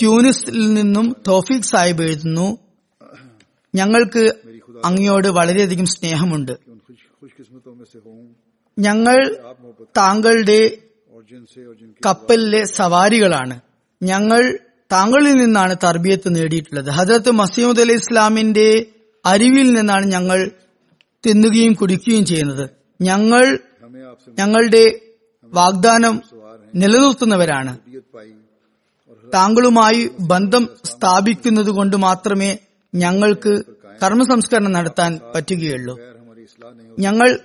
ട്യൂനിസിൽ 0.00 0.74
നിന്നും 0.74 1.16
തോഫിക് 1.28 1.62
സാഹിബ് 1.62 2.02
എഴുതുന്നു 2.02 2.58
ഞങ്ങൾക്ക് 3.74 4.34
അങ്ങയോട് 4.84 5.28
വളരെയധികം 5.28 5.86
സ്നേഹമുണ്ട്. 5.86 6.52
ഞങ്ങൾ 8.78 9.36
താങ്കളുടെ 9.96 10.78
കപ്പലിലെ 12.06 12.64
സവാരികളാണ്. 12.64 13.60
ഞങ്ങൾ 14.02 14.58
താങ്കളിൽ 14.92 15.32
നിന്നാണ് 15.32 15.76
തർബിയത്ത് 15.84 16.36
നേടിയിട്ടുള്ളത്. 16.36 16.90
ഹജറത്ത് 16.90 17.30
മസീമുദ് 17.30 17.80
അലി 17.80 17.92
ഇസ്ലാമിന്റെ 17.92 18.86
അരിവിൽ 19.26 19.72
നിന്നാണ് 19.72 20.06
ഞങ്ങൾ 20.06 20.50
തിന്നുകയും 21.26 21.72
കുടിക്കുകയും 21.72 22.24
ചെയ്യുന്നത്. 22.24 22.70
ഞങ്ങൾ 23.00 23.58
ഞങ്ങളുടെ 24.38 25.00
വാഗ്ദാനം 25.44 26.22
നിലനിർത്തുന്നവരാണ്. 26.74 27.78
താങ്കളുമായി 29.34 30.10
ബന്ധം 30.20 30.68
സ്ഥാപിക്കുന്നത് 30.84 31.70
കൊണ്ട് 31.70 31.96
മാത്രമേ 31.96 32.58
ഞങ്ങൾക്ക് 32.94 33.62
കർമ്മസംസ്കരണം 34.02 34.72
നടത്താൻ 34.72 35.20
പറ്റുകയുള്ളൂ. 35.34 35.98
ഞങ്ങൾ 36.98 37.38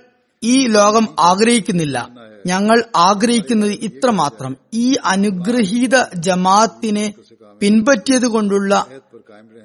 ഈ 0.44 0.66
ലോകം 0.66 1.16
ആഗ്രഹിക്കുന്നില്ല. 1.20 2.08
ഞങ്ങൾ 2.46 2.84
ആഗ്രഹിക്കുന്നത് 2.96 3.70
ഇത്രമാത്രം. 3.70 4.56
ഈ 4.74 4.96
അനുഗ്രഹീത 5.04 6.14
ജമാഅത്തിനെ 6.16 7.14
പിൻപറ്റിയത് 7.60 8.26
കൊണ്ടുള്ള 8.26 8.86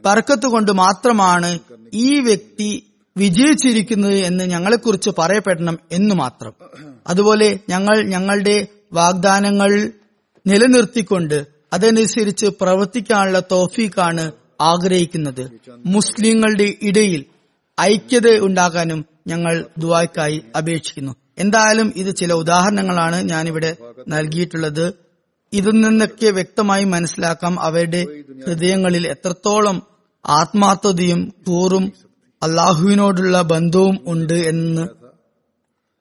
തർക്കത്ത് 0.06 0.46
കൊണ്ട് 0.46 0.72
മാത്രമാണ് 0.72 1.60
ഈ 1.94 2.20
വ്യക്തി 2.20 2.84
വിജയിച്ചിരിക്കുന്നത് 3.18 4.14
എന്ന് 4.14 4.44
ഞങ്ങളെക്കുറിച്ച് 4.44 5.10
പറയപ്പെടണം 5.18 5.80
എന്ന് 5.92 6.16
മാത്രം. 6.16 6.54
അതുപോലെ 7.08 7.60
ഞങ്ങൾ 7.70 8.02
ഞങ്ങളുടെ 8.02 8.68
വാഗ്ദാനങ്ങൾ 8.94 9.92
നിലനിർത്തിക്കൊണ്ട് 10.48 11.48
അതനുസരിച്ച് 11.74 12.46
പ്രവർത്തിക്കാനുള്ള 12.46 13.40
തോഫീക്കാണ് 13.40 14.32
ആഗ്രഹിക്കുന്നത്. 14.62 15.52
മുസ്ലിങ്ങളുടെ 15.86 16.74
ഇടയിൽ 16.82 17.26
ഐക്യത 17.82 18.40
ഉണ്ടാകാനും 18.40 19.06
ഞങ്ങൾ 19.28 19.66
ദുവായ്ക്കായി 19.78 20.42
അപേക്ഷിക്കുന്നു. 20.58 21.16
എന്തായാലും 21.38 21.94
ഇത് 21.96 22.16
ചില 22.16 22.34
ഉദാഹരണങ്ങളാണ് 22.34 23.30
ഞാനിവിടെ 23.30 23.78
നൽകിയിട്ടുള്ളത്. 24.08 24.94
ഇതിൽ 25.54 25.72
നിന്നൊക്കെ 25.72 26.30
വ്യക്തമായി 26.30 26.84
മനസ്സിലാക്കാം 26.84 27.60
അവരുടെ 27.60 28.06
ഹൃദയങ്ങളിൽ 28.48 29.08
എത്രത്തോളം 29.08 29.84
ആത്മാർത്ഥതയും 30.26 31.34
കൂറും 31.48 31.94
അള്ളാഹുവിനോടുള്ള 32.44 33.42
ബന്ധവും 33.42 34.00
ഉണ്ട് 34.08 34.34
എന്ന്. 34.34 34.88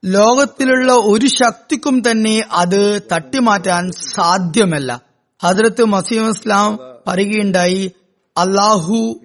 ലോകത്തിലുള്ള 0.04 0.92
ഒരു 0.92 1.26
ശക്തിക്കും 1.26 2.02
തന്നെ 2.10 2.44
അത് 2.52 3.00
തട്ടിമാറ്റാൻ 3.12 3.90
സാധ്യമല്ല. 3.90 5.00
ഹജ്രത്ത് 5.42 5.84
മസീം 5.84 6.28
ഇസ്ലാം 6.28 6.78
പറയുകയുണ്ടായി 7.06 7.92
അള്ളാഹു 8.38 9.20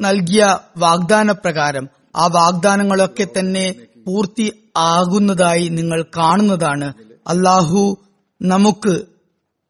നൽകിയ 0.00 0.58
വാഗ്ദാന 0.76 1.32
പ്രകാരം 1.32 1.88
ആ 2.16 2.26
വാഗ്ദാനങ്ങളൊക്കെ 2.26 3.26
തന്നെ 3.38 3.74
പൂർത്തി 4.06 4.52
ആകുന്നതായി 4.76 5.68
നിങ്ങൾ 5.68 6.04
കാണുന്നതാണ്. 6.16 6.92
അല്ലാഹു 7.26 7.98
നമുക്ക് 8.42 8.94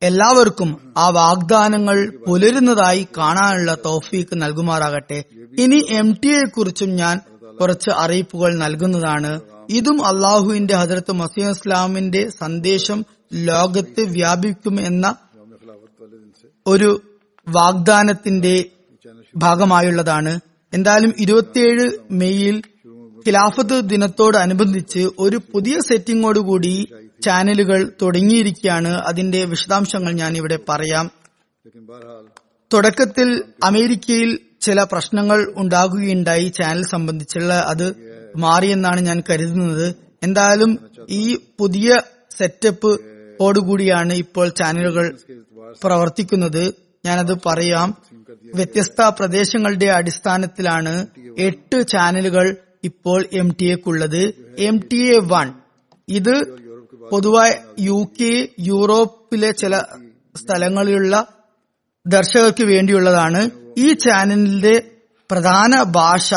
എല്ലാവർക്കും 0.02 0.94
ആ 0.96 1.08
വാഗ്ദാനങ്ങൾ 1.08 2.12
പുലരുന്നതായി 2.26 3.06
കാണാനുള്ള 3.18 3.74
തോഫീക്ക് 3.86 4.42
നൽകുമാറാകട്ടെ. 4.42 5.24
ഇനി 5.58 5.86
എം 5.90 6.12
ടിയെ 6.12 6.40
കുറിച്ചും 6.48 6.96
ഞാൻ 6.96 7.20
കുറച്ച് 7.60 7.90
അറിയിപ്പുകൾ 7.90 8.56
നൽകുന്നതാണ്. 8.56 9.40
ഇതും 9.70 10.06
അള്ളാഹുവിന്റെ 10.06 10.74
ഹജരത്ത് 10.74 11.12
മസീം 11.12 11.50
ഇസ്ലാമിന്റെ 11.50 12.28
സന്ദേശം 12.28 13.04
ലോകത്ത് 13.34 14.00
വ്യാപിക്കും 14.00 14.80
എന്ന 14.80 15.14
ഒരു 16.66 16.90
വാഗ്ദാനത്തിന്റെ 17.48 18.64
ഭാഗമായുള്ളതാണ്. 19.36 20.40
എന്തായാലും 20.74 21.14
ഇരുപത്തിയേഴ് 21.18 21.90
മെയ്യിൽ 22.10 22.62
ഖിലാഫത്ത് 23.26 23.80
ദിനത്തോടനുബന്ധിച്ച് 23.80 25.08
ഒരു 25.18 25.40
പുതിയ 25.52 25.80
സെറ്റിങ്ങോടുകൂടി 25.80 26.88
ചാനലുകൾ 27.22 27.92
തുടങ്ങിയിരിക്കുകയാണ്. 28.02 28.88
അതിന്റെ 28.88 29.44
വിശദാംശങ്ങൾ 29.44 30.12
ഞാൻ 30.12 30.36
ഇവിടെ 30.36 30.58
പറയാം. 30.68 31.10
തുടക്കത്തിൽ 32.72 33.44
അമേരിക്കയിൽ 33.64 34.38
ചില 34.60 34.82
പ്രശ്നങ്ങൾ 34.82 35.52
ഉണ്ടാകുകയുണ്ടായി 35.56 36.48
ചാനൽ 36.48 36.84
സംബന്ധിച്ചുള്ള. 36.84 37.54
അത് 37.54 37.94
മാറിയെന്നാണ് 38.36 39.00
ഞാൻ 39.00 39.22
കരുതുന്നത്. 39.30 39.94
എന്തായാലും 40.22 40.78
ഈ 41.10 41.38
പുതിയ 41.58 42.00
സെറ്റപ്പ് 42.36 43.00
ഓടുകൂടിയാണ് 43.40 44.12
ഇപ്പോൾ 44.12 44.48
ചാനലുകൾ 44.48 45.18
പ്രവർത്തിക്കുന്നത്. 45.82 46.85
ഞാനത് 47.06 47.38
പറയാം. 47.46 47.94
വ്യത്യസ്ത 48.54 49.02
പ്രദേശങ്ങളുടെ 49.02 49.86
അടിസ്ഥാനത്തിലാണ് 49.86 51.06
എട്ട് 51.38 51.86
ചാനലുകൾ 51.86 52.56
ഇപ്പോൾ 52.84 53.24
എം 53.32 53.56
ടി 53.60 53.64
എക്കുള്ളത് 53.64 54.54
എം 54.58 54.80
ടി 54.92 55.14
എ 55.14 55.18
വൺ 55.22 55.52
ഇത് 56.08 56.44
പൊതുവായി 57.10 57.54
യു 57.80 58.08
കെ 58.20 58.48
യൂറോപ്പിലെ 58.60 59.50
ചില 59.50 59.78
സ്ഥലങ്ങളിലുള്ള 60.36 61.26
ദർശകർക്ക് 62.06 62.64
വേണ്ടിയുള്ളതാണ്. 62.64 63.50
ഈ 63.78 63.92
ചാനലിന്റെ 63.92 64.90
പ്രധാന 65.30 65.82
ഭാഷ 65.82 66.34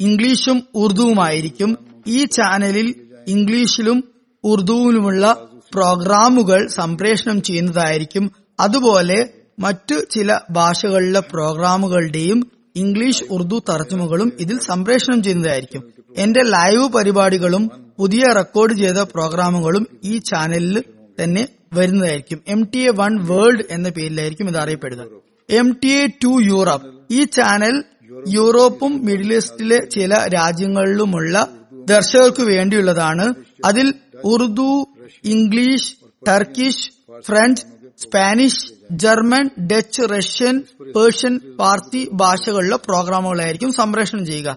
ഇംഗ്ലീഷും 0.00 0.68
ഉറുദുവുമായിരിക്കും. 0.74 2.02
ഈ 2.06 2.24
ചാനലിൽ 2.24 2.94
ഇംഗ്ലീഷിലും 3.26 4.04
ഉറുദുവിലുമുള്ള 4.44 5.48
പ്രോഗ്രാമുകൾ 5.74 6.66
സംപ്രേഷണം 6.68 7.42
ചെയ്യുന്നതായിരിക്കും. 7.42 8.32
അതുപോലെ 8.60 9.28
മറ്റു 9.58 9.94
ചില 10.10 10.38
ഭാഷകളിലെ 10.50 11.20
പ്രോഗ്രാമുകളുടെയും 11.20 12.50
ഇംഗ്ലീഷ് 12.76 13.24
ഉറുദു 13.30 13.62
തർജമകളും 13.68 14.32
ഇതിൽ 14.40 14.58
സംപ്രേഷണം 14.58 15.22
ചെയ്യുന്നതായിരിക്കും. 15.22 15.82
എന്റെ 16.16 16.40
ലൈവ് 16.42 16.88
പരിപാടികളും 16.88 17.70
പുതിയ 17.98 18.24
റെക്കോർഡ് 18.36 18.78
ചെയ്ത 18.78 18.98
പ്രോഗ്രാമുകളും 19.14 19.86
ഈ 20.04 20.18
ചാനലിൽ 20.18 20.84
തന്നെ 21.22 21.48
വരുന്നതായിരിക്കും. 21.72 22.40
M 22.48 22.64
T 22.74 22.78
A 22.78 22.90
one 22.90 23.26
world 23.26 23.64
എന്ന 23.70 23.88
പേരിലായിരിക്കും 23.88 24.48
ഇത് 24.48 24.56
അറിയപ്പെടുക 24.56 25.04
M 25.50 25.72
T 25.84 25.88
A 25.88 26.06
two 26.06 26.42
Europe 26.42 26.88
ഈ 27.10 27.24
ചാനൽ 27.24 27.84
യൂറോപ്പും 28.28 29.04
മിഡിൽ 29.04 29.34
ഈസ്റ്റിലെ 29.34 29.78
ചില 29.84 30.14
രാജ്യങ്ങളിലുമുള്ള 30.14 31.48
ദർശകർക്ക് 31.72 32.42
വേണ്ടിയുള്ളതാണ്. 32.42 33.34
അതിൽ 33.64 33.94
Urdu 34.24 34.86
English 35.24 35.96
Turkish 36.28 36.90
French 37.20 37.62
Spanish 37.98 38.64
German 38.92 39.50
Dutch 39.66 40.02
Russian 40.02 40.62
Persian 40.96 41.40
Parthi 41.58 42.08
ഭാഷകളിലെ 42.12 42.76
പ്രോഗ്രാമുകളായിരിക്കും 42.76 43.72
സംപ്രേഷണം 43.72 44.26
ചെയ്യുക. 44.26 44.50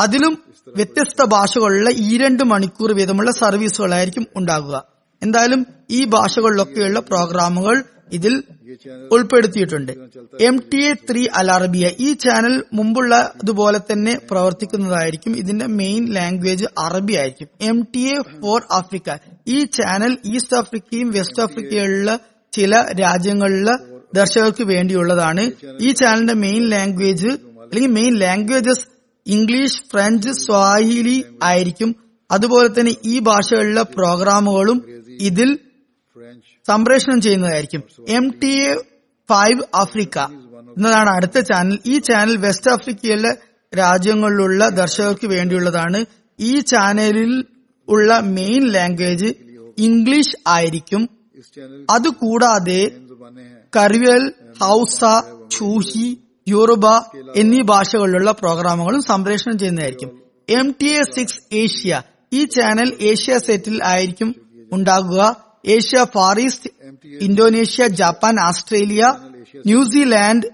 അതിലും 0.00 0.34
വ്യത്യസ്ത 0.76 1.24
ഭാഷകളിലെ 1.24 1.92
ഈ 1.96 2.18
രണ്ട് 2.18 2.42
മണിക്കൂർ 2.42 2.92
വീതമുള്ള 2.92 3.30
സർവീസുകളായിരിക്കും 3.30 4.26
ഉണ്ടാകുക. 4.36 4.76
എന്തായാലും 5.22 5.66
ഈ 5.90 6.04
ഭാഷകളിലൊക്കെയുള്ള 6.04 7.00
പ്രോഗ്രാമുകൾ 7.00 7.84
ഇതിൽ 8.12 8.44
ഉൾപ്പെടുത്തിയിട്ടുണ്ട്. 9.12 9.92
M 10.40 10.56
T 10.72 10.84
A 10.84 10.92
three 10.92 11.26
Al Arabiya 11.34 11.90
ഈ 12.00 12.12
ചാനൽ 12.12 12.64
മുമ്പുള്ള 12.72 13.14
അതുപോലെ 13.16 13.80
തന്നെ 13.92 14.20
പ്രവർത്തിക്കുന്നതായിരിക്കും. 14.30 15.36
ഇതിന്റെ 15.36 15.66
മെയിൻ 15.66 16.12
ലാംഗ്വേജ് 16.12 16.64
അറബി 16.78 17.12
ആയിരിക്കും. 17.12 17.48
M 17.60 17.86
T 17.94 17.98
A 17.98 18.22
four 18.42 18.62
Africa. 18.72 19.16
ഈ 19.46 19.64
ചാനൽ 19.64 20.16
ഈസ്റ്റ് 20.26 20.56
ആഫ്രിക്കയും 20.56 21.10
വെസ്റ്റ് 21.10 21.42
ആഫ്രിക്കയിലുള്ള 21.42 22.18
ചില 22.52 22.84
രാജ്യങ്ങളിലെ 23.00 23.74
ദർശകർക്ക് 24.14 24.64
വേണ്ടിയുള്ളതാണ്. 24.64 25.50
ഈ 25.80 25.90
ചാനലിന്റെ 25.90 26.34
മെയിൻ 26.34 26.68
ലാംഗ്വേജ് 26.68 27.28
അല്ലെങ്കിൽ 27.28 27.90
main 27.90 28.14
languages 28.14 28.86
English 29.26 29.82
French 29.92 30.28
Swahili 30.28 31.24
ആയിരിക്കും. 31.42 31.96
അതുപോലെ 32.30 32.68
തന്നെ 32.68 32.94
ഈ 33.04 33.18
ഭാഷകളിലെ 33.18 33.82
പ്രോഗ്രാമുകളും 33.82 34.84
ഇതിൽ 35.20 35.58
സംപ്രേഷണം 36.70 37.20
ചെയ്യുന്നതായിരിക്കും. 37.20 37.82
M 38.08 38.24
T 38.40 38.52
A 38.68 38.74
five 39.30 39.60
Africa 39.74 40.18
എന്നതാണ് 40.76 41.10
അടുത്ത 41.10 41.38
ചാനൽ 41.40 41.78
ഈ 41.86 41.98
ചാനൽ 41.98 42.36
വെസ്റ്റ് 42.36 42.70
ആഫ്രിക്കയിലെ 42.70 43.32
രാജ്യങ്ങളിലുള്ള 43.78 44.68
ദർശകർക്ക് 44.68 45.26
വേണ്ടിയുള്ളതാണ്. 45.26 46.04
ഈ 46.40 46.60
ചാനലിൽ 46.60 47.44
ഉള്ള 47.88 48.18
മെയിൻ 48.20 48.62
ലാംഗ്വേജ് 48.68 49.34
ഇംഗ്ലീഷ് 49.78 50.36
ആയിരിക്കും. 50.46 51.08
അതുകൂടാതെ 51.90 52.90
കറിവൽ 53.76 54.24
ഹൗസ 54.60 55.00
ചൂഹി 55.50 56.18
യൂറുബ 56.48 56.86
എന്നീ 57.36 57.60
ഭാഷകളിലുള്ള 57.62 58.30
പ്രോഗ്രാമുകളും 58.32 59.02
സംപ്രേഷണം 59.02 59.58
ചെയ്യുന്നതായിരിക്കും. 59.58 60.10
M 60.48 60.74
T 60.82 60.86
A 60.86 61.02
six 61.02 61.40
Asia 61.52 62.02
ഈ 62.32 62.44
ചാനൽ 62.44 62.96
ഏഷ്യ 63.00 63.38
സെറ്റിൽ 63.38 63.84
ആയിരിക്കും 63.84 64.34
ഉണ്ടാകുക. 64.72 65.49
Asia 65.64 66.04
far 66.14 66.40
east 66.40 66.70
Indonesia 67.20 67.86
Japan 67.86 68.40
Australia 68.40 69.04
New Zealand 69.66 70.46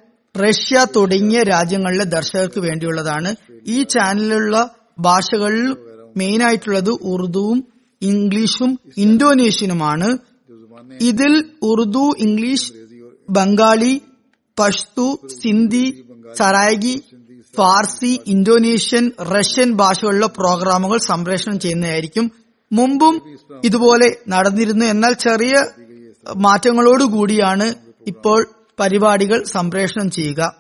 Russia 0.43 0.87
തുടങ്ങിയ 0.97 1.43
രാജ്യങ്ങളിലെ 1.43 2.05
ദർശകർക്ക് 2.05 2.59
വേണ്ടിയുള്ളതാണ് 2.59 3.37
ഈ 3.67 3.83
ചാനലിലുള്ള 3.83 4.71
ഭാഷകളിൽ 5.01 5.77
മെയിൻ 6.17 6.43
ആയിട്ടുള്ളത് 6.43 6.91
ഉറുദുവും 6.91 7.59
ഇംഗ്ലീഷും 8.03 8.81
ഇന്തോനേഷ്യനുമാണ്. 8.97 10.19
ഇതിൽ 11.01 11.45
Urdu 11.63 12.15
English 12.19 12.73
Bengali 13.31 14.03
Pashto 14.61 15.21
Sindhi 15.43 16.05
Saraiki 16.39 17.03
Farsi 17.57 18.21
Indonesian 18.27 19.13
Russian 19.21 19.73
ഭാഷകളിലെ 19.73 20.27
പ്രോഗ്രാമുകൾ 20.27 20.99
സംപ്രേഷണം 20.99 21.61
ചെയ്യുന്നതായിരിക്കും 21.61 22.33
മുമ്പും 22.73 23.39
ഇതുപോലെ 23.65 24.17
നടന്നിരുന്നു. 24.29 24.85
എന്നാൽ 24.85 25.13
ചെറിയ 25.13 25.65
മാറ്റങ്ങളോടുകൂടിയാണ് 26.37 27.75
ഇപ്പോൾ 28.07 28.47
പരിപാടികൾ 28.81 29.45
സംപ്രേഷണം 29.45 30.11
ചെയ്യുക. 30.11 30.55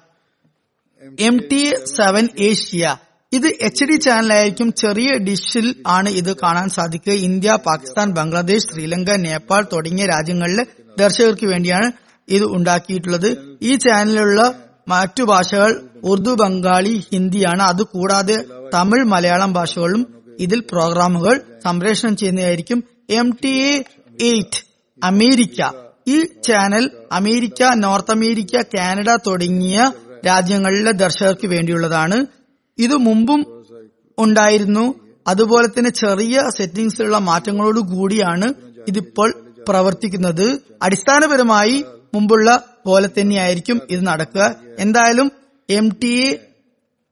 എം 1.20 1.38
ടി 1.38 1.74
സെവൻ 1.96 2.28
ഏഷ്യ 2.38 2.96
ഇത് 3.32 3.46
എച്ച് 3.46 3.84
ഡി 3.84 3.96
ചാനലായിരിക്കും 3.96 4.72
ചെറിയ 4.72 5.12
ഡിഷിൽ 5.12 5.74
ആണ് 5.86 6.08
ഇത് 6.08 6.36
കാണാൻ 6.36 6.68
സാധിക്കുക. 6.68 7.12
ഇന്ത്യ 7.12 7.58
പാകിസ്ഥാൻ 7.66 8.10
ബംഗ്ലാദേശ് 8.10 8.72
ശ്രീലങ്ക 8.72 9.10
നേപ്പാൾ 9.10 9.66
തുടങ്ങിയ 9.72 10.06
രാജ്യങ്ങളിലെ 10.06 10.66
ദർശകർക്ക് 10.98 11.46
വേണ്ടിയാണ് 11.46 11.92
ഇത് 12.28 12.44
ഉണ്ടാക്കിയിട്ടുള്ളത്. 12.44 13.58
ഈ 13.62 13.76
ചാനലിലുള്ള 13.76 14.54
മറ്റു 14.88 15.22
ഭാഷകൾ 15.22 15.88
ഉറുദു 16.04 16.34
ബംഗാളി 16.34 17.02
ഹിന്ദിയാണ്. 17.12 17.62
അതുകൂടാതെ 17.62 18.44
തമിഴ് 18.74 19.04
മലയാളം 19.04 19.52
ഭാഷകളിലും 19.52 20.15
ഇതിൽ 20.40 20.60
പ്രോഗ്രാമുകൾ 20.60 21.40
സംപ്രേഷണം 21.64 22.16
ചെയ്യുന്നതായിരിക്കും 22.16 22.84
M 23.10 23.32
T 23.44 23.48
A 23.48 23.84
eight 24.20 24.66
America. 25.04 25.70
ഈ 26.08 26.22
channel 26.22 26.90
America 27.12 27.74
north 27.74 28.10
America 28.10 28.62
Canada 28.62 29.16
തുടങ്ങിയ 29.16 29.92
രാജ്യങ്ങളിലെ 30.26 30.92
ദർശകർക്ക് 30.92 31.46
വേണ്ടിയുള്ളതാണ്. 31.46 32.26
ഇത് 32.78 32.96
മുമ്പും 32.96 33.64
ഉണ്ടായിരുന്നു. 34.18 34.94
അതുപോലെ 35.26 35.66
തന്നെ 35.66 35.90
ചെറിയ 35.90 36.42
സെറ്റിംഗ്സിലുള്ള 36.56 37.18
മാറ്റങ്ങളോട് 37.18 37.78
കൂടിയാണ് 37.78 38.54
ഇതിപ്പോൾ 38.88 39.34
പ്രവർത്തിക്കുന്നത്. 39.68 40.58
അടിസ്ഥാനപരമായി 40.82 41.84
മുമ്പുള്ള 42.14 42.64
പോലെ 42.84 43.08
തന്നെയായിരിക്കും 43.20 43.80
ഇത് 43.90 44.06
നടക്കുക. 44.06 44.54
എന്തായാലും 44.78 45.32
M 45.70 45.90
T 45.90 46.24
A 46.24 46.38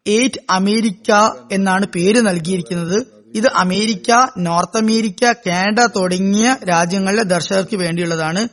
eight 0.06 0.40
America 0.50 1.10
എന്നാണ് 1.52 1.86
പേര് 1.86 2.20
നൽകിയിരിക്കുന്നത്. 2.20 3.13
ഇത് 3.34 3.46
അമേരിക്ക 3.54 4.26
നോർത്ത് 4.38 4.78
അമേരിക്ക 4.78 5.32
കാനഡ 5.32 5.86
തുടങ്ങിയ 5.86 6.56
രാജ്യങ്ങളിലെ 6.68 7.22
ദർശകർക്ക് 7.22 7.76
വേണ്ടിയുള്ളതാണ്. 7.76 8.48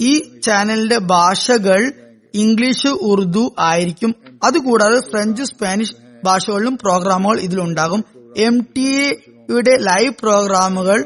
ഈ 0.00 0.40
ചാനലിന്റെ 0.44 0.98
ഭാഷകൾ 0.98 1.92
ഇംഗ്ലീഷ് 2.34 2.86
ഉറുദു 2.86 3.54
ആയിരിക്കും. 3.58 4.14
അതുകൂടാതെ 4.44 5.00
ഫ്രഞ്ച് 5.00 5.42
സ്പാനിഷ് 5.42 5.94
ഭാഷകളിലും 6.24 6.78
പ്രോഗ്രാമുകൾ 6.78 7.40
ഇതിലുണ്ടാകും. 7.40 8.04
എം 8.36 8.66
ടി 8.76 8.86
എയുടെ 8.96 9.76
ലൈവ് 9.76 10.12
പ്രോഗ്രാമുകൾ 10.20 11.04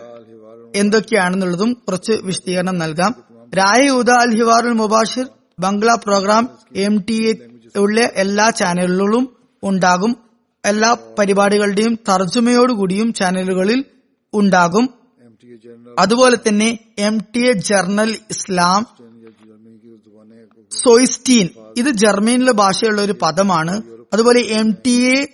എന്തൊക്കെയാണെന്നുള്ളതും 0.77 1.73
കുറച്ച് 1.73 2.13
വിശദീകരണം 2.13 2.79
നൽകാം. 2.79 3.15
Rahe 3.59 3.91
Huda 3.91 4.11
Al 4.11 4.37
Hiwarul 4.37 4.73
Mubashir 4.73 5.27
Bangla 5.59 5.95
programme 5.95 6.49
M 6.77 7.05
T 7.09 7.41
A 7.93 8.03
എല്ലാ 8.15 8.51
ചാനലുകളും 8.51 9.37
ഉണ്ടാകും. 9.63 10.28
എല്ലാ 10.65 10.97
പരിപാടികളുടെയും 11.19 11.95
തർജമയോടുകൂടിയും 11.95 13.13
ചാനലുകളിൽ 13.13 13.85
ഉണ്ടാകും. 14.35 14.89
അതുപോലെ 15.99 16.37
തന്നെ 16.37 16.79
എം 16.99 17.19
ടി 17.19 17.49
എ 17.49 17.53
ജർണൽ 17.53 18.17
ഇസ്ലാം. 18.31 18.87
സോയിസ്റ്റീൻ 20.73 21.49
ഇത് 21.77 21.91
ജർമ്മനിയിലെ 21.91 22.53
ഭാഷയുള്ള 22.53 23.03
ഒരു 23.03 23.15
പദമാണ്. 23.23 23.83
അതുപോലെ 24.13 24.41
എം 24.41 24.71
ടി 24.87 25.19
എ 25.19 25.25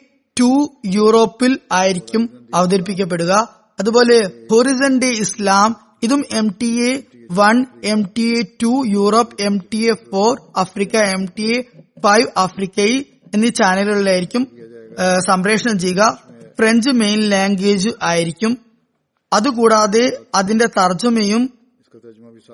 ടു 0.40 0.80
യൂറോപ്പിൽ 0.86 1.58
ആയിരിക്കും 1.72 2.48
അവതരിപ്പിക്കപ്പെടുക. 2.54 3.64
അതുപോലെ 3.80 4.46
ഹൊറിസൺ 4.50 5.04
ഇസ്ലാം 5.04 5.76
ഇതും 6.02 6.24
M 6.32 6.48
T 6.62 6.90
A 6.90 7.02
one 7.32 7.66
M 7.84 8.02
T 8.02 8.38
A 8.38 8.42
two 8.62 8.82
Europe 8.86 9.42
M 9.42 9.58
T 9.72 9.90
A 9.90 9.92
four 9.92 10.40
Africa 10.56 10.96
M 10.96 11.26
T 11.26 11.56
A 11.56 11.62
five 12.04 12.26
ആഫ്രിക്കയിൽ 12.36 13.04
എന്നീ 13.34 13.48
ചാനലുകളിലായിരിക്കും 13.48 14.53
സംപ്രേഷണം 15.18 15.78
ചെയ്യുക. 15.78 16.22
ഫ്രഞ്ച് 16.58 16.90
മെയിൻ 16.90 17.20
ലാംഗ്വേജ് 17.20 17.88
ആയിരിക്കും. 18.02 18.58
അതുകൂടാതെ 19.32 20.18
അതിന്റെ 20.34 20.66
തർജമയും 20.66 21.50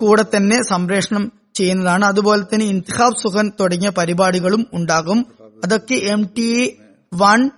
കൂടെ 0.00 0.24
തന്നെ 0.36 0.62
സംപ്രേഷണം 0.62 1.32
ചെയ്യുന്നതാണ്. 1.54 2.04
അതുപോലെ 2.04 2.42
തന്നെ 2.42 2.66
ഇൻതിഹാബ് 2.66 3.22
സുഖൻ 3.22 3.52
തുടങ്ങിയ 3.60 3.88
പരിപാടികളും 3.88 4.66
ഉണ്ടാകും. 4.72 5.26
അതൊക്കെ 5.64 5.94
M 5.94 6.26
T 6.26 6.60
A 6.60 6.76
one 7.14 7.50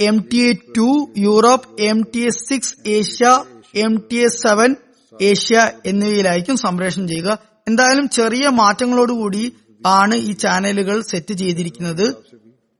M 0.00 0.20
T 0.32 0.48
A 0.48 0.52
two 0.52 1.14
Europe 1.18 1.82
M 1.82 2.02
T 2.14 2.20
A 2.20 2.28
six 2.28 2.88
Asia 2.88 3.44
M 3.74 4.02
T 4.12 4.16
A 4.16 4.28
seven 4.28 4.76
Asia 5.22 5.70
എന്നിവയിലായിരിക്കും 5.86 6.56
സംപ്രേഷണം 6.56 7.08
ചെയ്യുക. 7.08 7.38
എന്തായാലും 7.68 8.08
ചെറിയ 8.08 8.48
മാറ്റങ്ങളോടുകൂടി 8.48 9.52
ആണ് 9.86 10.14
ഈ 10.14 10.32
ചാനലുകൾ 10.32 11.00
സെറ്റ് 11.00 11.34
ചെയ്തിരിക്കുന്നത്. 11.34 12.14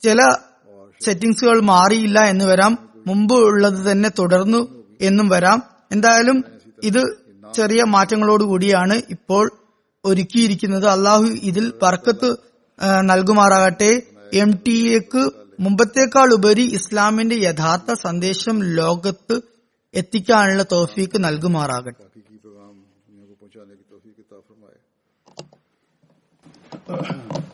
ചില 0.03 0.27
സെറ്റിംഗ്സുകൾ 1.01 1.61
മാറിയില്ല 1.61 2.21
എന്ന് 2.21 2.45
വരാം. 2.45 2.89
മുമ്പ് 3.07 3.35
ഉള്ളത് 3.35 3.93
തന്നെ 3.93 4.11
തുടർന്നു 4.19 4.85
എന്നും 5.01 5.29
വരാം. 5.29 5.63
എന്തായാലും 5.93 6.45
ഇത് 6.83 7.17
ചെറിയ 7.55 7.85
മാറ്റങ്ങളോട് 7.85 8.45
കൂടിയാണ് 8.45 9.03
ഇപ്പോൾ 9.11 9.51
ഒരുക്കിയിരിക്കുന്നത്. 10.05 10.87
അള്ളാഹു 10.87 11.25
ഇതിൽ 11.25 11.73
പറക്കത്ത് 11.83 12.37
നൽകുമാറാകട്ടെ. 13.01 14.03
എം 14.35 14.59
ടി 14.67 14.89
എക്ക് 14.89 15.31
മുമ്പത്തേക്കാൾ 15.61 16.33
ഉപരി 16.33 16.75
ഇസ്ലാമിന്റെ 16.75 17.37
യഥാർത്ഥ 17.37 17.93
സന്ദേശം 17.93 18.63
ലോകത്ത് 18.63 19.41
എത്തിക്കാനുള്ള 19.95 20.65
തോഫീക്ക് 20.73 21.25
നൽകുമാറാകട്ടെ. 21.25 22.05
Uh-huh. 26.89 27.54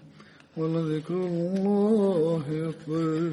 ولذكر 0.56 1.14
الله 1.14 2.72
أكبر 2.72 3.30